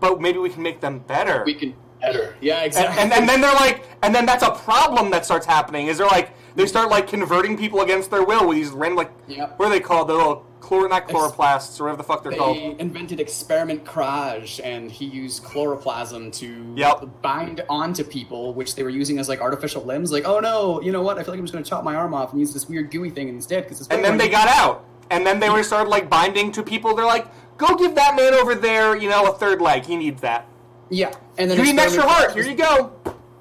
[0.00, 1.42] but maybe we can make them better.
[1.44, 2.34] we can better.
[2.40, 3.02] Yeah, exactly.
[3.02, 5.86] and, and then they're like, and then that's a problem that starts happening.
[5.86, 9.10] Is they're like, They start like converting people against their will with these random like
[9.28, 9.58] Yep.
[9.58, 10.08] what are they called?
[10.08, 12.56] The little chlor not chloroplasts or whatever the fuck they're They called.
[12.78, 17.22] invented experiment Kraj, and he used chloroplasm to Yep.
[17.22, 20.12] bind onto people, which they were using as like artificial limbs.
[20.12, 21.18] Like, oh no, you know what?
[21.18, 22.90] I feel like I'm just going to chop my arm off and use this weird
[22.90, 23.86] gooey thing instead because.
[23.88, 24.84] And then they got out.
[25.10, 26.94] And then they were started like binding to people.
[26.94, 27.26] They're like,
[27.58, 29.84] go give that man over there, you know, a third leg.
[29.84, 30.46] He needs that.
[30.92, 32.34] Yeah, and then You need an extra heart.
[32.34, 32.92] Here you go.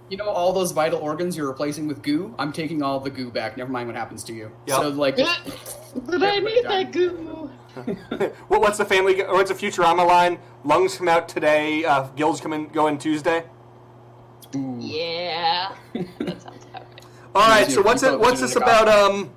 [0.09, 2.33] You know all those vital organs you're replacing with goo?
[2.39, 3.57] I'm taking all the goo back.
[3.57, 4.51] Never mind what happens to you.
[4.67, 4.77] Yep.
[4.77, 7.49] So like, but I need that goo.
[8.47, 10.39] what, what's the family or what's the Futurama line?
[10.63, 11.83] Lungs come out today.
[11.85, 13.43] Uh, gills come in go in Tuesday.
[14.55, 14.77] ooh.
[14.79, 17.05] Yeah, that sounds about right.
[17.35, 17.63] All right.
[17.63, 18.19] Easier So what's it?
[18.19, 18.87] What's this about?
[18.87, 19.31] Um,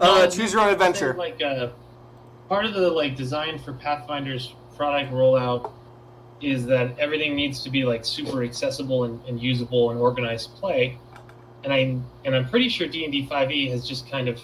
[0.00, 1.14] uh, Um, choose your own adventure.
[1.14, 1.68] Like uh,
[2.48, 5.72] part of the like design for Pathfinder's product rollout
[6.40, 10.98] is that everything needs to be like super accessible and, and usable and organized play.
[11.64, 14.40] And I'm and I'm pretty sure D and D five E has just kind of.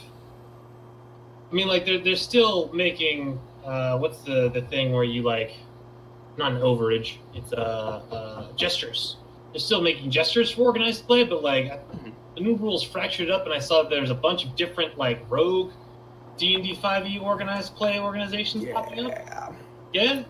[1.51, 5.53] I mean, like they're they're still making uh, what's the the thing where you like,
[6.37, 7.19] not an overage.
[7.35, 9.17] It's uh, uh gestures.
[9.53, 11.81] They're still making gestures for organized play, but like
[12.35, 15.25] the new rules fractured up, and I saw that there's a bunch of different like
[15.31, 15.73] rogue
[16.37, 19.55] D and D five E organized play organizations popping up.
[19.93, 20.25] Yeah.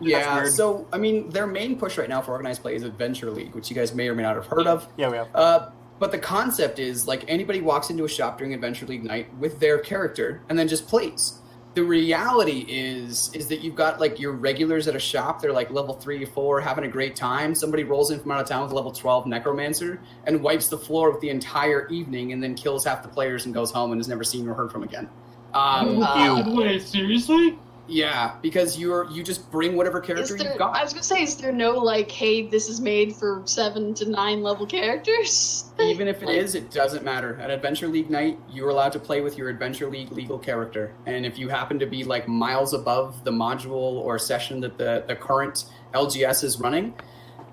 [0.00, 0.34] Yeah, Yeah.
[0.42, 0.52] weird.
[0.52, 3.70] So I mean, their main push right now for organized play is Adventure League, which
[3.70, 4.88] you guys may or may not have heard of.
[4.96, 5.28] yeah, we have.
[5.34, 9.26] Uh, but the concept is like anybody walks into a shop during Adventure League night
[9.38, 11.34] with their character and then just plays.
[11.74, 15.40] The reality is is that you've got like your regulars at a shop.
[15.40, 17.54] They're like level three, four, having a great time.
[17.54, 20.78] Somebody rolls in from out of town with a level twelve necromancer and wipes the
[20.78, 24.00] floor with the entire evening, and then kills half the players and goes home and
[24.00, 25.08] is never seen or heard from again.
[25.54, 27.56] Um, Uh, Wait, seriously?
[27.90, 30.76] Yeah, because you're you just bring whatever character there, you've got.
[30.76, 34.08] I was gonna say, is there no like, hey, this is made for seven to
[34.08, 35.70] nine level characters?
[35.80, 37.38] Even if it Like- is, it doesn't matter.
[37.40, 40.94] At Adventure League night, you're allowed to play with your Adventure League legal character.
[41.06, 45.04] And if you happen to be like miles above the module or session that the,
[45.06, 46.94] the current LGS is running,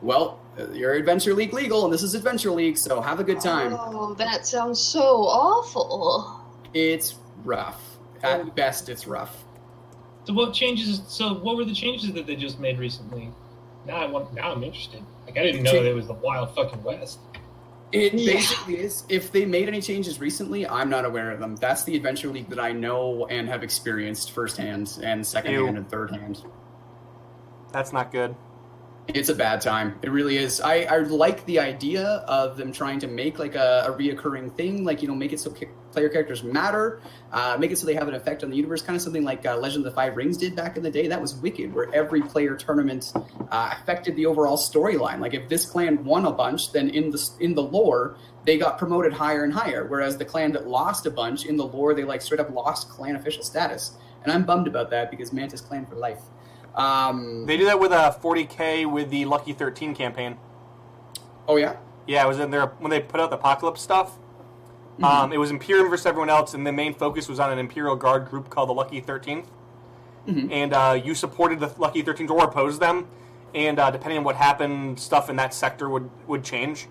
[0.02, 0.40] well,
[0.74, 3.76] you're Adventure League legal, and this is Adventure League, so have a good time.
[3.78, 6.44] Oh, that sounds so awful.
[6.74, 7.82] It's rough.
[8.24, 8.46] At oh.
[8.46, 9.44] best, it's rough.
[10.28, 11.02] So what changes?
[11.08, 13.32] So what were the changes that they just made recently?
[13.86, 14.34] Now I want.
[14.34, 15.02] Now I'm interested.
[15.26, 17.20] Like I didn't know that it was the wild fucking west.
[17.94, 18.34] It Yeah.
[18.34, 19.06] basically is.
[19.08, 21.56] If they made any changes recently, I'm not aware of them.
[21.56, 25.78] That's the Adventure League that I know and have experienced firsthand and secondhand Ew.
[25.78, 26.44] and third hand.
[27.72, 28.36] That's not good.
[29.14, 29.98] It's a bad time.
[30.02, 30.60] It really is.
[30.60, 34.84] I, I like the idea of them trying to make like a, a reoccurring thing,
[34.84, 37.02] like you know, make it so ca- player characters matter,
[37.32, 39.46] uh, make it so they have an effect on the universe, kind of something like
[39.46, 41.08] uh, Legend of the Five Rings did back in the day.
[41.08, 43.14] That was wicked, where every player tournament
[43.50, 45.20] uh, affected the overall storyline.
[45.20, 48.78] Like if this clan won a bunch, then in the in the lore they got
[48.78, 52.04] promoted higher and higher, whereas the clan that lost a bunch in the lore they
[52.04, 53.96] like straight up lost clan official status.
[54.24, 56.20] And I'm bummed about that because Mantis clan for life.
[56.78, 60.38] Um, They do that with a 40k with the Lucky 13 campaign.
[61.48, 61.78] oh yeah.
[62.06, 64.12] Yeah, it was in there when they put out the Apocalypse stuff.
[64.94, 65.04] Mm-hmm.
[65.04, 67.96] Um, it was Imperium versus everyone else, and the main focus was on an Imperial
[67.98, 69.48] Guard group called the Lucky 13th.
[70.28, 70.50] Mhm.
[70.52, 73.08] And uh, you supported the Lucky 13th or opposed them,
[73.54, 76.88] and uh, depending on what happened, stuff in that sector would, would change.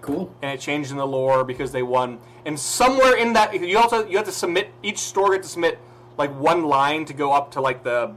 [0.00, 0.32] Cool.
[0.42, 2.20] And it changed in the lore because they won.
[2.46, 5.78] And somewhere in that, you also you have to submit each store had to submit
[6.16, 8.14] like one line to go up to like the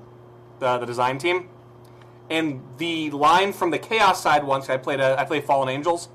[0.60, 1.50] the, the design team.
[2.30, 6.10] And the line from the Chaos side once I played a, I played Fallen Angels,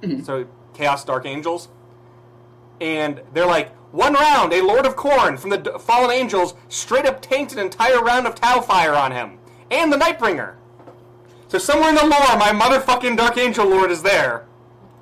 [0.00, 0.22] mm-hmm.
[0.22, 1.68] so Chaos Dark Angels,
[2.80, 7.04] and they're like one round a Lord of Corn from the D- Fallen Angels straight
[7.04, 9.38] up tanked an entire round of Tau Fire on him
[9.70, 10.54] and the Nightbringer.
[11.48, 14.46] So somewhere in the lore, my motherfucking Dark Angel Lord is there.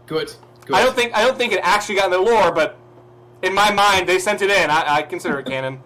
[0.06, 0.34] Good.
[0.64, 0.76] Good.
[0.76, 2.78] I don't think I don't think it actually got in the lore, but
[3.42, 4.70] in my mind they sent it in.
[4.70, 5.80] I, I consider it canon.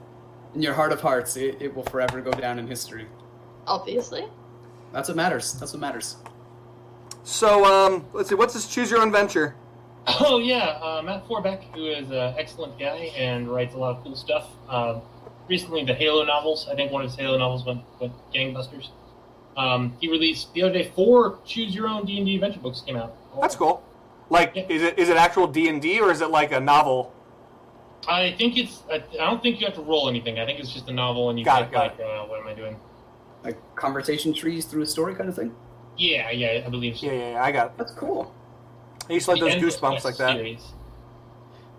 [0.55, 3.07] In your heart of hearts, it, it will forever go down in history.
[3.67, 4.27] Obviously.
[4.93, 5.55] That's what matters.
[5.55, 6.17] That's what matters.
[7.25, 8.35] So um, let's see.
[8.35, 8.67] What's this?
[8.69, 9.55] Choose your own venture.
[10.19, 14.03] Oh yeah, uh, Matt Forbeck, who is an excellent guy and writes a lot of
[14.03, 14.49] cool stuff.
[14.69, 15.01] Um,
[15.49, 16.67] recently, the Halo novels.
[16.69, 18.89] I think one of his Halo novels went, went gangbusters.
[19.57, 22.81] Um, he released the other day four Choose Your Own D and D adventure books
[22.81, 23.15] came out.
[23.41, 23.81] That's cool.
[24.29, 24.67] Like, Yeah.
[24.69, 27.15] is it is it actual D and D or is it like a novel?
[28.09, 28.83] I think it's.
[28.91, 30.39] I, I don't think you have to roll anything.
[30.39, 32.41] I think it's just a novel, and you Got can it, got like, uh, what
[32.41, 32.77] am I doing?
[33.45, 35.55] Like conversation trees through a story kind of thing.
[35.97, 37.07] Yeah, yeah, I believe so.
[37.07, 37.73] Yeah, yeah, yeah I got it.
[37.79, 38.35] That's cool.
[39.09, 40.37] I used to like The those goosebumps like that.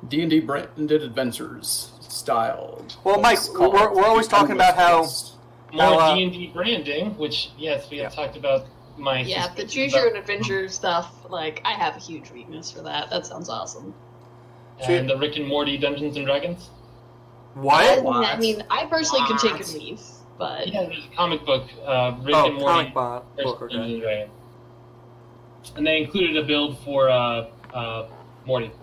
[0.09, 2.85] D and D branded adventures style.
[3.03, 5.37] Well, Mike, called we're- we're always talking about how- Endless
[5.71, 8.23] More uh, D and D branding, which yes, we have Yeah.
[8.25, 8.65] talked about.
[8.97, 12.29] My Yeah, the suspicions choose about- your own adventure stuff, like, I have a huge
[12.31, 13.09] weakness for that.
[13.09, 13.95] That sounds awesome.
[14.81, 16.69] So- and the Rick and Morty Dungeons and Dragons.
[17.53, 17.99] What?
[17.99, 19.73] And, I mean, I personally could take a What?
[19.73, 20.01] leave,
[20.39, 23.59] but Yeah, there's a comic book, uh, Rick Oh, and Morty comic bo- versus.
[23.59, 24.31] Dungeons and Dragons.
[25.77, 28.07] And they included a build for uh, uh,
[28.45, 28.71] Morty.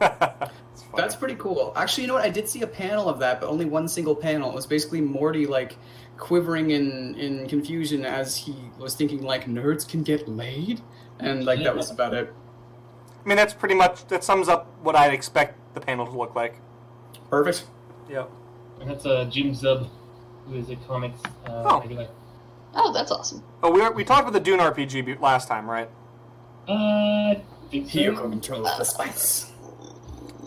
[0.00, 0.84] It's.
[0.96, 1.72] That's pretty cool.
[1.76, 2.24] Actually, you know what?
[2.24, 4.48] I did see a panel of that, but only one single panel.
[4.50, 5.76] It was basically Morty like
[6.16, 10.80] quivering in in confusion as he was thinking like nerds can get laid,
[11.20, 12.32] and like that was about it.
[13.24, 16.34] I mean, that's pretty much that sums up what I'd expect the panel to look
[16.34, 16.56] like.
[17.30, 17.64] Perfect.
[18.08, 18.30] Yep.
[18.80, 19.88] And that's uh, Jim Zub,
[20.46, 21.80] who is a comics uh, Oh.
[21.80, 22.08] regular.
[22.74, 23.42] oh, that's awesome.
[23.62, 25.88] Oh, we were, we talked about the Dune RPG last time, right?
[26.68, 27.98] Uh, I think so.
[27.98, 29.52] Here control the spice.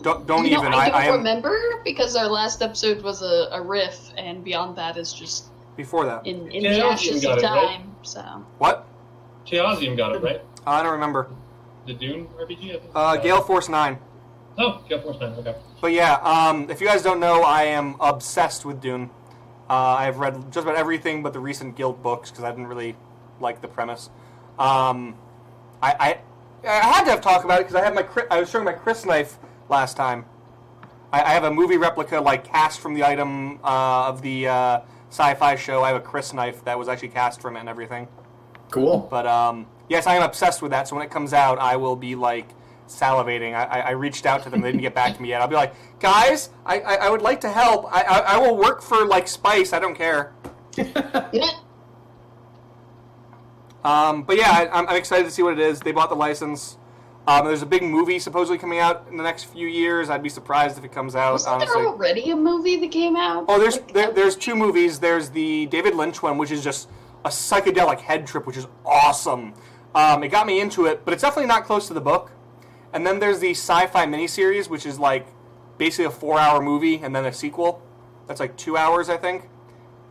[0.02, 0.74] Don't don't you know, even.
[0.74, 4.44] I I, don't I am remember because our last episode was a, a riff, and
[4.44, 5.46] beyond that is just
[5.76, 6.26] before that.
[6.28, 7.68] in, in Yeah, the you ashes got of it, right?
[7.80, 7.96] time.
[8.04, 8.22] So
[8.60, 8.88] What?
[9.48, 10.42] Chaosium got it, right?
[10.68, 11.30] I don't remember.
[11.86, 12.82] The Dune RPG?
[12.96, 13.00] I?
[13.00, 14.00] Uh, Gale Force Nine.
[14.58, 15.56] Oh, Gale Force 9, okay.
[15.82, 19.10] But yeah, um, if you guys don't know, I am obsessed with Dune.
[19.70, 22.96] Uh, I've read just about everything but the recent Guild books because I didn't really
[23.40, 24.10] like the premise.
[24.58, 25.18] Um,
[25.82, 25.94] I,
[26.64, 28.66] I I had to have talk about it because I had my I was showing
[28.66, 29.38] my crysknife
[29.70, 30.26] last time.
[31.12, 34.80] I, I have a movie replica like cast from the item uh, of the uh,
[35.10, 35.84] sci-fi show.
[35.84, 38.08] I have a crysknife that was actually cast from it and everything.
[38.72, 39.08] Cool.
[39.10, 40.88] But um, yes, I am obsessed with that.
[40.88, 42.50] So when it comes out, I will be like
[42.88, 43.54] salivating.
[43.54, 45.42] I, I, I reached out to them; they didn't get back to me yet.
[45.42, 47.86] I'll be like, guys, I, I, I would like to help.
[47.92, 49.74] I, I, I will work for like Spice.
[49.74, 50.34] I don't care.
[50.78, 51.50] yeah,
[53.86, 55.80] Um, but yeah, I, I'm, I'm excited to see what it is.
[55.80, 56.78] They bought the license.
[57.28, 60.10] Um, there's a big movie supposedly coming out in the next few years.
[60.10, 61.34] I'd be surprised if it comes out.
[61.34, 61.82] wasn't honestly.
[61.82, 63.46] there already a movie that came out?
[63.48, 65.00] Oh, there's there, there's two movies.
[65.00, 66.90] There's the David Lynch one, which is just
[67.26, 69.54] a psychedelic head trip, which is awesome.
[69.96, 72.32] Um, it got me into it, but it's definitely not close to the book.
[72.94, 75.26] And then there's the sci-fi miniseries, which is like
[75.78, 77.82] basically a four-hour movie and then a sequel.
[78.28, 79.50] That's like two hours, I think.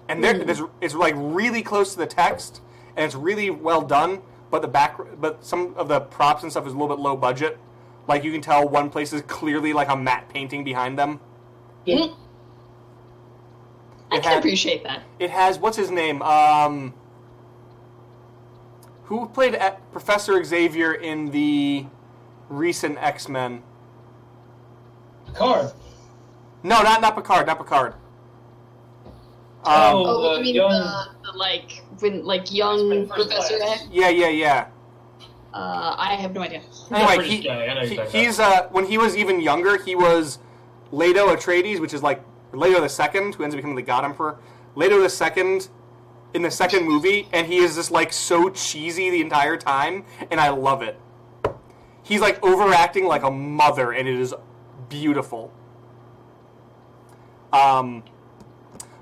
[0.09, 0.49] And there, Hmm.
[0.49, 2.61] it's, it's like really close to the text,
[2.97, 4.23] and it's really well done.
[4.51, 7.17] But the back, but some of the props and stuff is a little bit low
[7.17, 7.59] budget.
[8.07, 11.21] Like you can tell, one place is clearly like a matte painting behind them.
[11.87, 12.15] mm,
[14.13, 15.03] I It can had- appreciate that.
[15.19, 16.23] It has what's his name?
[16.23, 16.95] Um,
[19.05, 19.59] who played
[19.93, 21.87] Professor Xavier in the
[22.49, 23.63] recent X Men?
[25.27, 25.73] Picard.
[26.63, 27.47] No, not not Picard.
[27.47, 27.95] Not Picard.
[27.95, 28.01] Um,
[29.67, 30.05] Oh.
[30.07, 33.87] Oh, the I mean young- the, the like when like young Professor X.
[33.91, 34.67] yeah, yeah, yeah.
[35.53, 36.63] Uh, I have no idea.
[36.91, 39.95] Anyway, he, guy, I know who he- he's uh, when he was even younger, he
[39.95, 40.39] was
[40.91, 44.39] Leto Atreides, which is like Leto the Second, who ends up becoming the God Emperor.
[44.75, 45.69] Leto the Second
[46.35, 50.41] in the second movie, and he is just like so cheesy the entire time, and
[50.41, 51.01] I love it.
[52.03, 54.35] He's like overacting like a mother, and it is
[54.89, 55.53] beautiful.
[57.53, 58.03] Um,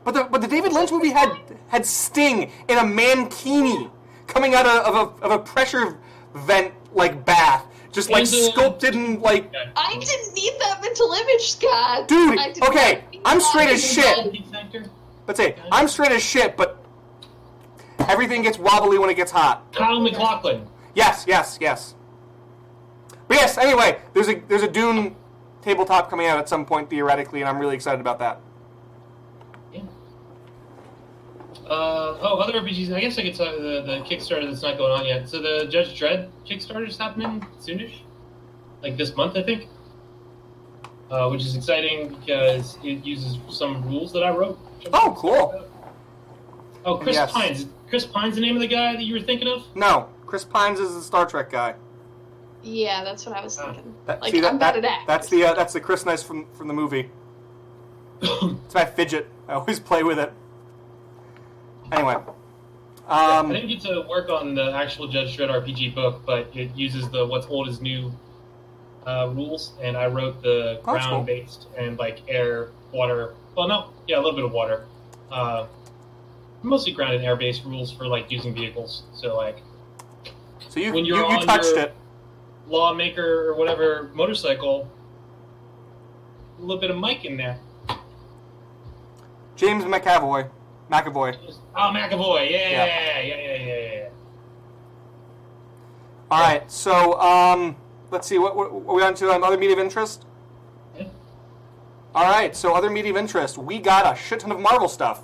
[0.04, 1.36] but the but the David Lynch movie had
[1.68, 3.90] had Sting in a mankini
[4.26, 5.98] coming out of, of a of a pressure
[6.34, 11.12] vent like bath, just like And, uh, sculpted and like I didn't need that mental
[11.14, 12.08] image, Scott.
[12.08, 14.32] Dude, okay, I'm straight as shit.
[14.32, 14.84] Heat factor?
[15.26, 16.81] let's say I'm straight as shit, but
[18.12, 19.72] everything gets wobbly when it gets hot.
[19.72, 20.68] Kyle MacLachlan.
[20.94, 21.94] Yes, yes, yes.
[23.26, 25.16] But yes, anyway, there's a there's a Dune
[25.62, 28.40] tabletop coming out at some point theoretically, and I'm really excited about that.
[29.72, 29.80] Yeah.
[31.66, 32.92] Uh, oh, other RPGs.
[32.94, 35.28] I guess I could talk the, the Kickstarter that's not going on yet.
[35.28, 38.00] So the Judge Dredd Kickstarter is happening soonish,
[38.82, 39.68] like this month, I think.
[41.10, 44.58] Uh, which is exciting because it uses some rules that I wrote.
[44.94, 45.68] Oh, cool.
[46.86, 47.30] Oh, Chris Yes.
[47.30, 47.66] Pines.
[47.92, 49.64] Chris Pines, the name of the guy that you were thinking of?
[49.74, 51.74] No, Chris Pines is the Star Trek guy.
[52.62, 53.66] Yeah, that's what I was Oh.
[53.66, 53.94] thinking.
[54.06, 55.06] That- Like see, that- I'm bad that- at acting.
[55.08, 57.10] That's the uh, that's the crysknife from from the movie.
[58.22, 59.28] It's my fidget.
[59.46, 60.32] I always play with it.
[61.92, 62.16] Anyway,
[63.06, 66.74] I um, didn't get to work on the actual Judge Dredd RPG book, but it
[66.74, 68.10] uses the what's old is new
[69.06, 71.16] uh, rules, and I wrote the Oh, that's cool.
[71.16, 73.34] ground based and like air, water.
[73.54, 74.86] Well, no, yeah, a little bit of water.
[76.62, 79.02] Mostly ground and air based rules for like using vehicles.
[79.14, 79.58] So like
[80.68, 81.94] so you when you, you're you on touched your- it.
[82.68, 84.88] lawmaker or whatever motorcycle,
[86.58, 87.58] a little bit of mic in there.
[89.56, 90.48] James McAvoy,
[90.90, 91.36] McAvoy.
[91.76, 92.84] Oh, McAvoy, yeah, Yeah.
[92.86, 94.08] yeah, yeah, yeah, yeah, yeah.
[96.30, 97.76] All right, so um,
[98.10, 98.38] let's see.
[98.38, 99.30] What, what, what are we on to?
[99.32, 100.24] Um, other media of interest.
[100.98, 101.04] Yeah.
[102.14, 103.58] All right, so other media of interest.
[103.58, 105.22] We got a shit ton of Marvel stuff.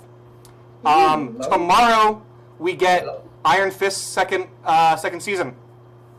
[0.85, 2.21] Um, tomorrow
[2.57, 3.05] we get
[3.45, 5.55] Iron Fist second uh, second season.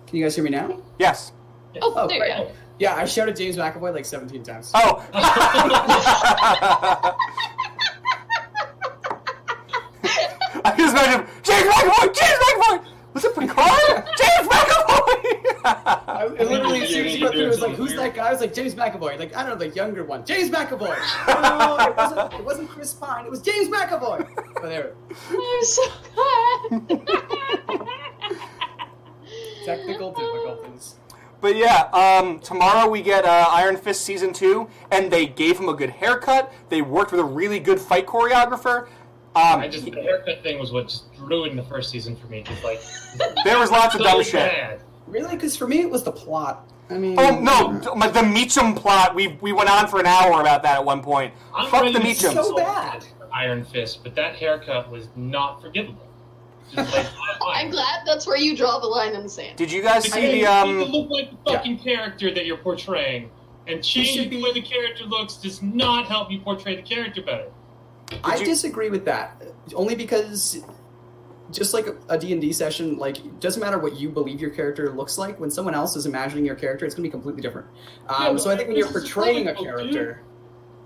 [0.07, 0.81] Can you guys hear me now?
[0.99, 1.33] Yes.
[1.81, 2.51] Oh, Oh, there you go.
[2.79, 4.73] Yeah, I shouted James McAvoy like 17 times.
[4.75, 5.07] Oh.
[10.65, 12.15] I just imagine James McAvoy.
[12.15, 12.85] James McAvoy.
[13.15, 14.05] Was it Picard?
[14.19, 15.20] James McAvoy.
[15.65, 18.29] I, it literally, as soon as you got through, it was like, who's that guy?
[18.29, 19.19] I was like, James McAvoy.
[19.19, 20.25] Like, I don't know, the younger one.
[20.25, 20.97] James McAvoy.
[21.51, 23.25] No, it wasn't, it wasn't Chris Pine.
[23.25, 24.27] It was James McAvoy.
[24.55, 24.95] But there.
[25.31, 25.83] I'm so
[26.15, 27.09] glad.
[29.65, 30.97] Technical difficulties.
[31.41, 35.69] But yeah, um, tomorrow we get uh, Iron Fist season two, and they gave him
[35.69, 36.53] a good haircut.
[36.69, 38.89] They worked with a really good fight choreographer.
[39.37, 42.43] Um, I just the haircut thing was what just ruined the first season for me.
[42.43, 42.81] Just like
[43.45, 44.35] there was lots of so dumb shit.
[44.35, 44.81] bad.
[45.11, 45.35] Really?
[45.35, 46.67] Because for me, it was the plot.
[46.89, 49.15] I mean, Oh no, the Meachum plot.
[49.15, 51.33] We we went on for an hour about that at one point.
[51.55, 52.33] I'm Fuck the to Meachums.
[52.35, 53.05] so bad.
[53.33, 56.07] Iron Fist, but that haircut was not forgivable.
[56.77, 57.07] Like,
[57.47, 59.57] I'm glad that's where you draw the line in the sand.
[59.57, 60.79] Did you guys see the you need to um?
[60.83, 63.31] look like the fucking character that you're portraying,
[63.69, 66.83] and should changing be- the way the character looks does not help you portray the
[66.83, 67.51] character better.
[68.25, 69.41] I you- disagree with that.
[69.77, 70.65] Only because,
[71.51, 74.51] just like a D and D session, like it doesn't matter what you believe your
[74.51, 75.39] character looks like.
[75.41, 77.69] When someone else is imagining your character, it's going to be completely different.
[78.09, 80.23] Um, Yeah, so I think when you're portraying a character,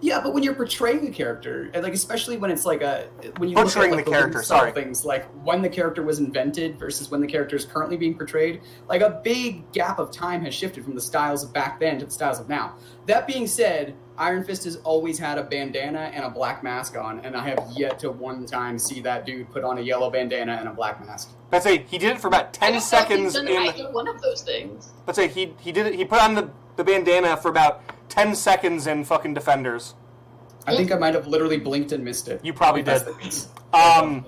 [0.01, 3.09] yeah, but when you're portraying a character, like especially when it's like a
[3.39, 4.73] when you look Portraying at, like, the living character, sorry.
[4.73, 8.61] things like when the character was invented versus when the character is currently being portrayed,
[8.89, 12.05] like a big gap of time has shifted from the styles of back then to
[12.05, 12.77] the styles of now.
[13.07, 17.19] That being said, Iron Fist has always had a bandana and a black mask on,
[17.21, 20.53] and I have yet to one time see that dude put on a yellow bandana
[20.53, 21.31] and a black mask.
[21.51, 23.63] Let's say he did it for about ten don't know if seconds he's done in.
[23.63, 24.93] either one of those things.
[25.07, 25.95] Let's say he he did it.
[25.95, 29.95] He put on the the bandana for about ten seconds in fucking Defenders.
[30.67, 32.41] I think I might have literally blinked and missed it.
[32.45, 33.03] You probably did.
[33.73, 34.25] Um,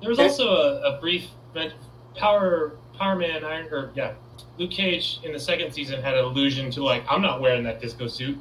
[0.00, 1.72] There was also a, a brief men-
[2.16, 4.14] Power Power Man Iron or yeah,
[4.56, 7.80] Luke Cage in the second season had an allusion to like I'm not wearing that
[7.80, 8.38] disco suit.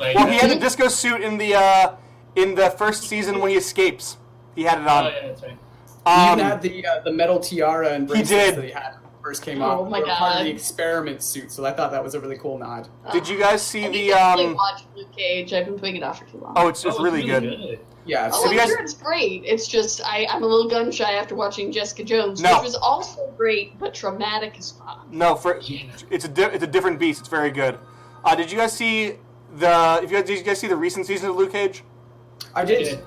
[0.00, 1.94] Like, well, he had a disco suit in the uh,
[2.36, 4.16] in the first season when he escapes.
[4.56, 5.04] He had it on.
[5.04, 5.12] Oh on.
[5.12, 5.50] yeah, that's right.
[6.06, 8.56] He Um, even had the uh, the metal tiara and bracelets did.
[8.56, 9.90] that he had when he first came Oh out.
[9.90, 12.38] my They were part of the experiment suit, so I thought that was a really
[12.38, 12.88] cool nod.
[13.12, 14.54] did you guys see I the to actually um?
[14.54, 15.52] watch Luke Cage.
[15.52, 16.54] I've been putting it off for too long.
[16.56, 17.78] Oh, it's it's Oh, really good.
[18.06, 19.42] Yeah, Oh, so Have you I'm guys- sure it's great.
[19.44, 22.54] It's just I, I'm a little gun shy after watching Jessica Jones, No.
[22.54, 25.06] which was also great, but traumatic as fuck.
[25.12, 25.82] No, for Yeah.
[26.08, 27.20] it's a di- it's a different beast.
[27.20, 27.78] It's very good.
[28.24, 29.16] Uh, did you guys see
[29.56, 30.00] the?
[30.02, 31.82] If you guys, did you guys see the recent season of Luke Cage?
[32.54, 33.02] I did.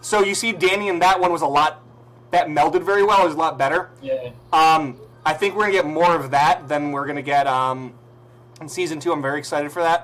[0.00, 1.82] So you see, Danny in that one was a lot
[2.30, 3.22] that melded very well.
[3.22, 3.90] It was a lot better.
[4.02, 4.30] Yeah.
[4.52, 7.92] Um, I think we're gonna get more of that than we're gonna get um,
[8.60, 9.12] in season two.
[9.12, 10.02] I'm very excited for that.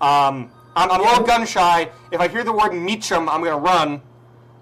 [0.00, 1.90] Um, I'm, I'm a little gun shy.
[2.12, 4.02] If I hear the word Meachum, I'm gonna run.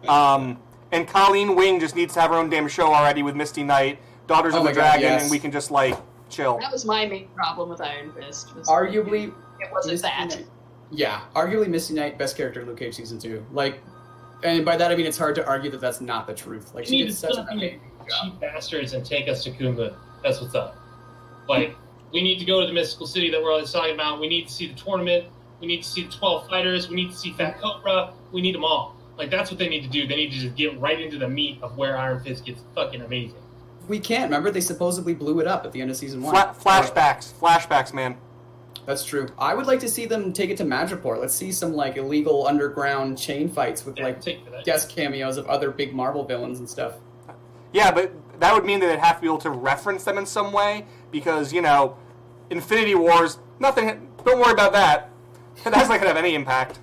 [0.08, 0.58] Um,
[0.92, 3.98] and Colleen Wing just needs to have her own damn show already with Misty Knight,
[4.26, 5.22] Daughters Oh of the my God, Dragon, yes.
[5.22, 5.96] and we can just like
[6.30, 6.58] chill.
[6.58, 8.54] That was my main problem with Iron Fist.
[8.56, 10.28] Was Arguably, it wasn't Misty that.
[10.28, 10.46] Knight-
[10.90, 13.44] Yeah, arguably Misty Knight, best character in Luke Cage season two.
[13.52, 13.80] Like,
[14.42, 16.74] and by that I mean it's hard to argue that that's not the truth.
[16.74, 17.88] Like, We she need did to such stop an being amazing
[18.22, 19.94] cheap bastards and take us to Kumba.
[20.22, 20.76] That's what's up.
[21.48, 21.76] Like,
[22.12, 24.20] we need to go to the mystical city that we're always talking about.
[24.20, 25.26] We need to see the tournament.
[25.60, 26.88] We need to see the 12 fighters.
[26.88, 28.12] We need to see Fat Cobra.
[28.32, 28.96] We need them all.
[29.16, 30.06] Like, that's what they need to do.
[30.06, 33.02] They need to just get right into the meat of where Iron Fist gets fucking
[33.02, 33.36] amazing.
[33.88, 36.34] We can't remember they supposedly blew it up at the end of season one.
[36.34, 38.16] Fla- flashbacks, flashbacks, man.
[38.88, 39.28] That's true.
[39.38, 41.20] I would like to see them take it to Madripoor.
[41.20, 45.46] Let's see some like illegal underground chain fights with Yeah, like take guest cameos of
[45.46, 46.94] other big Marvel villains and stuff.
[47.74, 48.10] Yeah, but
[48.40, 50.86] that would mean that they'd have to be able to reference them in some way
[51.10, 51.98] because you know,
[52.48, 53.38] Infinity Wars.
[53.60, 54.08] Nothing.
[54.24, 55.10] Don't worry about that.
[55.64, 56.80] That's not gonna have any impact.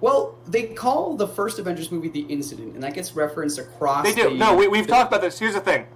[0.00, 4.04] Well, they call the first Avengers movie the Incident, and that gets referenced across.
[4.04, 4.30] They do.
[4.30, 5.40] the- No, we, we've talked about this.
[5.40, 5.86] Here's the thing.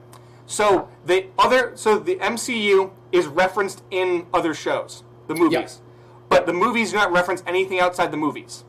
[0.46, 5.80] So the other, so the MCU is referenced in other shows, the movies,
[6.28, 8.64] but the movies do not reference anything outside the movies.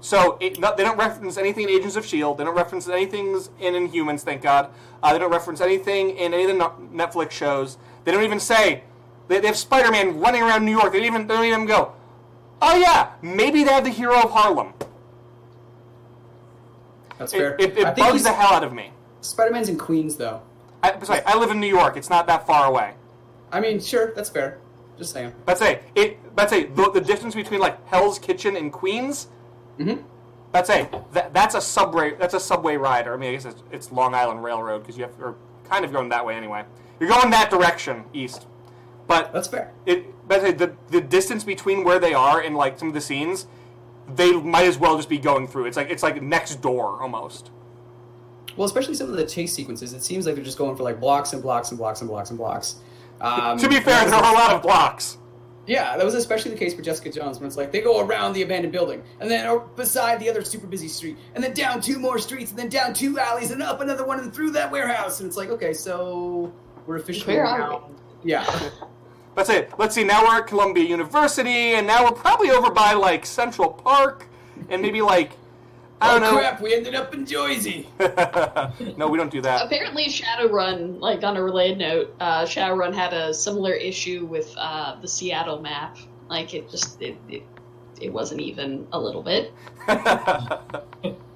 [0.00, 2.38] So it, not, they don't reference anything in Agents of Shield.
[2.38, 4.20] They don't reference anything in Inhumans.
[4.20, 4.70] Thank God.
[5.02, 6.64] Uh, they don't reference anything in any of the
[6.94, 7.78] Netflix shows.
[8.04, 8.84] They don't even say
[9.28, 10.92] they, they have Spider-Man running around New York.
[10.92, 11.92] They don't even they don't even go.
[12.60, 14.74] Oh yeah, maybe they have the hero of Harlem.
[17.18, 17.56] That's fair.
[17.58, 18.90] It, it, I it think bugs the hell out of me.
[19.20, 20.42] Spider-Man's in Queens, though.
[20.82, 21.96] I, sorry, I live in New York.
[21.96, 22.92] It's not that far away.
[23.50, 24.58] I mean, sure, that's fair.
[24.98, 25.32] Just saying.
[25.46, 26.18] Let's say it.
[26.36, 29.28] Let's say the, the distance between like Hell's Kitchen and Queens.
[29.78, 30.02] Mhm.
[30.52, 32.14] Let's say that that's a subway.
[32.14, 34.96] That's a subway ride, or I mean, I guess it's, it's Long Island Railroad because
[34.96, 35.34] you have, or
[35.64, 36.64] kind of going that way anyway.
[37.00, 38.46] You're going that direction east,
[39.08, 39.72] but That's fair.
[39.84, 40.06] it.
[40.28, 43.00] But I'd say the the distance between where they are and like some of the
[43.00, 43.46] scenes,
[44.14, 45.66] they might as well just be going through.
[45.66, 47.50] It's like it's like next door almost.
[48.56, 51.00] Well, especially some of the chase sequences, it seems like they're just going for like
[51.00, 52.76] blocks and blocks and blocks and blocks and blocks.
[53.20, 55.18] Um, to be fair, and there are a lot of blocks.
[55.66, 58.34] Yeah, that was especially the case for Jessica Jones when it's like they go around
[58.34, 61.80] the abandoned building and then or beside the other super busy street and then down
[61.80, 64.70] two more streets and then down two alleys and up another one and through that
[64.70, 66.52] warehouse and it's like okay, so
[66.86, 67.94] we're officially Where are around.
[68.22, 68.44] Yeah.
[69.34, 69.72] That's it.
[69.78, 70.04] let's see.
[70.04, 74.28] Now we're at Columbia University, and now we're probably over by like Central Park,
[74.68, 75.32] and maybe like
[76.04, 76.38] I oh don't know.
[76.38, 77.88] crap, we ended up in Jersey.
[78.98, 79.64] no, we don't do that.
[79.64, 85.00] Apparently, Shadowrun, like on a related note, uh, Shadowrun had a similar issue with uh,
[85.00, 85.96] the Seattle map.
[86.28, 87.42] Like it just it, it,
[88.02, 89.54] it wasn't even a little bit.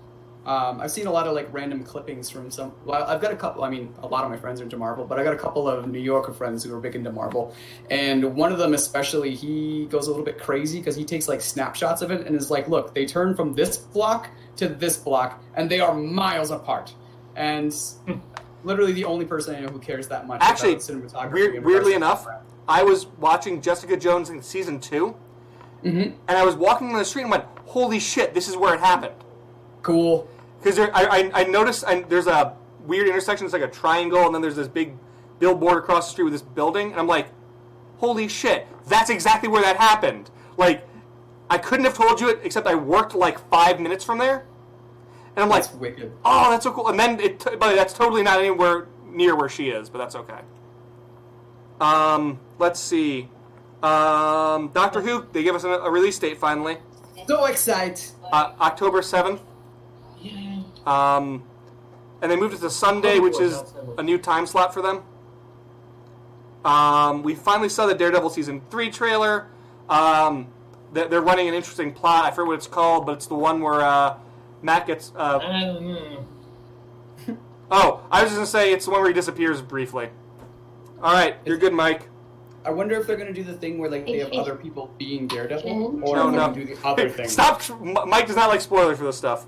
[0.49, 2.73] Um, I've seen a lot of like random clippings from some.
[2.87, 3.65] Well, I've got a couple.
[3.65, 5.69] I mean, a lot of my friends are into Marvel, but I got a couple
[5.69, 7.55] of New Yorker friends who are big into Marvel,
[7.91, 11.43] and one of them especially, he goes a little bit crazy because he takes like
[11.43, 15.43] snapshots of it and is like, "Look, they turn from this block to this block,
[15.55, 16.95] and they are miles apart."
[17.37, 17.75] And
[18.65, 21.33] literally, the only person I know who cares that much Actually, about cinematography.
[21.33, 22.27] weird- weirdly process- enough,
[22.67, 25.15] I was watching Jessica Jones in season two,
[25.85, 26.15] Mhm.
[26.27, 28.33] and I was walking on the street and went, "Holy shit!
[28.33, 29.13] This is where it happened."
[29.83, 30.27] cool
[30.59, 32.57] because I, I, I noticed there's a
[32.87, 33.45] weird intersection.
[33.45, 34.95] It's like a triangle, and then there's this big
[35.39, 37.29] billboard across the street with this building, and I'm like,
[37.99, 40.31] holy shit, that's exactly where that happened.
[40.57, 40.87] Like,
[41.51, 44.45] I couldn't have told you it except I worked like five minutes from there,
[45.37, 46.13] and I'm that's like, wicked.
[46.25, 46.89] oh, that's so cool.
[46.89, 50.41] And then it, but that's totally not anywhere near where she is, but that's okay.
[51.81, 53.29] Um, let's see.
[53.83, 56.79] Um, Doctor Who, they give us a, a release date finally.
[57.29, 58.05] So excited.
[58.33, 59.41] Uh, October 7th.
[60.87, 61.45] Um,
[62.23, 63.63] and they moved it to Sunday, which is
[63.99, 65.03] a new time slot for them.
[66.65, 69.47] Um, we finally saw the Daredevil season three trailer.
[69.89, 70.49] Um,
[70.93, 72.25] they're, they're running an interesting plot.
[72.25, 74.17] I forget what it's called, but it's the one where uh,
[74.63, 75.13] Matt gets.
[75.17, 76.27] Uh, I don't know.
[77.71, 80.09] oh, I was just gonna say it's the one where he disappears briefly.
[81.03, 82.09] All right, you're good, Mike.
[82.65, 84.93] I wonder if they're going to do the thing where like they have other people
[84.99, 86.53] being Daredevil, or No, no.
[86.53, 87.29] do the other thing.
[87.29, 87.63] Stop!
[87.81, 89.47] Mike does not like spoilers for this stuff.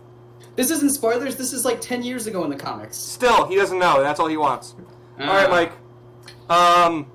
[0.61, 1.37] This isn't spoilers.
[1.37, 2.99] This is like ten years ago in the comics.
[2.99, 4.03] Still, he doesn't know.
[4.03, 4.75] That's all he wants.
[5.19, 5.51] All right, Ah.
[5.51, 5.73] Mike.
[6.51, 7.07] Um,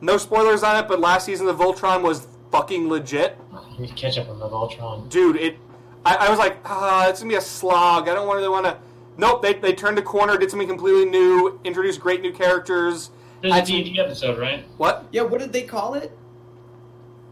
[0.00, 3.38] no spoilers on it, but last season the Voltron was fucking legit.
[3.52, 5.08] I need to catch up on the Voltron.
[5.08, 5.56] dude, it.
[6.04, 8.08] I, I was like, ah, it's gonna be a slog.
[8.08, 8.76] I don't really want to.
[9.18, 13.10] Nope, they, they turned a corner, did something completely new, introduced great new characters.
[13.40, 14.64] There's a Had D&D episode, right?
[14.78, 15.06] What?
[15.12, 16.10] Yeah, what did they call it?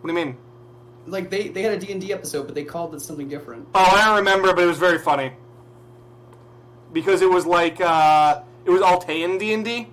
[0.03, 0.36] What do you mean?
[1.07, 3.66] Like they they had a D and D episode, but they called it something different.
[3.74, 5.32] Oh, I don't remember, but it was very funny
[6.92, 9.88] because it was like uh, it was Altean D and D.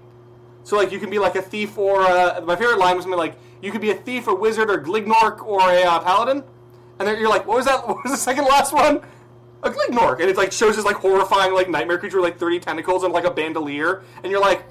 [0.64, 3.18] So like you can be like a thief or a, my favorite line was something
[3.18, 6.44] like you could be a thief, a wizard, or Glignork, or a uh, paladin.
[7.00, 7.88] And then you're like, what was that?
[7.88, 9.02] What was the second last one?
[9.64, 12.60] A Glignork, and it like shows this like horrifying like nightmare creature with like thirty
[12.60, 14.64] tentacles and like a bandolier, and you're like,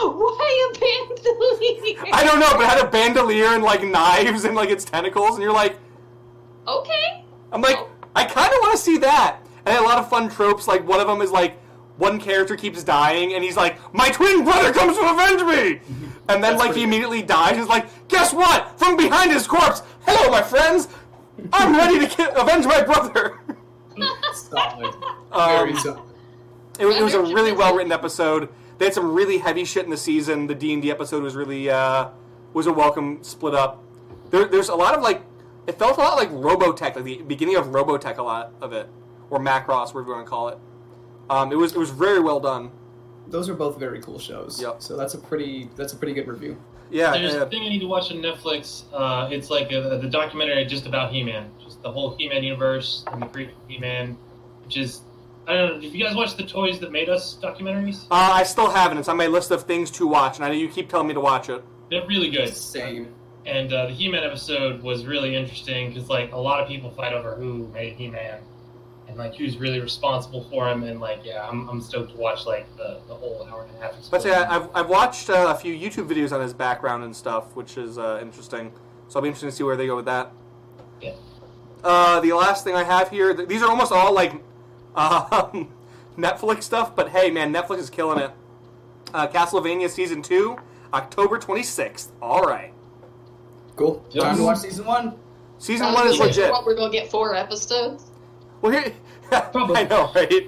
[0.00, 2.14] Why a bandolier?
[2.14, 5.34] I don't know, but it had a bandolier and like knives and like its tentacles,
[5.34, 5.76] and you're like,
[6.66, 7.24] Okay.
[7.50, 7.78] I'm like,
[8.14, 9.38] I kind of want to see that.
[9.64, 10.68] And a lot of fun tropes.
[10.68, 11.58] Like one of them is like
[11.96, 15.80] one character keeps dying, and he's like, "My twin brother comes to avenge me,"
[16.28, 17.56] and then That's like he pretty immediately dies.
[17.56, 18.78] He's like, "Guess what?
[18.78, 20.88] From behind his corpse, hello, my friends.
[21.52, 23.40] I'm ready to ki- avenge my brother."
[24.32, 24.94] Solid.
[25.32, 26.00] Um, Very solid.
[26.78, 28.48] It was, it was a really well written episode.
[28.78, 30.46] They had some really heavy shit in the season.
[30.46, 32.08] The D and D episode was really uh,
[32.52, 33.82] was a welcome split up.
[34.30, 35.22] There, there's a lot of like
[35.66, 38.88] it felt a lot like Robotech, like the beginning of Robotech, a lot of it,
[39.30, 40.58] or Macross, whatever you want to call it.
[41.28, 42.70] Um, it was it was very well done.
[43.26, 44.60] Those are both very cool shows.
[44.62, 44.80] Yep.
[44.80, 46.56] So that's a pretty that's a pretty good review.
[46.90, 48.84] Yeah, There's uh, a thing I need to watch on Netflix.
[48.94, 53.20] Uh, it's like a, the documentary just about He-Man, just the whole He-Man universe and
[53.20, 54.16] the creation He-Man,
[54.64, 55.02] which is
[55.48, 55.86] I don't know.
[55.86, 58.98] If you guys watch the Toys That Made Us documentaries, uh, I still haven't.
[58.98, 61.14] It's on my list of things to watch, and I know you keep telling me
[61.14, 61.64] to watch it.
[61.90, 62.54] they're really good.
[62.54, 63.14] Same.
[63.46, 67.14] And uh, the He-Man episode was really interesting because like a lot of people fight
[67.14, 68.40] over who made He-Man
[69.08, 70.82] and like who's really responsible for him.
[70.82, 73.80] And like yeah, I'm, I'm stoked to watch like the, the whole hour and a
[73.80, 73.94] half.
[74.10, 77.56] But yeah, I've, I've watched uh, a few YouTube videos on his background and stuff,
[77.56, 78.70] which is uh, interesting.
[79.08, 80.30] So I'll be interested to see where they go with that.
[81.00, 81.14] Yeah.
[81.82, 84.34] Uh, the last thing I have here, th- these are almost all like
[84.94, 85.68] um,
[86.16, 88.30] Netflix stuff, but hey, man, Netflix is killing it.
[89.14, 90.56] Uh, Castlevania season two,
[90.92, 92.12] October twenty sixth.
[92.20, 92.72] All right,
[93.76, 94.04] Cool.
[94.10, 94.24] Yep.
[94.24, 95.14] Time to watch season one.
[95.58, 96.50] season Uh, one is legit.
[96.50, 98.10] What, we're gonna get four episodes.
[98.60, 98.92] Well, here,
[99.30, 99.76] Probably.
[99.76, 100.46] I know, right?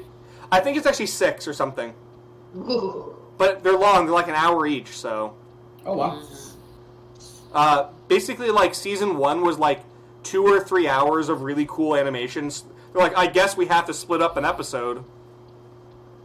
[0.51, 1.95] I think it's actually six or something,
[2.57, 3.15] Ooh.
[3.39, 4.07] but they're long.
[4.07, 5.37] They're like an hour each, so.
[5.87, 6.21] Oh wow.
[7.55, 9.85] Uh, basically, like season one was like
[10.25, 12.65] two or three hours of really cool animations.
[12.93, 15.05] They're like, I guess we have to split up an episode.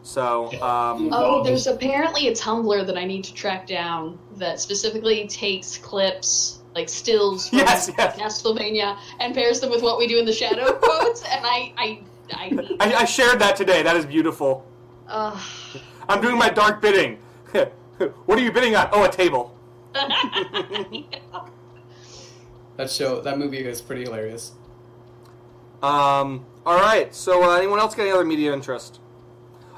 [0.03, 5.27] So, um, Oh, there's apparently a Tumblr that I need to track down that specifically
[5.27, 8.15] takes clips like stills from Yes, yes.
[8.17, 11.99] Castlevania and pairs them with what we do in the shadow quotes, and I I
[12.33, 13.81] I, I, I shared that today.
[13.83, 14.65] That is beautiful.
[15.07, 15.39] uh,
[16.09, 17.17] I'm doing my dark bidding.
[18.25, 18.89] what are you bidding on?
[18.91, 19.55] Oh, a table.
[22.77, 24.51] That show, that movie is pretty hilarious.
[25.83, 27.13] Um, all right.
[27.13, 28.99] So, uh, anyone else got any other media interest?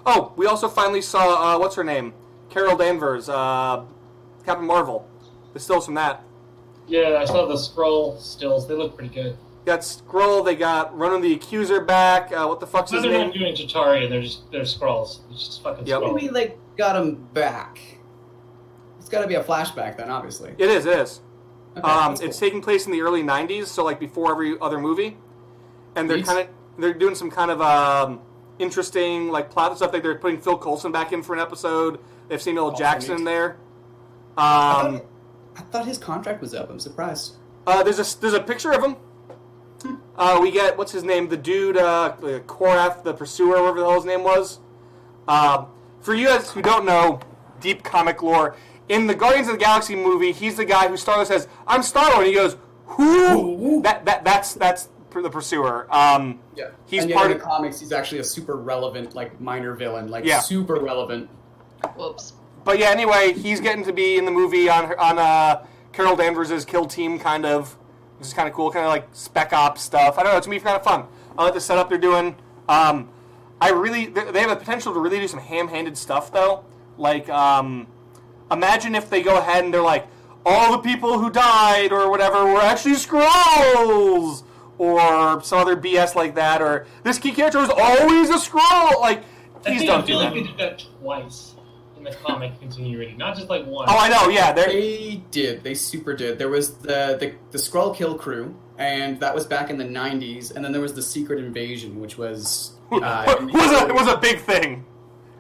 [0.06, 2.14] Oh, we also finally saw uh, what's her name,
[2.50, 3.84] Carol Danvers, uh,
[4.46, 5.10] Captain Marvel.
[5.54, 6.24] The stills from that.
[6.88, 8.68] Yeah, I saw the Skrull stills.
[8.68, 9.38] They look pretty good.
[9.66, 10.46] Got Skrull.
[10.46, 12.32] They got Ronan the Accuser back.
[12.32, 13.28] Uh, what the fuck's So his they're name?
[13.28, 15.20] not doing Chitauri, and they're just they're Skrulls.
[15.32, 16.00] It's just fucking Yep.
[16.02, 16.16] Skrulls.
[16.16, 17.80] Maybe they got him back.
[19.00, 20.54] It's got to be a flashback then, obviously.
[20.58, 20.86] It is.
[20.86, 21.22] It is.
[21.78, 24.80] Okay, Um, that's it's taking place in the early '90s, so like before every other
[24.80, 25.18] movie,
[25.98, 26.48] and they're kind of
[26.78, 28.22] they're doing some kind of um,
[28.60, 29.92] interesting like plot stuff.
[29.94, 32.00] Like they're putting Phil Coulson back in for an episode.
[32.30, 32.68] They've seen L.
[32.68, 33.20] Oh, Jackson neat.
[33.20, 33.58] in there.
[34.38, 35.06] I Um, thought,
[35.58, 36.70] I thought his contract was up.
[36.70, 37.36] I'm surprised.
[37.66, 38.96] uh, there's a there's a picture of him.
[40.18, 42.16] Uh, we get what's his name, the dude, uh,
[42.48, 44.60] Korath, the pursuer, whatever the hell his name was.
[45.28, 45.66] Uh,
[46.02, 47.20] for you guys who don't know
[47.60, 48.56] deep comic lore,
[48.90, 51.84] in the Guardians of the Galaxy movie, he's the guy who Star Lord says, "I'm
[51.84, 52.58] Star Lord," and he goes,
[52.88, 55.88] "Who?" That that that's that's the pursuer.
[55.90, 57.80] Um, Yeah, He's and yet part in of- the comics.
[57.80, 60.40] He's actually a super relevant, like minor villain, like Yeah.
[60.40, 61.30] super relevant.
[61.96, 62.34] whoops.
[62.64, 65.64] but yeah, anyway, he's getting to be in the movie on on uh,
[65.94, 67.78] Carol Danvers' kill team, kind of,
[68.18, 70.18] which is kind of cool, kind of like spec ops stuff.
[70.18, 71.06] I don't know, it's gonna be kind of fun.
[71.38, 72.36] I like the setup they're doing.
[72.68, 73.10] Um,
[73.62, 76.66] I really, they they have a potential to really do some ham-handed stuff though.
[76.98, 77.88] Like, um,
[78.52, 80.08] imagine if they go ahead and they're like,
[80.46, 84.44] all the people who died or whatever were actually Skrulls.
[84.78, 89.00] Or some other BS like that, or this key character was always a Skrull.
[89.02, 90.36] Like, I please think, don't I feel like that.
[90.36, 91.56] they did that twice
[91.98, 93.88] in the comic continuity, not just like one.
[93.90, 94.30] Oh, I know.
[94.30, 95.64] Yeah, they're, They did.
[95.64, 96.38] They super did.
[96.38, 100.56] There was the the, the Skrull Kill crew, and that was back in the '90s.
[100.56, 104.42] And then there was the Secret Invasion, which was uh, was a was a big
[104.42, 104.86] thing.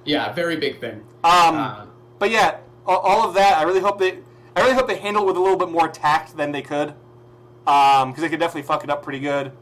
[0.03, 1.03] yeah, very big thing.
[1.23, 1.85] Um, Uh,
[2.17, 2.57] but yeah,
[2.87, 3.57] all, all of that.
[3.59, 4.17] I really hope they.
[4.55, 6.95] I really hope they handle it with a little bit more tact than they could,
[7.67, 9.47] because they could definitely fuck it up pretty good.
[9.47, 9.53] Um,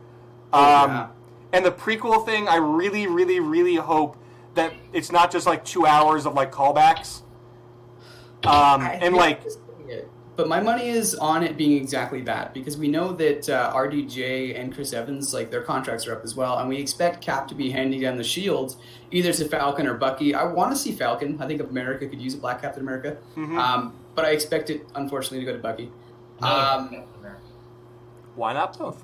[0.53, 1.07] Oh, yeah.
[1.53, 4.17] And the prequel thing, I really, really, really hope
[4.53, 7.21] that it's not just like two hours of like callbacks.
[8.43, 12.21] Um, I and like, to say it, but my money is on it being exactly
[12.21, 16.23] that because we know that uh, RDJ and Chris Evans, like their contracts are up
[16.23, 18.75] as well, and we expect Cap to be handing down the shield
[19.11, 20.35] either to Falcon or Bucky.
[20.35, 21.41] I want to see Falcon.
[21.41, 23.57] I think America could use a Black Captain America, mhm.
[23.57, 25.89] um, but I expect it unfortunately to go to Bucky.
[26.39, 27.44] Another um, America.
[28.35, 29.03] Why not both?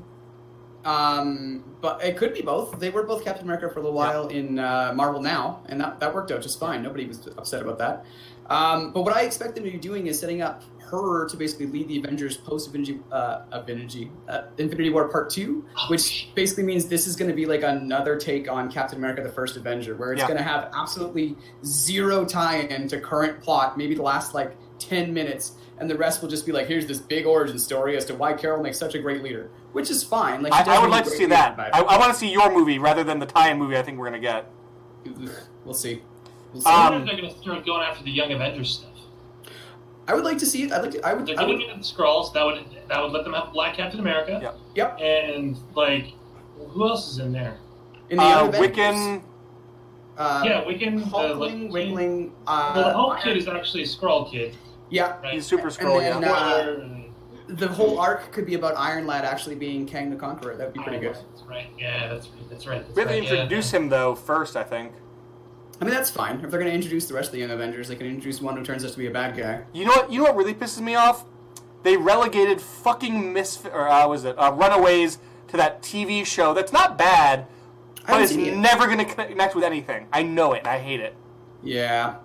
[0.83, 2.79] Um, but it could be both.
[2.79, 5.99] They were both Captain America for a little while in uh, Marvel Now, and that,
[5.99, 6.81] that worked out just fine.
[6.81, 8.05] Nobody was upset about that.
[8.49, 11.67] Um, but what I expect them to be doing is setting up her to basically
[11.67, 16.87] lead the Avengers post Infinity, uh, Infinity, uh, Infinity War Part Two, which basically means
[16.87, 20.11] this is going to be like another take on Captain America: The First Avenger, where
[20.13, 20.27] it's Yeah.
[20.27, 25.53] going to have absolutely zero tie-in to current plot, maybe the last like ten minutes,
[25.81, 28.31] and the rest will just be like, here's this big origin story as to why
[28.33, 30.41] Carol makes such a great leader, which is fine.
[30.43, 31.59] Like I, I would like to see leader, that.
[31.59, 33.75] I, I want to see your movie rather than the tie-in movie.
[33.75, 34.49] I think we're gonna get.
[35.65, 36.01] We'll see.
[36.53, 36.69] We'll see.
[36.69, 38.89] I Um, wonder if they're going to start going after the Young Avengers stuff.
[40.07, 40.71] I would like to see it.
[40.71, 41.05] I'd like to.
[41.05, 41.25] I would.
[41.25, 42.31] They're I getting would into the Skrulls.
[42.33, 44.39] That would that would let them have Black Captain America.
[44.41, 44.57] Yep.
[44.75, 44.99] Yep.
[45.01, 46.13] And like,
[46.57, 47.57] who else is in there?
[48.09, 49.23] in the Uh, Young Avengers, Wiccan.
[50.17, 51.09] Uh, yeah, Wiccan.
[51.09, 52.33] the, like, Wiggling.
[52.45, 54.55] Uh, Well, the Hulk Iron- kid is actually a Skrull kid,
[54.91, 55.19] Yeah.
[55.21, 55.33] right?
[55.33, 55.99] He's super And Skrull.
[55.99, 56.31] then, Yeah.
[56.31, 56.97] uh,
[57.47, 60.55] The whole arc could be about Iron Lad actually being Kang the Conqueror.
[60.55, 61.15] That would be pretty good.
[61.15, 61.67] That's right.
[61.77, 62.49] Yeah, that's right.
[62.49, 62.81] That's right.
[62.85, 63.79] That's we have to introduce yeah.
[63.79, 64.55] him though first.
[64.55, 64.93] I think.
[65.81, 66.35] I mean, that's fine.
[66.35, 68.55] If they're going to introduce the rest of the Young Avengers, they can introduce one
[68.55, 69.63] who turns out to be a bad guy.
[69.73, 70.11] You know what?
[70.11, 71.25] You know what really pisses me off?
[71.83, 76.71] They relegated fucking misfit or uh, was it uh, Runaways to that TV show that's
[76.71, 77.47] not bad,
[78.07, 80.07] but it's never going to connect with anything.
[80.13, 80.59] I know it.
[80.59, 81.15] and I hate it.
[81.63, 82.17] Yeah.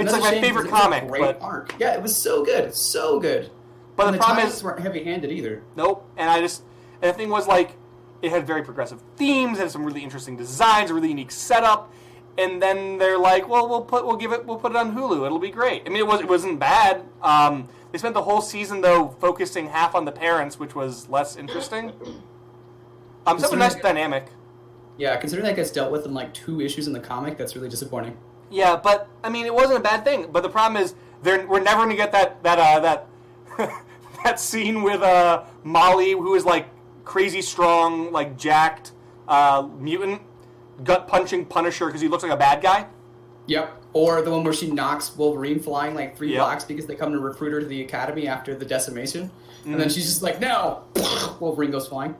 [0.00, 1.74] It's like my shame favorite 'cause it was a comic, Great but arc.
[1.78, 2.74] Yeah, it was so good.
[2.74, 3.50] So good.
[3.96, 5.62] but and the the problem is weren't heavy-handed either.
[5.76, 6.06] nope.
[6.16, 6.62] And I just
[7.02, 7.76] and the thing was like
[8.22, 11.92] it had very progressive themes, it had some really interesting designs, a really unique setup.
[12.38, 15.26] And then they're like, "Well, we'll put we'll give it we'll put it on Hulu.
[15.26, 17.02] It'll be great." I mean, it was it wasn't bad.
[17.22, 21.36] Um, they spent the whole season though focusing half on the parents, which was less
[21.36, 21.92] interesting.
[23.26, 24.26] Um, so a nice dynamic.
[24.96, 27.68] Yeah, considering that gets dealt with in like two issues in the comic, that's really
[27.68, 28.16] disappointing.
[28.50, 30.26] Yeah, but I mean, it wasn't a bad thing.
[30.30, 33.06] But the problem is, they're, we're never going to get that that uh, that
[34.24, 36.66] that scene with uh, Molly, who is like
[37.04, 38.92] crazy strong, like jacked
[39.28, 40.20] uh, mutant,
[40.84, 42.86] gut punching Punisher because he looks like a bad guy.
[43.46, 43.76] Yep.
[43.92, 46.38] Or the one where she knocks Wolverine flying like three Yep.
[46.38, 49.30] blocks because they come to recruit her to the academy after the decimation.
[49.64, 49.94] And then Mhm.
[49.94, 50.84] she's just like, no!
[51.40, 52.14] Wolverine goes flying.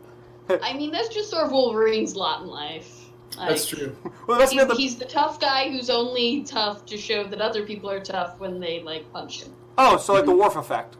[0.62, 3.00] I mean, that's just sort of Wolverine's lot in life.
[3.36, 3.97] Like, That's true.
[4.27, 7.65] Well, that's He's, the he's the tough guy who's only tough to show that other
[7.65, 9.52] people are tough when they like punch him.
[9.77, 10.97] oh, so like the Worf effect.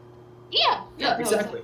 [0.51, 1.61] Yeah, Yeah, no, exactly.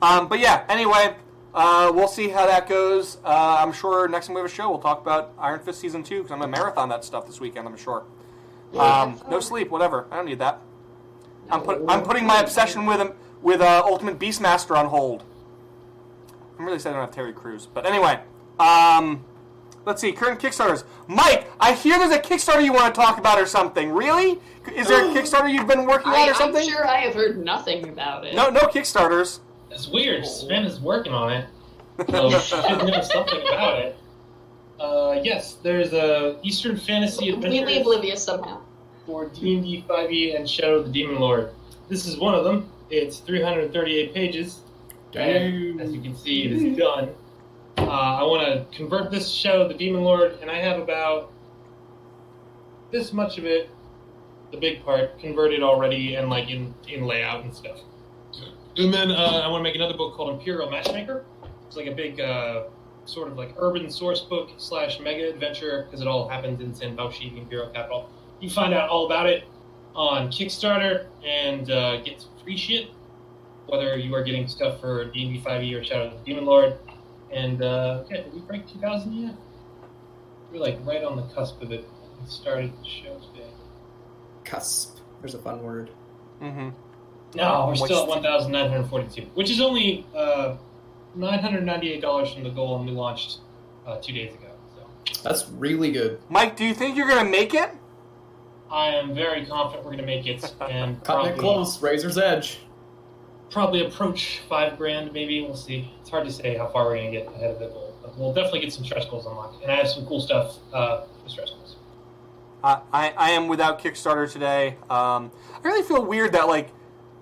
[0.00, 1.14] Um, but yeah, anyway,
[1.54, 3.18] uh, we'll see how that goes.
[3.24, 6.02] Uh, I'm sure next time we have a show, we'll talk about Iron Fist season
[6.02, 7.68] two because I'm gonna marathon that stuff this weekend.
[7.68, 8.04] I'm sure.
[8.78, 10.06] Um, no sleep, whatever.
[10.10, 10.60] I don't need that.
[11.50, 15.24] I'm put, I'm putting my obsession with him with uh, Ultimate Beastmaster on hold.
[16.58, 18.20] I'm really sad I don't have Terry Crews, but anyway.
[18.62, 19.24] Um,
[19.84, 20.84] let's see current Kickstarters.
[21.08, 23.90] Mike, I hear there's a Kickstarter you want to talk about or something.
[23.90, 24.38] Really?
[24.74, 26.68] Is there a Kickstarter you've been working on I, or I'm something?
[26.68, 28.34] sure I have heard nothing about it.
[28.34, 29.40] No, no Kickstarters.
[29.70, 30.24] It's weird.
[30.26, 31.46] Sven is working on it.
[32.10, 33.96] So you should know something about it.
[34.80, 37.32] Uh, yes, there's a Eastern Fantasy Adventure.
[37.32, 38.60] Completely Adventures oblivious somehow.
[39.06, 41.50] for D&D 5e and Shadow of the Demon Lord.
[41.88, 42.68] This is one of them.
[42.90, 44.60] It's 338 pages.
[45.14, 47.10] And as you can see, it is done.
[47.78, 51.32] Uh, I want to convert this show, the Demon Lord, and I have about
[52.90, 53.70] this much of it,
[54.50, 57.80] the big part, converted already and like in, in layout and stuff.
[58.76, 61.24] And then uh, I want to make another book called Imperial Matchmaker.
[61.66, 62.64] It's like a big uh,
[63.04, 67.32] sort of like urban source book slash mega adventure because it all happens in Senbaushi,
[67.32, 68.10] the Imperial capital.
[68.40, 69.44] You find out all about it
[69.94, 72.90] on Kickstarter and uh, get some free shit,
[73.66, 76.78] whether you are getting stuff for D&D 5e or Shadow of the Demon Lord.
[77.32, 79.34] And uh, yeah, did we break 2,000 yet?
[80.52, 81.88] We're like right on the cusp of it.
[82.20, 83.48] We started the show today.
[84.44, 84.98] Cusp.
[85.20, 85.90] There's a fun word.
[86.42, 86.70] Mm-hmm.
[87.34, 90.56] No, we're still at 1,942, which is only uh,
[91.16, 93.38] $998 from the goal, and we launched
[93.86, 94.48] uh, two days ago.
[94.76, 96.20] So That's really good.
[96.28, 97.70] Mike, do you think you're gonna make it?
[98.72, 101.82] I am very confident we're going to make it and it probably, close.
[101.82, 102.60] Razor's edge.
[103.52, 105.12] Probably approach five grand.
[105.12, 105.90] Maybe we'll see.
[106.00, 108.16] It's hard to say how far we're going to get ahead of the goal, but
[108.18, 111.28] we'll definitely get some stretch goals unlocked, and I have some cool stuff uh, for
[111.28, 111.76] stretch goals.
[112.64, 114.76] I, I, I am without Kickstarter today.
[114.90, 116.70] Um, I really feel weird that like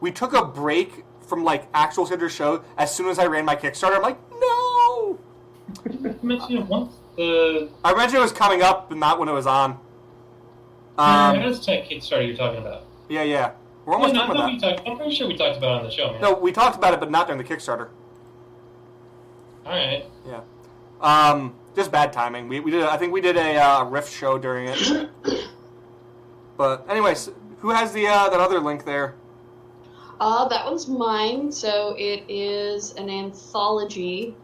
[0.01, 3.57] we took a break from like actual Cinder show as soon as I ran my
[3.57, 3.97] Kickstarter.
[3.97, 5.19] I'm like, no.
[5.87, 6.93] I mentioned it once.
[7.17, 9.79] The I mentioned it was coming up, but not when it was on.
[10.99, 12.85] um, Um, tech Kickstarter you're talking about.
[13.09, 13.53] yeah, yeah.
[13.85, 14.53] We're Well, almost no, done with no, that.
[14.53, 16.21] we talked, I'm pretty sure we talked about it on the show, man.
[16.21, 17.89] No, we talked about it, but not during the Kickstarter.
[19.65, 20.05] All right.
[20.27, 20.41] Yeah.
[21.01, 22.49] Um, just bad timing.
[22.49, 22.85] We, we did.
[22.85, 25.11] I think we did a uh, riff show during it.
[26.57, 29.15] but anyways, who has the uh, that other link there?
[30.19, 31.51] Uh, that one's mine.
[31.51, 34.35] So it is an anthology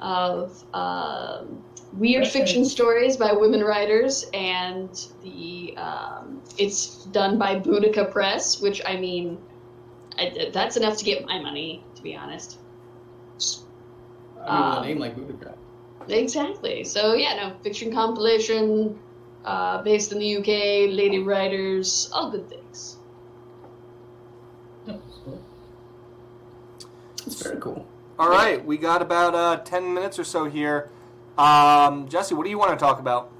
[0.00, 1.62] of um,
[1.98, 8.82] weird fiction stories by women writers, and the um, it's done by Boudica Press, which
[8.84, 9.38] I mean,
[10.18, 12.58] I, that's enough to get my money, to be honest.
[14.40, 15.54] I mean, Um, a name like Bubika.
[16.08, 16.84] Exactly.
[16.84, 18.98] So yeah, no fiction compilation,
[19.44, 22.98] uh, based in the UK, lady writers, all good things.
[24.86, 25.42] That's cool.
[27.26, 27.86] Very cool.
[28.18, 30.90] All right, we got about uh, ten minutes or so here.
[31.38, 33.30] Um, Jesse, what do you want to talk about?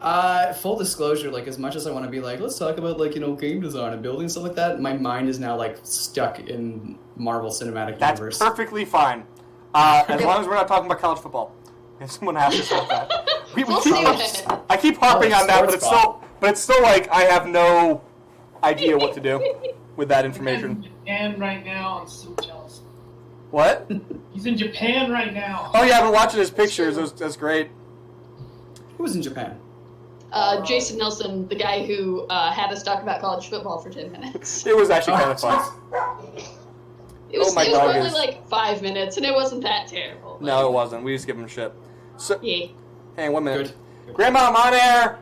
[0.00, 2.98] Uh, full disclosure, like as much as I want to be like, let's talk about
[2.98, 5.56] like you know game design and building and stuff like that, my mind is now
[5.56, 8.38] like stuck in Marvel Cinematic That's Universe.
[8.38, 9.24] perfectly fine.
[9.74, 11.52] Uh, as long as we're not talking about college football.
[11.98, 13.10] If someone has to say that.
[13.54, 14.62] We, we We'll keep, see what happens.
[14.68, 17.22] I keep harping Oh, on that, but it's sports still, but it's still like I
[17.22, 18.02] have no
[18.62, 19.54] idea what to do
[19.96, 20.86] with that information.
[21.08, 22.00] I'm right now.
[22.00, 22.82] I'm so jealous.
[23.50, 23.90] What?
[24.36, 25.70] He's in Japan right now.
[25.72, 26.96] Oh yeah, I've been watching his pictures.
[26.96, 27.70] That's, that's great.
[28.98, 29.58] Who was in Japan?
[30.30, 34.12] Uh, Jason Nelson, the guy who uh, had us talk about college football for ten
[34.12, 34.66] minutes.
[34.66, 35.72] It was actually kind of fun.
[37.30, 38.14] It was, Oh my it was God, only yes.
[38.14, 40.36] like five minutes, and it wasn't that terrible.
[40.42, 41.02] No, it wasn't.
[41.02, 41.72] We just give him shit.
[42.18, 42.66] So, Yeah.
[43.16, 43.74] hang on one minute.
[44.04, 44.14] Good.
[44.14, 45.18] Grandma, I'm on air.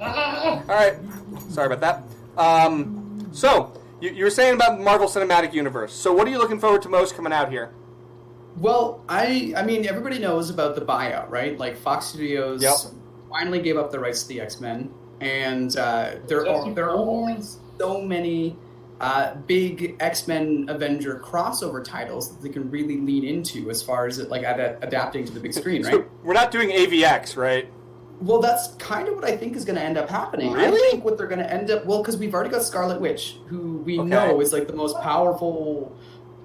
[0.00, 0.62] Ah!
[0.68, 0.94] All right.
[1.48, 2.02] Sorry about that.
[2.42, 5.92] Um, so you, you were saying about Marvel Cinematic Universe.
[5.92, 7.72] So what are you looking forward to most coming out here?
[8.56, 11.56] Well, I I mean everybody knows about the buyout, right?
[11.58, 12.74] Like Fox Studios Yep.
[13.30, 16.96] finally gave up the rights to the X Men, and uh, there are there are
[16.96, 17.06] Four.
[17.06, 18.56] always so many
[19.00, 24.06] uh, big X Men Avenger crossover titles that they can really lean into as far
[24.06, 25.92] as it like ad- adapting to the big screen, right?
[25.94, 27.70] So we're not doing AVX, right?
[28.20, 30.54] Well, that's kind of what I think is going to end up happening.
[30.56, 30.90] I Really?
[30.90, 33.78] think what they're going to end up well because we've already got Scarlet Witch, who
[33.78, 34.08] we Okay.
[34.08, 35.94] know is like the most powerful,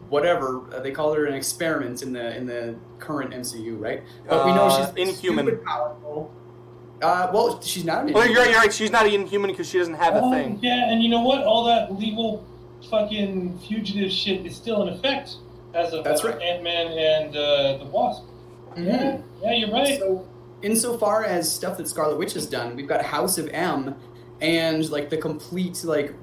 [0.09, 4.03] whatever uh, they call her an experiment in the in the current MCU, right?
[4.29, 5.57] But we know Uh, she's Inhuman.
[5.65, 6.31] powerful.
[7.01, 8.31] Uh, well, she's not an Oh, Inhuman.
[8.31, 8.49] you're right.
[8.51, 8.73] You're right.
[8.73, 10.59] She's not an inhuman because she doesn't have a Oh, thing.
[10.61, 11.43] Yeah, and you know what?
[11.43, 12.45] All that legal
[12.89, 15.35] fucking fugitive shit is still in effect
[15.73, 16.39] as of That's right.
[16.39, 18.23] Ant Man and uh, the Wasp.
[18.77, 19.21] Mhm.
[19.41, 19.99] Yeah, you're right.
[19.99, 20.25] So,
[20.63, 23.95] insofar as stuff that Scarlet Witch has done, we've got House of M,
[24.41, 26.13] and like the complete like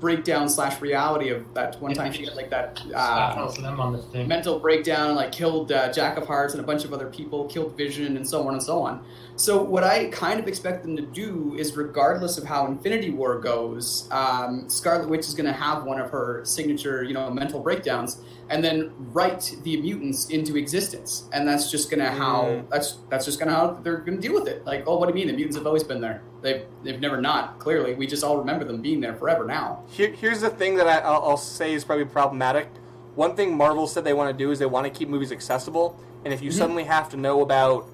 [0.00, 3.92] breakdown slash reality of that one time she had like that uh, housing them on
[3.94, 4.28] this thing.
[4.28, 7.46] mental breakdown and like killed uh, Jack of Hearts and a bunch of other people,
[7.46, 9.02] killed Vision and so on and so on.
[9.36, 13.38] So what I kind of expect them to do is, regardless of how Infinity War
[13.40, 17.60] goes, um, Scarlet Witch is going to have one of her signature, you know, mental
[17.60, 18.20] breakdowns,
[18.50, 22.70] and then write the mutants into existence, and that's just going to how Mm.
[22.70, 24.64] that's that's just to how they're going to deal with it.
[24.66, 25.28] Like, oh, what do you mean?
[25.28, 26.22] The mutants have always been there.
[26.42, 27.58] They've they've never not.
[27.58, 29.84] Clearly, we just all remember them being there forever now.
[29.88, 32.68] Here, here's the thing that I, I'll, I'll say is probably problematic.
[33.14, 35.98] One thing Marvel said they want to do is they want to keep movies accessible,
[36.24, 36.54] and if you Mhm.
[36.54, 37.86] suddenly have to know about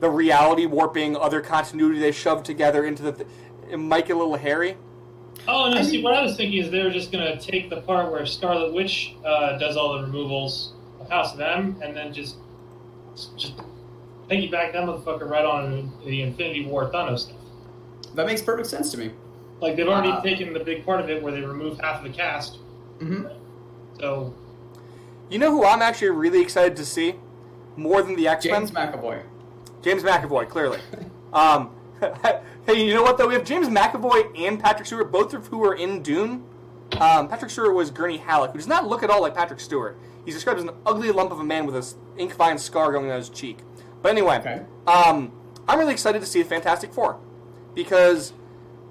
[0.00, 3.28] the reality warping, other continuity they shoved together into the, th-
[3.70, 4.76] it might get a little hairy.
[5.48, 5.76] Oh no!
[5.78, 8.10] I See, mean- what I was thinking is they were just gonna take the part
[8.10, 12.36] where Scarlet Witch uh, does all the removals of House of M, and then just
[13.36, 13.54] just
[14.28, 17.36] piggyback that motherfucker right on the Infinity War Thanos stuff.
[18.14, 19.12] That makes perfect sense to me.
[19.60, 22.10] Like they've already Uh, taken the big part of it where they remove half of
[22.10, 22.58] the cast.
[22.98, 23.24] hmm
[24.00, 24.34] So
[25.30, 27.14] You know who I'm actually really excited to see
[27.76, 28.54] more than the X Men?
[28.66, 29.22] James McAvoy.
[29.82, 30.80] James McAvoy, clearly.
[31.32, 31.70] um,
[32.66, 33.28] hey, you know what though?
[33.28, 36.44] We have James McAvoy and Patrick Stewart, both of who are in Dune.
[37.00, 39.98] Um, Patrick Stewart was Gurney Halleck, who does not look at all like Patrick Stewart.
[40.24, 41.82] He's described as an ugly lump of a man with an
[42.18, 43.58] inkvine scar going down his cheek.
[44.02, 44.62] But anyway, Okay.
[44.86, 45.32] um,
[45.68, 47.18] I'm really excited to see the Fantastic Four
[47.74, 48.32] because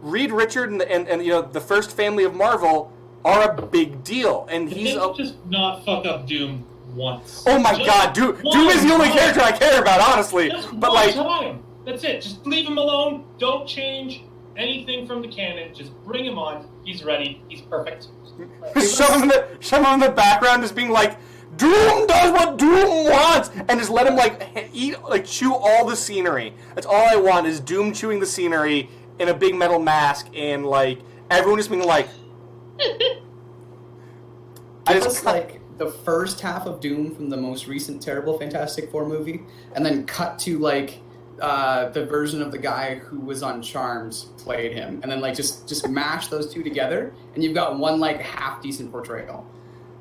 [0.01, 2.91] Reed Richard and, and, and you know the first family of Marvel
[3.23, 7.43] are a big deal, and he's a, just not fuck up Doom once.
[7.47, 9.17] oh my Just god, Doom, Doom is the only time.
[9.17, 10.49] character I care about, honestly.
[10.49, 11.63] Just But one like, time.
[11.85, 12.21] That's it.
[12.21, 13.25] Just leave him alone.
[13.37, 14.23] Don't change
[14.57, 15.73] anything from the canon.
[15.73, 16.67] Just bring him on.
[16.83, 17.43] He's ready.
[17.47, 18.07] He's perfect.
[18.75, 21.17] shove him in the shove him in the background, just being like,
[21.57, 25.95] Doom does what Doom wants, and just let him like eat, like chew all the
[25.95, 26.53] scenery.
[26.73, 28.89] That's all I want is Doom chewing the scenery
[29.19, 30.99] in a big metal mask, and like
[31.29, 32.09] everyone just being like,
[34.87, 38.37] I Give just us like the first half of Doom from the most recent terrible
[38.37, 39.43] Fantastic Four movie,
[39.75, 40.99] and then cut to like
[41.41, 45.35] uh, the version of the guy who was on Charmed played him, and then like
[45.35, 49.45] just just mash those two together, and you've got one like half decent portrayal.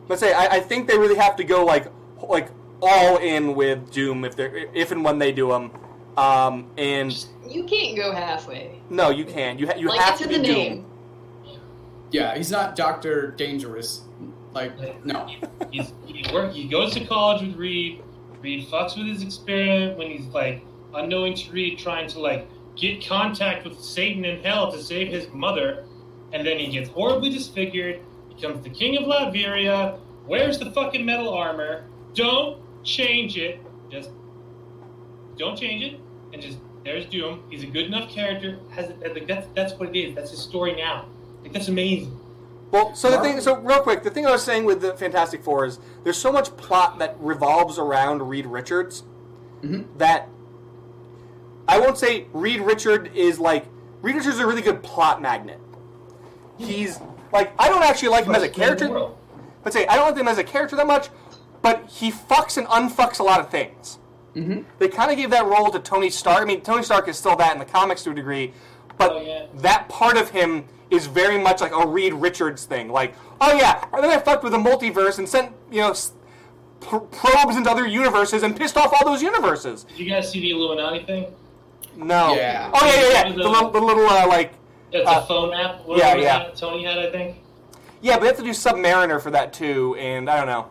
[0.09, 1.87] let's say I, I think they really have to go like
[2.29, 2.49] like
[2.83, 5.71] all in with Doom if they're if and when they do them.
[6.17, 7.13] Um, and
[7.49, 8.79] You can't go halfway.
[8.89, 9.59] no, you can.
[9.59, 10.55] You ha- you like have to in be the Doom.
[10.57, 10.87] name.
[12.13, 14.03] Yeah, he's not Doctor Dangerous.
[14.53, 15.27] Like no,
[15.73, 16.53] He's, he work.
[16.53, 18.03] He goes to college with Reed.
[18.41, 20.63] Reed fucks with his experiment when he's like
[20.95, 25.29] unknowing to Reed, trying to like get contact with Satan in hell to save his
[25.33, 25.85] mother,
[26.33, 28.01] and then he gets horribly disfigured.
[28.35, 29.99] Becomes the king of Latveria.
[30.27, 31.85] Wears the fucking metal armor.
[32.15, 33.61] Don't change it.
[33.91, 34.11] Just
[35.37, 36.01] don't change it,
[36.33, 37.43] and just there's Doom.
[37.51, 38.59] He's a good enough character.
[38.71, 40.15] Has like that's that's what it is.
[40.15, 41.07] That's his story now.
[41.43, 42.19] Like that's amazing.
[42.71, 45.45] Well, so the thing, so real quick, the thing I was saying with the Fantastic
[45.45, 49.05] Four is there's so much plot that revolves around Reed Richards
[49.63, 49.85] Mhm.
[49.99, 50.29] that
[51.69, 53.67] I won't say Reed Richard is like
[54.03, 55.61] Reed Richards is a really good plot magnet.
[56.59, 57.01] He's
[57.33, 59.15] like I don't actually like him as a Best man in the character.
[59.63, 61.09] But say I don't like him as a character that much,
[61.63, 63.99] but he fucks and unfucks a lot of things.
[64.35, 66.43] hmm They kind of gave that role to Tony Stark.
[66.43, 68.53] I mean, Tony Stark is still that in the comics to a degree,
[68.99, 69.47] but Oh, yeah.
[69.57, 72.89] that part of him is very much like a Reed Richards thing.
[72.91, 75.95] Like, oh yeah, and then I fucked with the multiverse and sent you know
[76.81, 79.85] pr- probes into other universes and pissed off all those universes.
[79.85, 81.27] Did you guys see the Illuminati thing?
[81.97, 82.35] No.
[82.35, 82.71] Yeah.
[82.73, 83.29] Oh yeah, yeah, yeah.
[83.31, 84.53] The- The little, the little uh, like,
[84.93, 85.81] It's Uh, a phone app.
[85.89, 86.39] yeah, yeah.
[86.39, 87.37] that Tony had, I think.
[88.01, 90.67] yeah, but they have to do Submariner for that too, and I don't know.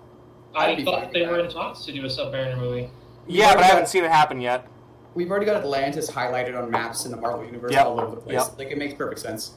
[0.55, 2.89] I'd I be fine thought they were in talks to do a Submariner movie.
[3.27, 4.67] Yeah, but I haven't seen it happen yet.
[5.15, 7.85] We've already got Atlantis highlighted on maps in the Marvel universe Yep.
[7.85, 8.33] all over the place.
[8.35, 8.57] Yep.
[8.59, 9.51] Like it makes perfect sense.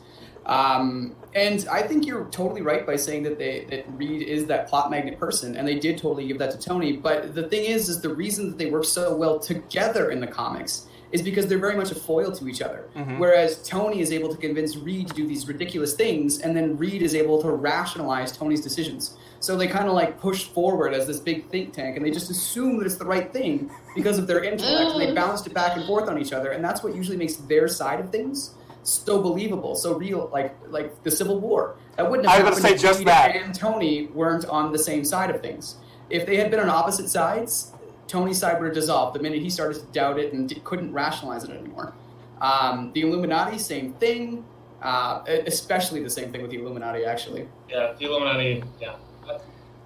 [0.47, 4.69] Um, and I think you're totally right by saying that they that Reed is that
[4.69, 6.93] plot magnet person, and they did totally give that to Tony.
[6.97, 10.27] But the thing is, is the reason that they work so well together in the
[10.27, 10.87] comics
[11.17, 12.81] is because they're very much a foil to each other.
[12.95, 13.19] Mhm.
[13.19, 17.01] Whereas Tony is able to convince Reed to do these ridiculous things, and then Reed
[17.03, 19.15] is able to rationalize Tony's decisions.
[19.41, 22.31] So they kind of like push forward as this big think tank, and they just
[22.31, 25.77] assume that it's the right thing because of their intellect, and they bounced it back
[25.77, 28.51] and forth on each other, and that's what usually makes their side of things
[28.83, 31.75] so believable, so real, like like the Civil War.
[31.97, 33.37] That wouldn't have I was happened gonna if say just Reed that.
[33.37, 35.77] and Tony weren't on the same side of things.
[36.11, 37.73] If they had been on opposite sides,
[38.09, 41.51] Tony Cyber dissolved the minute he started to doubt it and d- couldn't rationalize it
[41.51, 41.95] anymore.
[42.41, 44.45] Um, the Illuminati, same thing.
[44.83, 47.49] Uh, especially the same thing with the Illuminati, actually.
[47.69, 48.63] Yeah, the Illuminati.
[48.81, 48.97] Yeah.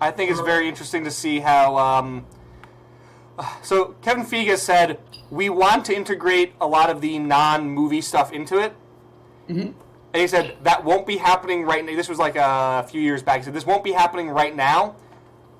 [0.01, 1.77] I think it's very interesting to see how.
[1.79, 2.27] Um,
[3.63, 4.99] so Kevin Feige said
[5.31, 8.75] we want to integrate a lot of the non-movie stuff into it,
[9.49, 9.73] Mhm.
[10.13, 11.95] and he said that won't be happening right now.
[11.95, 13.39] This was like a few years back.
[13.39, 14.97] He said this won't be happening right now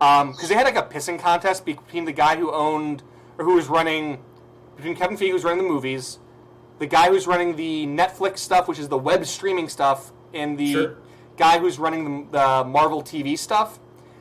[0.01, 3.03] because they had like a pissing contest between the guy who owned
[3.39, 4.19] or who was running
[4.77, 6.19] between Kevin Feige who's running the movies,
[6.79, 10.73] the guy who's running the Netflix stuff, which is the web streaming stuff, and the
[10.73, 10.97] Sure.
[11.37, 13.79] guy who's running the, the Marvel TV stuff.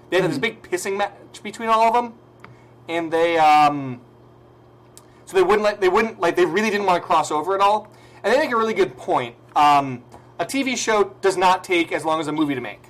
[0.09, 2.13] They had this big pissing match between all of them,
[2.89, 4.01] and they um,
[5.25, 7.61] so they wouldn't let they wouldn't like they really didn't want to cross over at
[7.61, 7.87] all.
[8.21, 9.35] And they make a really good point.
[9.55, 10.03] Um,
[10.39, 12.81] a TV show does not take as long as a movie to make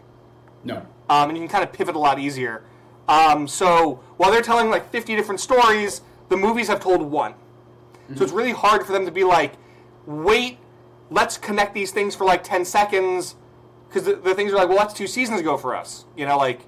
[0.63, 0.77] No.
[1.09, 2.63] um, and you can kind of pivot a lot easier.
[3.09, 7.33] Um, so while they're telling like 50 different stories, the movies have told one.
[8.15, 9.53] So it's really hard for them to be like,
[10.05, 10.57] wait,
[11.11, 13.35] let's connect these things for like 10 seconds,
[13.87, 16.37] because the, the things are like, well, that's two seasons ago for us, you know,
[16.37, 16.61] like.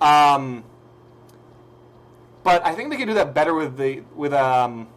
[0.00, 0.64] Um,
[2.42, 4.88] but I think they can do that better with the with um,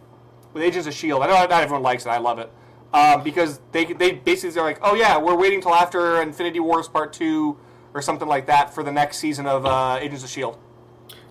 [0.54, 1.22] with Agents of Shield.
[1.22, 2.08] I know not everyone likes it.
[2.08, 2.50] I love it
[2.94, 6.88] um, because they they basically are like, oh yeah, we're waiting till after Infinity Wars
[6.88, 7.58] Part Two
[7.92, 10.58] or something like that for the next season of uh, Agents of Shield.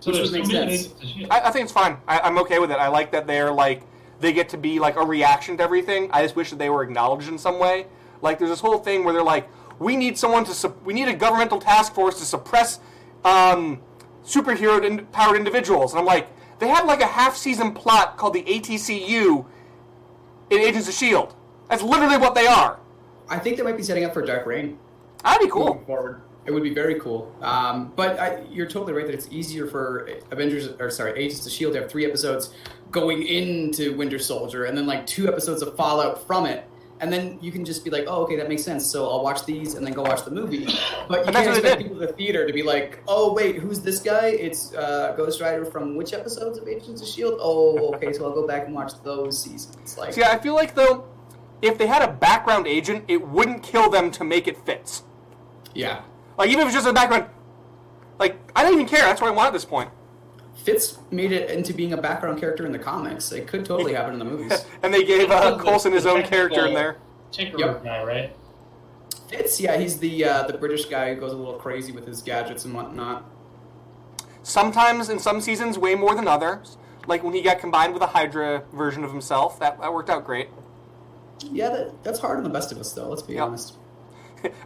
[0.04, 0.70] So Which there's would make sense.
[0.70, 1.30] Agents of Shield.
[1.30, 1.96] I, I think it's fine.
[2.06, 2.74] I, I'm okay with it.
[2.74, 3.84] I like that they're like
[4.20, 6.10] they get to be like a reaction to everything.
[6.12, 7.86] I just wish that they were acknowledged in some way.
[8.20, 9.48] Like there's this whole thing where they're like,
[9.78, 12.80] we need someone to sup- we need a governmental task force to suppress
[13.24, 13.80] um,
[14.26, 16.28] superhero in- powered individuals, and I'm like,
[16.58, 19.46] they had like a half season plot called the ATCU
[20.50, 21.34] in Agents of Shield.
[21.70, 22.78] That's literally what they are.
[23.30, 24.78] I think they might be setting up for Dark Reign.
[25.22, 25.68] That'd be cool.
[25.68, 26.20] moving forward.
[26.46, 27.34] It would be very cool.
[27.40, 31.52] Um, but I, you're totally right that it's easier for Avengers or sorry, Agents of
[31.52, 32.52] Shield to have three episodes
[32.90, 36.64] going into Winter Soldier, and then like two episodes of fallout from it,
[37.00, 38.86] and then you can just be like, oh, okay, that makes sense.
[38.86, 40.66] So I'll watch these and then go watch the movie.
[41.08, 44.00] But you can't expect people in the theater to be like, oh wait, who's this
[44.00, 44.28] guy?
[44.28, 47.38] It's uh, Ghost Rider from which episodes of Agents of Shield?
[47.40, 49.98] Oh, okay, so I'll go back and watch those seasons.
[49.98, 51.04] Like, See, I feel like though,
[51.62, 55.02] if they had a background agent, it wouldn't kill them to make it fits.
[55.74, 56.02] yeah.
[56.38, 57.26] Like even if it's just a background,
[58.18, 59.02] like I don't even care.
[59.02, 59.90] That's what I want at this point.
[60.54, 63.32] Fitz made it into being a background character in the comics.
[63.32, 64.64] It could totally happen in the movies.
[64.82, 66.96] and they gave uh, Coulson his own character in there.
[67.32, 67.84] Tinkerer Yep.
[67.84, 68.36] guy, right?
[69.28, 72.22] Fitz, yeah, he's the uh, the British guy who goes a little crazy with his
[72.22, 73.24] gadgets and whatnot.
[74.42, 76.76] Sometimes in some seasons, way more than others.
[77.06, 80.24] Like when he got combined with a Hydra version of himself, that, that worked out
[80.24, 80.48] great.
[81.50, 83.08] Yeah, that, that's hard on the best of us, though.
[83.08, 83.42] Let's be Yep.
[83.42, 83.76] honest.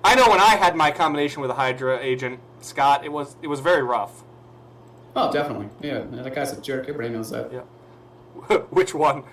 [0.04, 3.46] I know when I had my combination with a Hydra agent, Scott, it was it
[3.48, 4.22] was very rough.
[5.16, 5.68] Oh, definitely.
[5.80, 6.82] Yeah, that guy's a jerk.
[6.88, 7.52] Everybody knows that.
[7.52, 8.56] Yeah.
[8.70, 9.24] Which one?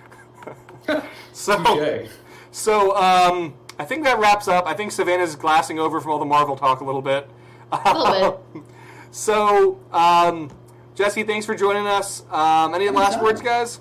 [1.34, 2.10] so Touche.
[2.52, 4.66] so um, I think that wraps up.
[4.68, 7.30] I think Savannah's glassing over from all the Marvel talk a little bit.
[7.72, 8.64] A little bit.
[9.12, 10.50] so um,
[10.96, 12.24] Jesse, thanks for joining us.
[12.32, 13.24] Um, any last Anytime.
[13.24, 13.80] words, guys?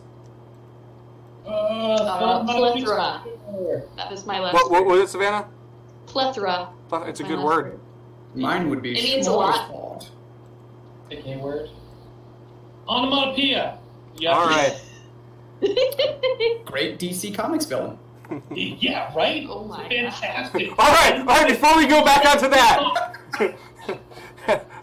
[1.47, 3.23] Uh, Uh, plethora.
[3.97, 5.47] That is my last What, what was it, Savannah?
[6.07, 6.69] Plethora.
[6.93, 7.81] It's a good last word.
[8.35, 9.71] Mine would be It means a lot.
[9.71, 10.09] smorgasbord.
[11.11, 11.71] Pick a word.
[12.89, 13.79] Onomatopoeia.
[14.17, 14.31] Yeah.
[14.33, 14.81] All right.
[16.65, 17.99] Great DC Comics villain.
[18.53, 19.47] Yeah, right?
[19.49, 20.71] Oh my Fantastic.
[20.79, 21.19] All right.
[21.21, 21.49] All right.
[21.49, 22.79] Before we go back onto that.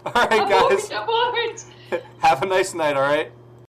[0.06, 0.90] all right, guys.
[2.18, 2.96] Have a nice night.
[2.96, 3.30] All right.